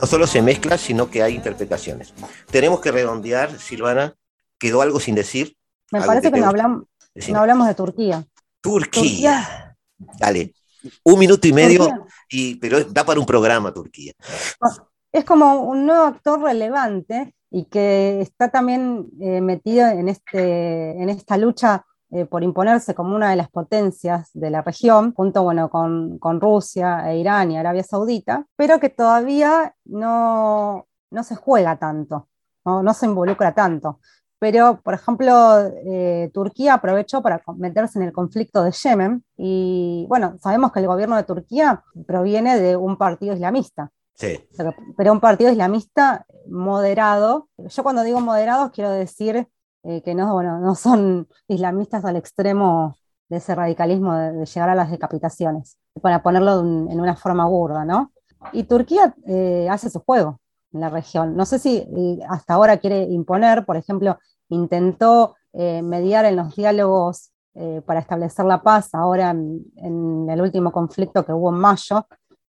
No 0.00 0.06
solo 0.06 0.26
se 0.26 0.42
mezcla, 0.42 0.78
sino 0.78 1.10
que 1.10 1.22
hay 1.22 1.34
interpretaciones. 1.34 2.14
Tenemos 2.50 2.80
que 2.80 2.92
redondear, 2.92 3.58
Silvana. 3.58 4.14
¿Quedó 4.58 4.80
algo 4.80 5.00
sin 5.00 5.14
decir? 5.14 5.56
Me 5.92 6.00
parece 6.00 6.32
que 6.32 6.40
no 6.40 6.48
hablamos, 6.48 6.84
Decime. 7.14 7.34
no 7.34 7.40
hablamos 7.42 7.66
de 7.68 7.74
Turquía. 7.74 8.26
Turquía. 8.60 9.76
Dale. 10.18 10.54
Un 11.02 11.18
minuto 11.18 11.46
y 11.46 11.52
medio, 11.52 11.86
Turquía. 11.86 12.06
y, 12.30 12.54
pero 12.56 12.84
da 12.84 13.04
para 13.04 13.20
un 13.20 13.26
programa 13.26 13.72
Turquía. 13.72 14.12
es 15.12 15.24
como 15.24 15.62
un 15.62 15.86
nuevo 15.86 16.04
actor 16.04 16.40
relevante 16.40 17.34
y 17.50 17.64
que 17.64 18.20
está 18.20 18.50
también 18.50 19.08
eh, 19.20 19.40
metido 19.40 19.86
en, 19.88 20.08
este, 20.08 20.90
en 21.02 21.08
esta 21.08 21.36
lucha 21.36 21.84
eh, 22.10 22.24
por 22.24 22.42
imponerse 22.42 22.94
como 22.94 23.16
una 23.16 23.30
de 23.30 23.36
las 23.36 23.50
potencias 23.50 24.30
de 24.32 24.50
la 24.50 24.62
región, 24.62 25.12
junto 25.14 25.42
bueno, 25.42 25.68
con, 25.68 26.18
con 26.18 26.40
Rusia 26.40 27.10
e 27.10 27.18
Irán 27.18 27.50
y 27.50 27.58
Arabia 27.58 27.82
Saudita, 27.82 28.46
pero 28.56 28.78
que 28.78 28.90
todavía 28.90 29.74
no, 29.84 30.86
no 31.10 31.22
se 31.24 31.34
juega 31.34 31.76
tanto, 31.76 32.28
no, 32.64 32.82
no 32.82 32.94
se 32.94 33.06
involucra 33.06 33.54
tanto. 33.54 34.00
Pero, 34.38 34.80
por 34.82 34.94
ejemplo, 34.94 35.32
eh, 35.86 36.30
Turquía 36.32 36.74
aprovechó 36.74 37.22
para 37.22 37.42
meterse 37.56 37.98
en 37.98 38.04
el 38.04 38.12
conflicto 38.12 38.62
de 38.62 38.70
Yemen 38.70 39.24
y, 39.36 40.04
bueno, 40.08 40.36
sabemos 40.42 40.72
que 40.72 40.80
el 40.80 40.86
gobierno 40.86 41.16
de 41.16 41.22
Turquía 41.22 41.82
proviene 42.06 42.60
de 42.60 42.76
un 42.76 42.98
partido 42.98 43.34
islamista 43.34 43.90
Sí. 44.16 44.48
pero, 44.56 44.74
pero 44.96 45.12
un 45.12 45.20
partido 45.20 45.50
islamista 45.50 46.24
moderado. 46.48 47.48
Yo 47.58 47.82
cuando 47.82 48.02
digo 48.02 48.20
moderados 48.20 48.70
quiero 48.70 48.90
decir 48.90 49.46
eh, 49.88 50.02
que 50.02 50.14
no, 50.14 50.32
bueno, 50.32 50.58
no 50.58 50.74
son 50.74 51.28
islamistas 51.48 52.04
al 52.04 52.16
extremo 52.16 52.96
de 53.28 53.38
ese 53.38 53.54
radicalismo 53.54 54.14
de, 54.14 54.32
de 54.32 54.46
llegar 54.46 54.68
a 54.68 54.74
las 54.74 54.90
decapitaciones, 54.90 55.78
para 56.02 56.22
ponerlo 56.22 56.60
en, 56.60 56.88
en 56.90 57.00
una 57.00 57.16
forma 57.16 57.46
burda, 57.46 57.84
¿no? 57.84 58.12
Y 58.52 58.64
Turquía 58.64 59.14
eh, 59.26 59.66
hace 59.70 59.90
su 59.90 60.00
juego 60.00 60.40
en 60.72 60.80
la 60.80 60.90
región. 60.90 61.36
No 61.36 61.44
sé 61.44 61.58
si 61.58 61.78
eh, 61.78 62.18
hasta 62.28 62.54
ahora 62.54 62.76
quiere 62.76 63.02
imponer, 63.04 63.64
por 63.64 63.76
ejemplo, 63.76 64.18
intentó 64.48 65.34
eh, 65.52 65.82
mediar 65.82 66.24
en 66.26 66.36
los 66.36 66.54
diálogos 66.54 67.32
eh, 67.54 67.80
para 67.86 68.00
establecer 68.00 68.44
la 68.44 68.62
paz 68.62 68.90
ahora 68.92 69.30
en, 69.30 69.64
en 69.76 70.28
el 70.30 70.40
último 70.40 70.70
conflicto 70.70 71.24
que 71.24 71.32
hubo 71.32 71.48
en 71.48 71.56
mayo, 71.56 72.06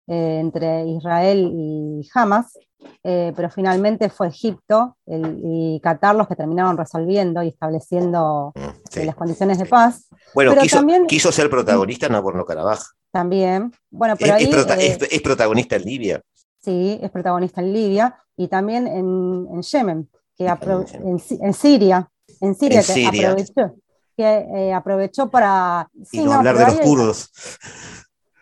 eh, 0.07 0.39
entre 0.39 0.87
Israel 0.87 1.51
y 1.53 2.07
Hamas, 2.13 2.57
eh, 3.03 3.33
pero 3.35 3.49
finalmente 3.49 4.09
fue 4.09 4.27
Egipto 4.29 4.95
el- 5.05 5.41
y 5.43 5.79
Qatar 5.81 6.15
los 6.15 6.27
que 6.27 6.35
terminaron 6.35 6.77
resolviendo 6.77 7.43
y 7.43 7.49
estableciendo 7.49 8.51
Mm, 8.55 8.59
eh, 8.59 8.73
sí. 8.89 9.05
las 9.05 9.15
condiciones 9.15 9.57
de 9.57 9.65
paz. 9.65 10.07
Bueno, 10.33 10.51
Pero 10.51 10.61
quiso, 10.61 10.77
también- 10.77 11.07
quiso 11.07 11.31
ser 11.31 11.49
protagonista 11.49 12.05
en 12.07 12.13
Nagorno-Karabaj. 12.13 12.79
También, 13.11 13.73
bueno, 13.89 14.13
Es, 14.13 14.19
pero 14.19 14.33
ahí 14.35 14.43
es 14.45 14.49
prota- 14.49 14.77
eh, 14.79 14.97
es- 15.01 15.11
es 15.11 15.21
protagonista 15.21 15.75
en 15.75 15.83
Libia. 15.83 16.21
sí, 16.59 16.99
es 17.01 17.09
protagonista 17.11 17.61
en 17.61 17.73
Libia 17.73 18.15
y 18.35 18.47
también 18.47 18.87
en, 18.87 19.47
en 19.51 19.61
Yemen, 19.61 20.09
que 20.37 20.45
en 20.45 20.87
en, 21.07 21.19
Si- 21.19 21.39
en 21.41 21.53
Siria, 21.53 22.09
en 22.41 22.55
Siria, 22.55 22.79
que 22.81 22.83
Siria. 22.93 23.29
aprovechó, 23.31 23.75
que 24.15 24.73
aprovechó 24.73 25.29
para... 25.29 25.89
Y 25.93 26.05
sí, 26.05 26.23
no, 26.23 26.33
hablar 26.33 26.57
de 26.57 26.65
los 26.65 26.79
kurdos. 26.81 27.31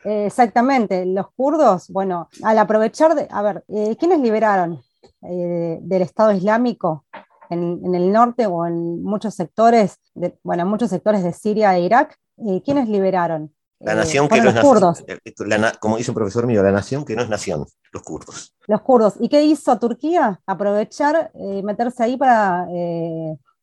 Eh, 0.05 0.25
Exactamente, 0.27 1.05
los 1.05 1.31
kurdos, 1.35 1.89
bueno, 1.89 2.29
al 2.43 2.57
aprovechar 2.59 3.15
de, 3.15 3.27
a 3.29 3.41
ver, 3.41 3.63
eh, 3.67 3.95
¿quiénes 3.99 4.19
liberaron 4.19 4.79
eh, 5.23 5.79
del 5.81 6.01
Estado 6.03 6.31
Islámico 6.31 7.05
en, 7.49 7.81
en 7.83 7.95
el 7.95 8.11
norte 8.11 8.45
o 8.45 8.65
en 8.65 9.01
muchos 9.03 9.33
sectores, 9.35 9.97
de, 10.13 10.37
bueno, 10.43 10.63
en 10.63 10.69
muchos 10.69 10.89
sectores 10.89 11.23
de 11.23 11.33
Siria 11.33 11.75
e 11.75 11.81
Irak? 11.81 12.15
Eh, 12.37 12.61
¿Quiénes 12.63 12.87
liberaron? 12.87 13.51
La 13.79 13.93
Eh, 13.93 13.95
nación 13.95 14.27
que 14.29 14.39
no 14.41 14.49
es 14.49 14.55
los 14.55 14.63
kurdos, 14.63 15.03
nación. 15.07 15.49
la 15.61 15.71
como 15.73 15.97
dice 15.97 16.11
un 16.11 16.15
profesor 16.15 16.45
mío, 16.47 16.61
la 16.63 16.71
nación 16.71 17.03
que 17.03 17.15
no 17.15 17.21
es 17.23 17.29
nación, 17.29 17.65
los 17.91 18.03
kurdos. 18.03 18.55
los 18.67 18.81
kurdos. 18.81 19.15
¿Y 19.19 19.27
qué 19.27 19.43
hizo 19.43 19.77
Turquía? 19.79 20.39
Aprovechar, 20.45 21.31
meterse 21.63 22.03
ahí 22.03 22.15
para 22.15 22.65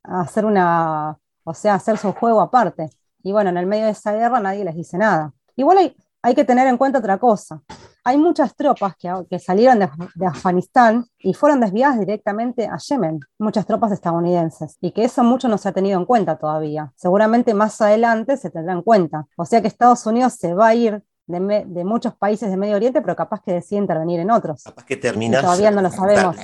hacer 0.02 0.44
una, 0.44 1.16
o 1.44 1.54
sea, 1.54 1.74
hacer 1.74 1.96
su 1.98 2.12
juego 2.12 2.40
aparte. 2.40 2.90
Y 3.22 3.32
bueno, 3.32 3.50
en 3.50 3.56
el 3.56 3.66
medio 3.66 3.84
de 3.86 3.92
esa 3.92 4.12
guerra 4.12 4.40
nadie 4.40 4.64
les 4.64 4.74
dice 4.74 4.98
nada. 4.98 5.32
Igual 5.56 5.78
hay, 5.78 5.96
hay 6.22 6.34
que 6.34 6.44
tener 6.44 6.66
en 6.68 6.76
cuenta 6.76 7.00
otra 7.00 7.18
cosa. 7.18 7.60
Hay 8.04 8.18
muchas 8.18 8.56
tropas 8.56 8.94
que, 8.96 9.38
salieron 9.38 9.88
de 10.14 10.26
Afganistán 10.26 11.06
y 11.18 11.34
fueron 11.34 11.60
desviadas 11.60 12.00
directamente 12.00 12.66
a 12.66 12.76
Yemen, 12.76 13.20
muchas 13.38 13.66
tropas 13.66 13.92
estadounidenses, 13.92 14.76
y 14.80 14.90
que 14.90 15.04
eso 15.04 15.22
mucho 15.22 15.48
no 15.48 15.58
se 15.58 15.68
ha 15.68 15.72
tenido 15.72 15.98
en 15.98 16.06
cuenta 16.06 16.36
todavía. 16.36 16.92
Seguramente 16.96 17.54
más 17.54 17.80
adelante 17.80 18.36
se 18.36 18.50
tendrá 18.50 18.72
en 18.72 18.82
cuenta. 18.82 19.26
O 19.36 19.44
sea 19.44 19.60
que 19.60 19.68
Estados 19.68 20.04
Unidos 20.06 20.34
se 20.34 20.54
va 20.54 20.68
a 20.68 20.74
ir 20.74 21.02
de, 21.40 21.84
muchos 21.84 22.14
países 22.14 22.50
de 22.50 22.56
Medio 22.56 22.76
Oriente, 22.76 23.00
pero 23.00 23.16
capaz 23.16 23.42
que 23.42 23.52
decide 23.52 23.78
intervenir 23.80 24.20
en 24.20 24.30
otros. 24.30 24.62
Capaz 24.62 24.84
que 24.84 24.96
termina. 24.96 25.38
Y 25.38 25.42
todavía 25.42 25.70
no 25.70 25.82
lo 25.82 25.90
sabemos. 25.90 26.36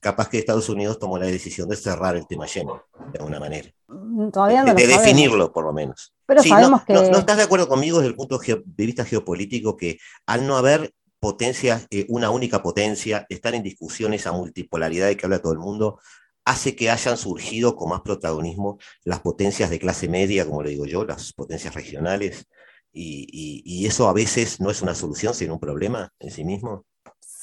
capaz 0.00 0.28
que 0.28 0.38
Estados 0.38 0.68
Unidos 0.68 0.98
tomó 0.98 1.18
la 1.18 1.26
decisión 1.26 1.68
de 1.68 1.76
cerrar 1.76 2.16
el 2.16 2.26
tema 2.26 2.46
Yemen, 2.46 2.76
de 3.12 3.18
alguna 3.18 3.40
manera. 3.40 3.68
Mm, 3.88 4.30
Todavía 4.30 4.60
no 4.62 4.66
de 4.66 4.72
lo 4.72 4.78
de 4.78 4.86
definirlo, 4.86 5.52
por 5.52 5.64
lo 5.64 5.72
menos. 5.72 6.12
Pero 6.26 6.42
Sí, 6.42 6.48
sabemos 6.48 6.80
no, 6.80 6.86
que 6.86 6.92
no- 6.94 7.02
no 7.10 7.18
estás 7.18 7.36
de 7.36 7.42
acuerdo 7.42 7.68
conmigo 7.68 7.98
desde 7.98 8.10
el 8.10 8.16
punto 8.16 8.38
de 8.38 8.62
vista 8.86 9.04
geopolítico 9.04 9.76
que 9.76 9.98
al 10.26 10.46
no 10.46 10.56
haber 10.56 10.92
potencias, 11.18 11.86
eh, 11.90 12.06
una 12.08 12.30
única 12.30 12.62
potencia, 12.62 13.26
estar 13.28 13.54
en 13.54 13.62
discusión, 13.62 14.14
esa 14.14 14.32
multipolaridad 14.32 15.06
de 15.06 15.16
que 15.16 15.26
habla 15.26 15.40
todo 15.40 15.52
el 15.52 15.58
mundo, 15.58 16.00
hace 16.44 16.74
que 16.74 16.90
hayan 16.90 17.16
surgido 17.16 17.76
con 17.76 17.90
más 17.90 18.00
protagonismo 18.00 18.78
las 19.04 19.20
potencias 19.20 19.68
de 19.70 19.78
clase 19.78 20.08
media, 20.08 20.46
como 20.46 20.62
le 20.62 20.70
digo 20.70 20.86
yo, 20.86 21.04
las 21.04 21.32
potencias 21.34 21.74
regionales, 21.74 22.46
y, 22.92 23.62
y, 23.64 23.86
eso 23.86 24.08
a 24.08 24.12
veces 24.12 24.60
no 24.60 24.70
es 24.70 24.82
una 24.82 24.94
solución, 24.94 25.34
sino 25.34 25.54
un 25.54 25.60
problema 25.60 26.12
en 26.18 26.30
sí 26.30 26.44
mismo. 26.44 26.84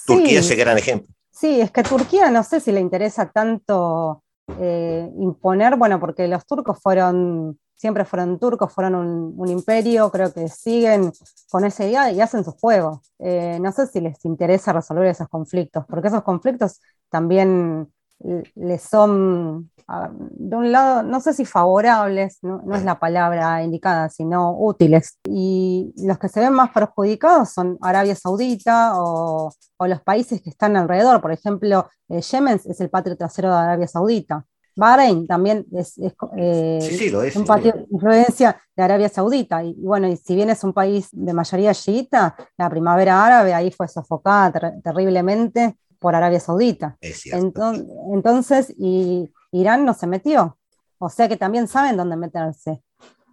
Turquía 0.06 0.40
es 0.40 0.52
el 0.52 0.58
gran 0.58 0.78
ejemplo. 0.78 1.14
Sí, 1.32 1.62
es 1.62 1.72
que 1.72 1.84
Turquía 1.84 2.32
no 2.32 2.44
sé 2.44 2.60
si 2.60 2.72
le 2.72 2.80
interesa 2.80 3.32
tanto 3.32 4.24
eh, 4.60 5.10
imponer, 5.20 5.76
bueno, 5.76 6.00
porque 6.00 6.28
los 6.28 6.46
turcos 6.46 6.80
fueron, 6.82 7.60
siempre 7.76 8.06
fueron 8.06 8.40
turcos, 8.40 8.72
fueron 8.72 8.96
un, 9.38 9.50
imperio, 9.50 10.10
creo 10.10 10.34
que 10.34 10.48
siguen 10.48 11.12
con 11.50 11.66
ese 11.66 11.88
día 11.88 12.12
y 12.12 12.22
hacen 12.22 12.44
su 12.44 12.52
juego. 12.52 13.02
Eh, 13.20 13.60
no 13.62 13.72
sé 13.72 13.88
si 13.88 14.02
les 14.02 14.24
interesa 14.26 14.74
resolver 14.74 15.08
esos 15.08 15.28
conflictos, 15.28 15.86
porque 15.88 16.08
esos 16.08 16.24
conflictos 16.24 16.82
también 17.10 17.92
les 18.20 18.82
son, 18.82 19.70
de 20.10 20.56
un 20.56 20.72
lado, 20.72 21.04
no 21.04 21.20
sé 21.22 21.34
si 21.34 21.46
favorables, 21.46 22.40
no, 22.42 22.62
es 22.76 22.84
la 22.84 23.00
palabra 23.00 23.64
indicada, 23.64 24.10
sino 24.10 24.58
útiles. 24.58 25.20
Y 25.30 25.94
los 25.98 26.18
que 26.18 26.30
se 26.30 26.40
ven 26.40 26.54
más 26.54 26.72
perjudicados 26.72 27.52
son 27.54 27.78
Arabia 27.82 28.16
Saudita 28.16 28.94
o, 28.96 29.52
los 29.80 30.02
países 30.02 30.42
que 30.42 30.50
están 30.50 30.76
alrededor. 30.76 31.22
Por 31.22 31.32
ejemplo, 31.32 31.90
eh, 32.10 32.22
Yemen 32.22 32.60
es 32.66 32.82
el 32.82 32.90
patio 32.90 33.16
trasero 33.16 33.50
de 33.50 33.56
Arabia 33.56 33.88
Saudita. 33.88 34.46
Bahrein 34.76 35.26
también 35.26 35.66
es, 35.72 35.98
eh, 35.98 37.34
un 37.36 37.46
patio 37.46 37.74
de 37.74 37.86
influencia 37.90 38.62
de 38.76 38.84
Arabia 38.84 39.10
Saudita. 39.10 39.64
Y, 39.64 39.74
bueno, 39.74 40.08
y 40.08 40.18
si 40.18 40.36
bien 40.36 40.50
es 40.52 40.64
un 40.64 40.74
país 40.74 41.10
de 41.12 41.34
mayoría 41.34 41.74
chiita, 41.74 42.36
la 42.58 42.70
primavera 42.70 43.26
árabe 43.26 43.54
ahí 43.54 43.72
fue 43.72 43.88
sofocada 43.88 44.74
terriblemente 44.84 45.78
por 46.00 46.16
Arabia 46.16 46.40
Saudita. 46.40 46.98
Entonces, 47.02 48.74
y 48.78 49.32
Irán 49.52 49.86
no 49.86 49.94
se 49.94 50.08
metió. 50.08 50.58
O 51.00 51.10
sea 51.10 51.28
que 51.28 51.38
también 51.38 51.68
saben 51.68 51.98
dónde 51.98 52.16
meterse. 52.16 52.82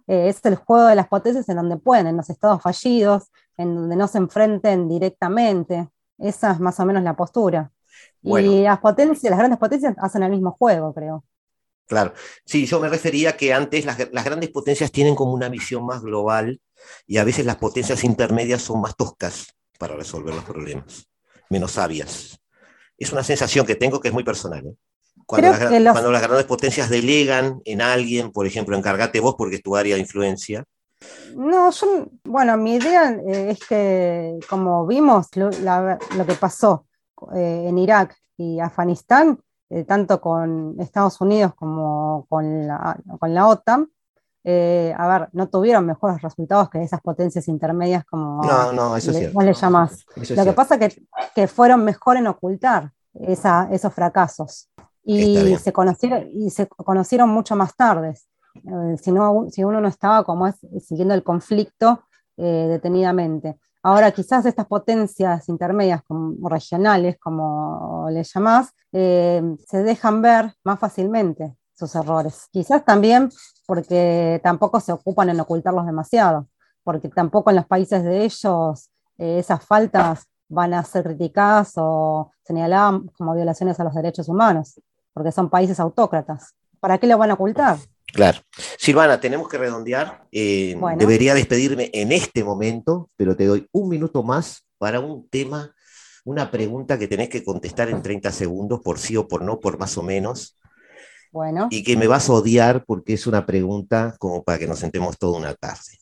Eh, 0.07 0.29
es 0.29 0.43
el 0.45 0.55
juego 0.55 0.87
de 0.87 0.95
las 0.95 1.07
potencias 1.07 1.49
en 1.49 1.57
donde 1.57 1.77
pueden, 1.77 2.07
en 2.07 2.17
los 2.17 2.29
estados 2.29 2.61
fallidos, 2.61 3.31
en 3.57 3.75
donde 3.75 3.95
no 3.95 4.07
se 4.07 4.19
enfrenten 4.19 4.87
directamente. 4.87 5.89
Esa 6.17 6.51
es 6.51 6.59
más 6.59 6.79
o 6.79 6.85
menos 6.85 7.03
la 7.03 7.15
postura. 7.15 7.71
Y 8.21 8.61
las 8.61 8.79
potencias, 8.79 9.29
las 9.29 9.39
grandes 9.39 9.59
potencias 9.59 9.95
hacen 9.97 10.23
el 10.23 10.31
mismo 10.31 10.51
juego, 10.51 10.93
creo. 10.93 11.23
Claro, 11.87 12.13
sí, 12.45 12.65
yo 12.65 12.79
me 12.79 12.89
refería 12.89 13.37
que 13.37 13.53
antes 13.53 13.85
las, 13.85 14.11
las, 14.11 14.25
grandes 14.25 14.49
potencias 14.49 14.91
tienen 14.91 15.13
como 15.13 15.33
una 15.33 15.49
visión 15.49 15.85
más 15.85 16.01
global 16.01 16.59
y 17.05 17.17
a 17.17 17.23
veces 17.23 17.45
las 17.45 17.57
potencias 17.57 18.03
intermedias 18.03 18.63
son 18.63 18.81
más 18.81 18.95
toscas 18.95 19.55
para 19.77 19.95
resolver 19.95 20.33
los 20.33 20.43
problemas, 20.43 21.07
menos 21.47 21.73
sabias 21.73 22.39
es 22.97 23.11
una 23.11 23.23
sensación 23.23 23.65
que 23.65 23.75
tengo 23.75 23.99
que 23.99 24.09
es 24.09 24.13
muy 24.13 24.23
personal. 24.23 24.65
¿eh? 24.65 24.75
Cuando, 25.25 25.49
las, 25.51 26.21
grandes 26.21 26.45
potencias 26.45 26.89
delegan 26.89 27.61
en 27.65 27.81
alguien, 27.81 28.31
por 28.31 28.45
ejemplo, 28.45 28.77
encargate 28.77 29.19
vos 29.19 29.35
porque 29.37 29.55
es 29.55 29.63
tu 29.63 29.75
área 29.75 29.95
de 29.95 30.01
influencia. 30.01 30.63
No, 31.35 31.71
yo, 31.71 32.07
bueno, 32.23 32.57
mi 32.57 32.75
idea 32.75 33.11
eh, 33.11 33.51
es 33.51 33.59
que, 33.67 34.39
como 34.49 34.85
vimos 34.85 35.27
lo, 35.35 35.49
que 35.49 36.33
pasó 36.39 36.85
eh, 37.35 37.65
en 37.67 37.77
Irak 37.77 38.15
y 38.37 38.59
Afganistán, 38.59 39.39
tanto 39.87 40.21
con 40.21 40.75
Estados 40.79 41.19
Unidos 41.19 41.53
como 41.55 42.27
con 42.29 42.67
la, 42.67 42.97
con 43.19 43.33
la 43.33 43.47
OTAN, 43.47 43.89
a 44.45 45.07
ver, 45.07 45.29
no 45.33 45.49
tuvieron 45.49 45.85
mejores 45.85 46.21
resultados 46.21 46.69
que 46.69 46.83
esas 46.83 47.01
potencias 47.01 47.47
intermedias 47.47 48.05
como 48.05 48.43
no, 48.43 48.71
no, 48.71 48.95
eso 48.95 49.11
le, 49.11 49.31
le 49.31 49.53
llamás. 49.53 50.05
Lo 50.15 50.43
que 50.43 50.53
pasa 50.53 50.75
es 50.75 50.95
que, 50.95 51.03
que, 51.33 51.47
fueron 51.47 51.83
mejor 51.83 52.17
en 52.17 52.27
ocultar 52.27 52.91
esa, 53.13 53.67
esos 53.71 53.93
fracasos 53.93 54.69
y 55.05 55.55
se, 55.57 55.71
conocieron, 55.71 56.27
y 56.33 56.49
se 56.49 56.67
conocieron 56.67 57.29
mucho 57.29 57.55
más 57.55 57.75
tarde. 57.75 58.15
Eh, 58.55 58.97
si, 59.01 59.11
no, 59.11 59.45
si 59.49 59.63
uno 59.63 59.79
no 59.79 59.87
estaba 59.87 60.23
como 60.23 60.47
es, 60.47 60.55
siguiendo 60.79 61.13
el 61.13 61.23
conflicto 61.23 62.03
eh, 62.37 62.67
detenidamente. 62.69 63.57
Ahora, 63.83 64.11
quizás 64.11 64.45
estas 64.47 64.65
potencias 64.65 65.47
intermedias 65.47 66.01
como, 66.07 66.49
regionales, 66.49 67.17
como 67.19 68.07
le 68.09 68.23
llamás, 68.23 68.73
eh, 68.91 69.43
se 69.67 69.83
dejan 69.83 70.23
ver 70.23 70.53
más 70.63 70.79
fácilmente 70.79 71.55
sus 71.77 71.93
errores. 71.95 72.47
Quizás 72.51 72.83
también 72.83 73.29
porque 73.65 74.39
tampoco 74.43 74.79
se 74.79 74.91
ocupan 74.91 75.29
en 75.29 75.39
ocultarlos 75.39 75.85
demasiado, 75.85 76.47
porque 76.83 77.09
tampoco 77.09 77.49
en 77.49 77.57
los 77.57 77.65
países 77.65 78.03
de 78.03 78.23
ellos 78.23 78.89
esas 79.17 79.65
faltas 79.65 80.27
van 80.47 80.73
a 80.73 80.83
ser 80.83 81.03
criticadas 81.03 81.73
o 81.77 82.31
señaladas 82.43 83.01
como 83.17 83.33
violaciones 83.33 83.79
a 83.79 83.83
los 83.83 83.93
derechos 83.93 84.29
humanos, 84.29 84.79
porque 85.13 85.31
son 85.31 85.49
países 85.49 85.79
autócratas. 85.79 86.53
¿Para 86.79 86.97
qué 86.97 87.07
lo 87.07 87.17
van 87.17 87.31
a 87.31 87.33
ocultar? 87.33 87.77
Claro. 88.13 88.39
Silvana, 88.77 89.19
tenemos 89.19 89.49
que 89.49 89.57
redondear. 89.57 90.27
Eh, 90.31 90.79
debería 90.97 91.33
despedirme 91.33 91.89
en 91.93 92.11
este 92.11 92.43
momento, 92.43 93.09
pero 93.17 93.35
te 93.35 93.45
doy 93.45 93.67
un 93.71 93.89
minuto 93.89 94.23
más 94.23 94.65
para 94.77 94.99
un 94.99 95.27
tema, 95.29 95.73
una 96.23 96.51
pregunta 96.51 96.99
que 96.99 97.07
tenés 97.07 97.29
que 97.29 97.43
contestar 97.43 97.89
en 97.89 98.01
30 98.01 98.31
segundos, 98.31 98.81
por 98.81 98.99
sí 98.99 99.17
o 99.17 99.27
por 99.27 99.41
no, 99.41 99.59
por 99.59 99.79
más 99.79 99.97
o 99.97 100.03
menos. 100.03 100.57
Y 101.69 101.83
que 101.83 101.97
me 101.97 102.07
vas 102.07 102.29
a 102.29 102.33
odiar 102.33 102.85
porque 102.85 103.13
es 103.13 103.27
una 103.27 103.45
pregunta 103.45 104.15
como 104.19 104.43
para 104.43 104.57
que 104.57 104.67
nos 104.67 104.79
sentemos 104.79 105.17
toda 105.17 105.37
una 105.37 105.53
tarde. 105.53 105.99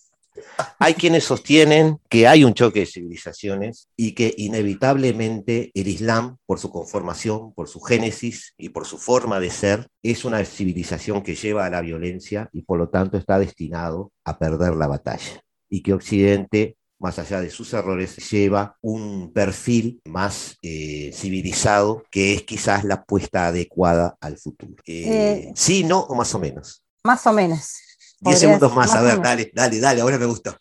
Hay 0.79 0.93
quienes 0.93 1.23
sostienen 1.23 1.99
que 2.09 2.27
hay 2.27 2.43
un 2.43 2.53
choque 2.53 2.81
de 2.81 2.85
civilizaciones 2.85 3.87
y 3.95 4.13
que 4.13 4.33
inevitablemente 4.37 5.71
el 5.73 5.87
Islam, 5.87 6.37
por 6.45 6.59
su 6.59 6.69
conformación, 6.71 7.53
por 7.53 7.67
su 7.67 7.79
génesis 7.81 8.53
y 8.57 8.69
por 8.69 8.85
su 8.85 8.97
forma 8.97 9.39
de 9.39 9.49
ser, 9.49 9.87
es 10.01 10.25
una 10.25 10.43
civilización 10.43 11.21
que 11.21 11.35
lleva 11.35 11.65
a 11.65 11.69
la 11.69 11.81
violencia 11.81 12.49
y 12.51 12.63
por 12.63 12.79
lo 12.79 12.89
tanto 12.89 13.17
está 13.17 13.39
destinado 13.39 14.11
a 14.25 14.37
perder 14.37 14.75
la 14.75 14.87
batalla. 14.87 15.41
Y 15.69 15.81
que 15.81 15.93
Occidente 15.93 16.77
más 17.03 17.19
allá 17.19 17.41
de 17.41 17.49
sus 17.49 17.73
errores, 17.73 18.15
lleva 18.31 18.77
un 18.81 19.33
perfil 19.33 20.01
más 20.05 20.57
eh, 20.61 21.11
civilizado, 21.13 22.03
que 22.09 22.33
es 22.33 22.43
quizás 22.43 22.85
la 22.85 22.95
apuesta 22.95 23.47
adecuada 23.47 24.15
al 24.21 24.37
futuro. 24.37 24.73
Eh, 24.87 25.03
eh, 25.05 25.51
sí, 25.53 25.83
no, 25.83 25.99
o 25.99 26.15
más 26.15 26.33
o 26.33 26.39
menos. 26.39 26.81
Más 27.03 27.27
o 27.27 27.33
menos. 27.33 27.77
10 28.21 28.39
segundos 28.39 28.73
más, 28.73 28.95
a 28.95 29.01
ver, 29.01 29.21
dale, 29.21 29.51
dale, 29.53 29.81
dale, 29.81 29.99
ahora 29.99 30.17
me 30.17 30.25
gustó. 30.25 30.55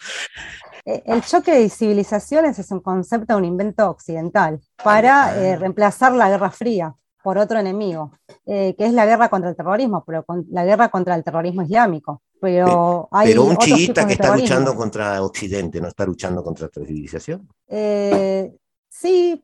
El 0.85 1.23
choque 1.23 1.53
de 1.53 1.71
civilizaciones 1.71 2.59
es 2.59 2.73
un 2.73 2.81
concepto, 2.81 3.37
un 3.37 3.45
invento 3.45 3.89
occidental 3.89 4.61
para 4.83 5.39
eh, 5.39 5.57
reemplazar 5.57 6.13
la 6.13 6.29
Guerra 6.29 6.51
Fría 6.51 6.97
por 7.23 7.39
otro 7.39 7.61
enemigo, 7.61 8.11
eh, 8.47 8.75
que 8.77 8.87
es 8.87 8.93
la 8.93 9.07
guerra 9.07 9.29
contra 9.29 9.51
el 9.51 9.55
terrorismo, 9.55 10.03
pero 10.05 10.25
la 10.51 10.65
guerra 10.65 10.89
contra 10.89 11.15
el 11.15 11.23
terrorismo 11.23 11.63
islámico. 11.63 12.23
Pero, 12.43 13.09
hay 13.13 13.29
pero 13.29 13.45
un 13.45 13.57
chiita 13.57 14.05
que 14.05 14.15
está 14.15 14.37
luchando 14.37 14.75
contra 14.75 15.23
Occidente, 15.23 15.81
¿no 15.81 15.87
está 15.87 16.05
luchando 16.05 16.43
contra 16.43 16.67
otra 16.67 16.85
civilización? 16.85 17.49
sí, 17.69 19.41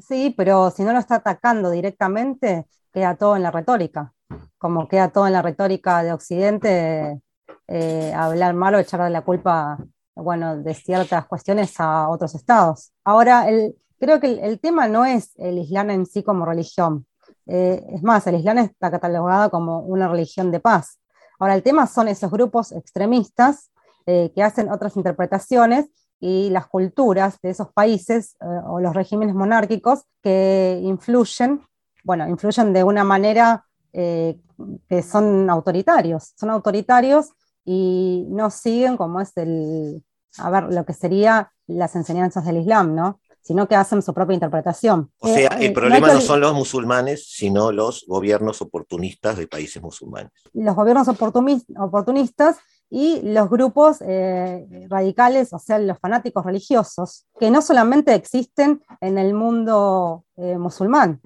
sí, 0.00 0.34
pero 0.34 0.70
si 0.70 0.82
no 0.82 0.94
lo 0.94 1.00
está 1.00 1.16
atacando 1.16 1.70
directamente, 1.70 2.66
queda 2.90 3.14
todo 3.14 3.36
en 3.36 3.42
la 3.42 3.50
retórica. 3.50 4.14
Como 4.56 4.88
queda 4.88 5.10
todo 5.10 5.26
en 5.26 5.34
la 5.34 5.42
retórica 5.42 6.02
de 6.02 6.14
Occidente, 6.14 7.20
eh, 7.68 8.12
hablar 8.14 8.54
mal 8.54 8.74
o 8.74 8.78
echarle 8.78 9.10
la 9.10 9.20
culpa 9.20 9.76
bueno, 10.14 10.56
de 10.56 10.72
ciertas 10.72 11.26
cuestiones 11.26 11.78
a 11.78 12.08
otros 12.08 12.34
estados. 12.34 12.92
Ahora, 13.04 13.50
el, 13.50 13.76
creo 13.98 14.18
que 14.18 14.40
el, 14.42 14.60
tema 14.60 14.88
no 14.88 15.04
es 15.04 15.32
el 15.36 15.58
Islam 15.58 15.90
en 15.90 16.06
sí 16.06 16.22
como 16.22 16.46
religión. 16.46 17.06
Eh, 17.46 17.84
es 17.90 18.02
más, 18.02 18.26
el 18.26 18.36
Islam 18.36 18.58
está 18.58 18.90
catalogado 18.90 19.50
como 19.50 19.80
una 19.80 20.08
religión 20.08 20.50
de 20.50 20.60
paz. 20.60 20.99
Ahora, 21.40 21.54
el 21.54 21.64
tema 21.64 21.88
son 21.88 22.06
esos 22.06 22.30
grupos 22.30 22.70
extremistas 22.70 23.72
eh, 24.06 24.30
que 24.34 24.42
hacen 24.44 24.70
otras 24.70 24.96
interpretaciones 24.96 25.86
y 26.20 26.50
las 26.50 26.68
culturas 26.68 27.38
de 27.42 27.50
esos 27.50 27.72
países 27.72 28.36
o 28.40 28.78
los 28.78 28.94
regímenes 28.94 29.34
monárquicos 29.34 30.04
que 30.22 30.78
influyen, 30.82 31.62
bueno, 32.04 32.28
influyen 32.28 32.74
de 32.74 32.84
una 32.84 33.04
manera 33.04 33.64
que 33.92 35.02
son 35.02 35.48
autoritarios. 35.48 36.34
Son 36.36 36.50
autoritarios 36.50 37.30
y 37.64 38.26
no 38.28 38.50
siguen 38.50 38.96
como 38.96 39.20
es 39.20 39.36
el, 39.36 40.04
a 40.38 40.50
ver, 40.50 40.64
lo 40.72 40.84
que 40.84 40.92
sería 40.92 41.52
las 41.66 41.94
enseñanzas 41.96 42.44
del 42.44 42.58
Islam, 42.58 42.94
¿no? 42.94 43.19
Sino 43.42 43.66
que 43.66 43.74
hacen 43.74 44.02
su 44.02 44.12
propia 44.12 44.34
interpretación. 44.34 45.10
O 45.18 45.28
sea, 45.28 45.48
el 45.58 45.70
eh, 45.70 45.72
problema 45.72 46.12
no, 46.12 46.20
son 46.20 46.40
los 46.40 46.54
musulmanes, 46.54 47.26
sino 47.26 47.72
los 47.72 48.04
gobiernos 48.06 48.60
oportunistas 48.60 49.38
de 49.38 49.46
países 49.46 49.82
musulmanes. 49.82 50.30
Los 50.52 50.76
gobiernos 50.76 51.08
oportunistas 51.08 52.58
y 52.90 53.20
los 53.22 53.48
grupos 53.48 54.02
eh, 54.02 54.66
radicales, 54.88 55.52
o 55.52 55.58
sea, 55.58 55.78
los 55.78 55.98
fanáticos 55.98 56.44
religiosos, 56.44 57.26
que 57.38 57.50
no 57.50 57.62
solamente 57.62 58.14
existen 58.14 58.82
en 59.00 59.16
el 59.16 59.32
mundo 59.32 60.24
eh, 60.36 60.58
musulmán, 60.58 61.20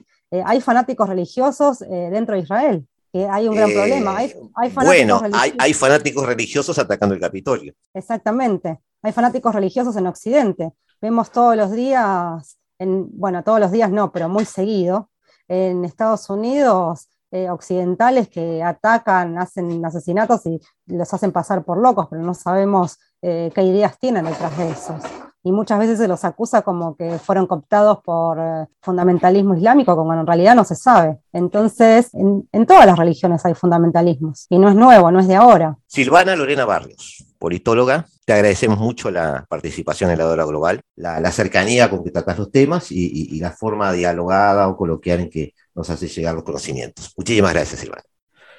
hay 0.45 0.61
fanáticos 0.61 1.09
religiosos 1.09 1.79
dentro 1.79 2.35
de 2.35 2.41
Israel 2.41 2.89
hay 3.31 3.49
un 3.49 3.55
gran 3.55 3.71
problema. 3.71 4.17
Hay, 4.17 4.35
bueno, 4.75 5.23
hay, 5.33 5.73
fanáticos 5.73 6.27
religiosos 6.27 6.79
atacando 6.79 7.15
el 7.15 7.21
Capitolio. 7.21 7.75
Exactamente. 7.93 8.81
Hay 9.03 9.13
fanáticos 9.13 9.55
religiosos 9.55 9.97
en 9.97 10.07
Occidente. 10.07 10.73
Vemos 11.01 11.31
todos 11.31 11.57
los 11.57 11.73
días, 11.73 12.59
en, 12.79 13.09
bueno, 13.19 13.43
todos 13.43 13.61
los 13.61 13.71
días 13.71 13.91
no, 13.91 14.13
pero 14.13 14.29
muy 14.29 14.45
seguido, 14.45 15.11
en 15.49 15.85
Estados 15.85 16.31
Unidos 16.31 17.09
eh, 17.31 17.51
occidentales 17.51 18.29
que 18.29 18.63
atacan, 18.63 19.39
hacen 19.39 19.85
asesinatos 19.85 20.47
y 20.47 20.61
los 20.87 21.13
hacen 21.13 21.33
pasar 21.33 21.65
por 21.65 21.79
locos, 21.79 22.07
pero 22.09 22.23
no 22.23 22.33
sabemos 22.33 22.99
eh, 23.23 23.51
qué 23.55 23.63
ideas 23.63 23.99
tienen 23.99 24.25
detrás 24.25 24.57
de 24.57 24.71
esos. 24.71 25.03
Y 25.47 25.53
muchas 25.53 25.79
veces 25.79 25.99
se 25.99 26.09
los 26.09 26.25
acusa 26.25 26.63
como 26.63 26.97
que 26.97 27.19
fueron 27.19 27.47
cooptados 27.47 27.99
por 28.03 28.39
eh, 28.41 28.67
fundamentalismo 28.81 29.55
islámico, 29.55 29.95
como 29.95 30.15
en 30.15 30.27
realidad 30.27 30.55
no 30.55 30.65
se 30.65 30.75
sabe. 30.75 31.19
Entonces, 31.35 32.09
en, 32.15 32.49
en 32.51 32.65
todas 32.65 32.87
las 32.87 32.99
religiones 32.99 33.45
hay 33.45 33.55
fundamentalismos, 33.55 34.47
y 34.49 34.59
no 34.59 34.71
es 34.71 34.75
nuevo, 34.75 35.11
no 35.11 35.21
es 35.21 35.29
de 35.29 35.37
ahora. 35.37 35.77
Silvana 35.87 36.35
Lorena 36.35 36.65
Barrios, 36.65 37.27
politóloga, 37.39 38.07
te 38.25 38.33
agradecemos 38.33 38.79
mucho 38.79 39.11
la 39.11 39.45
participación 39.47 40.11
en 40.11 40.19
la 40.19 40.27
hora 40.27 40.47
global, 40.47 40.81
la, 40.97 41.21
la 41.21 41.31
cercanía 41.31 41.91
con 41.91 42.03
que 42.03 42.11
tratas 42.11 42.39
los 42.39 42.51
temas 42.51 42.91
y, 42.91 43.05
y, 43.05 43.37
y, 43.37 43.41
la 43.41 43.51
forma 43.51 43.93
dialogada 43.93 44.67
o 44.69 44.77
coloquial 44.79 45.21
en 45.21 45.31
que 45.31 45.53
nos 45.75 45.91
hace 45.91 46.09
llegar 46.09 46.35
los 46.35 46.45
conocimientos. 46.45 47.13
Muchísimas 47.19 47.53
gracias, 47.53 47.81
Silvana. 47.81 48.03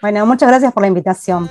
Bueno, 0.04 0.26
muchas 0.28 0.50
gracias 0.50 0.72
por 0.72 0.82
la 0.82 0.88
invitación. 0.88 1.50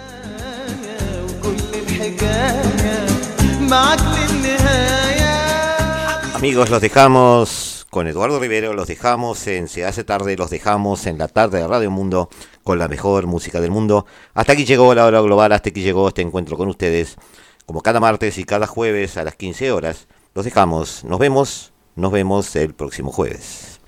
Amigos, 6.45 6.69
los 6.69 6.83
dejamos 6.83 7.87
con 7.89 8.07
Eduardo 8.07 8.39
Rivero, 8.39 8.75
los 8.75 8.87
dejamos 8.87 9.47
en 9.47 9.67
Se 9.67 9.87
hace 9.87 10.05
tarde, 10.05 10.37
los 10.37 10.51
dejamos 10.51 11.07
en 11.07 11.17
la 11.17 11.27
tarde 11.27 11.61
de 11.61 11.67
Radio 11.67 11.91
Mundo 11.91 12.29
con 12.63 12.79
la 12.79 12.87
mejor 12.87 13.27
música 13.27 13.63
del 13.63 13.71
mundo. 13.71 14.05
Hasta 14.35 14.53
aquí 14.53 14.67
llegó 14.67 14.95
la 14.95 15.07
hora 15.07 15.23
global, 15.23 15.53
hasta 15.53 15.71
aquí 15.71 15.81
llegó 15.81 16.07
este 16.07 16.21
encuentro 16.21 16.59
con 16.59 16.69
ustedes, 16.69 17.17
como 17.65 17.81
cada 17.81 17.99
martes 17.99 18.37
y 18.37 18.45
cada 18.45 18.67
jueves 18.67 19.17
a 19.17 19.25
las 19.25 19.37
15 19.37 19.73
horas. 19.73 20.07
Los 20.35 20.45
dejamos, 20.45 21.03
nos 21.05 21.19
vemos, 21.19 21.73
nos 21.97 22.13
vemos 22.13 22.55
el 22.57 22.75
próximo 22.75 23.11
jueves. 23.11 23.81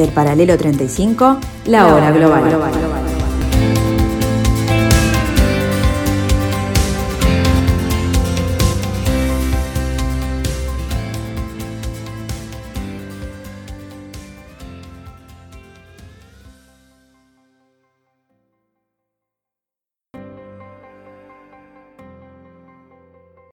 Desde 0.00 0.12
el 0.12 0.14
paralelo 0.14 0.56
35, 0.56 1.36
la 1.66 1.94
hora 1.94 2.10
global. 2.10 2.89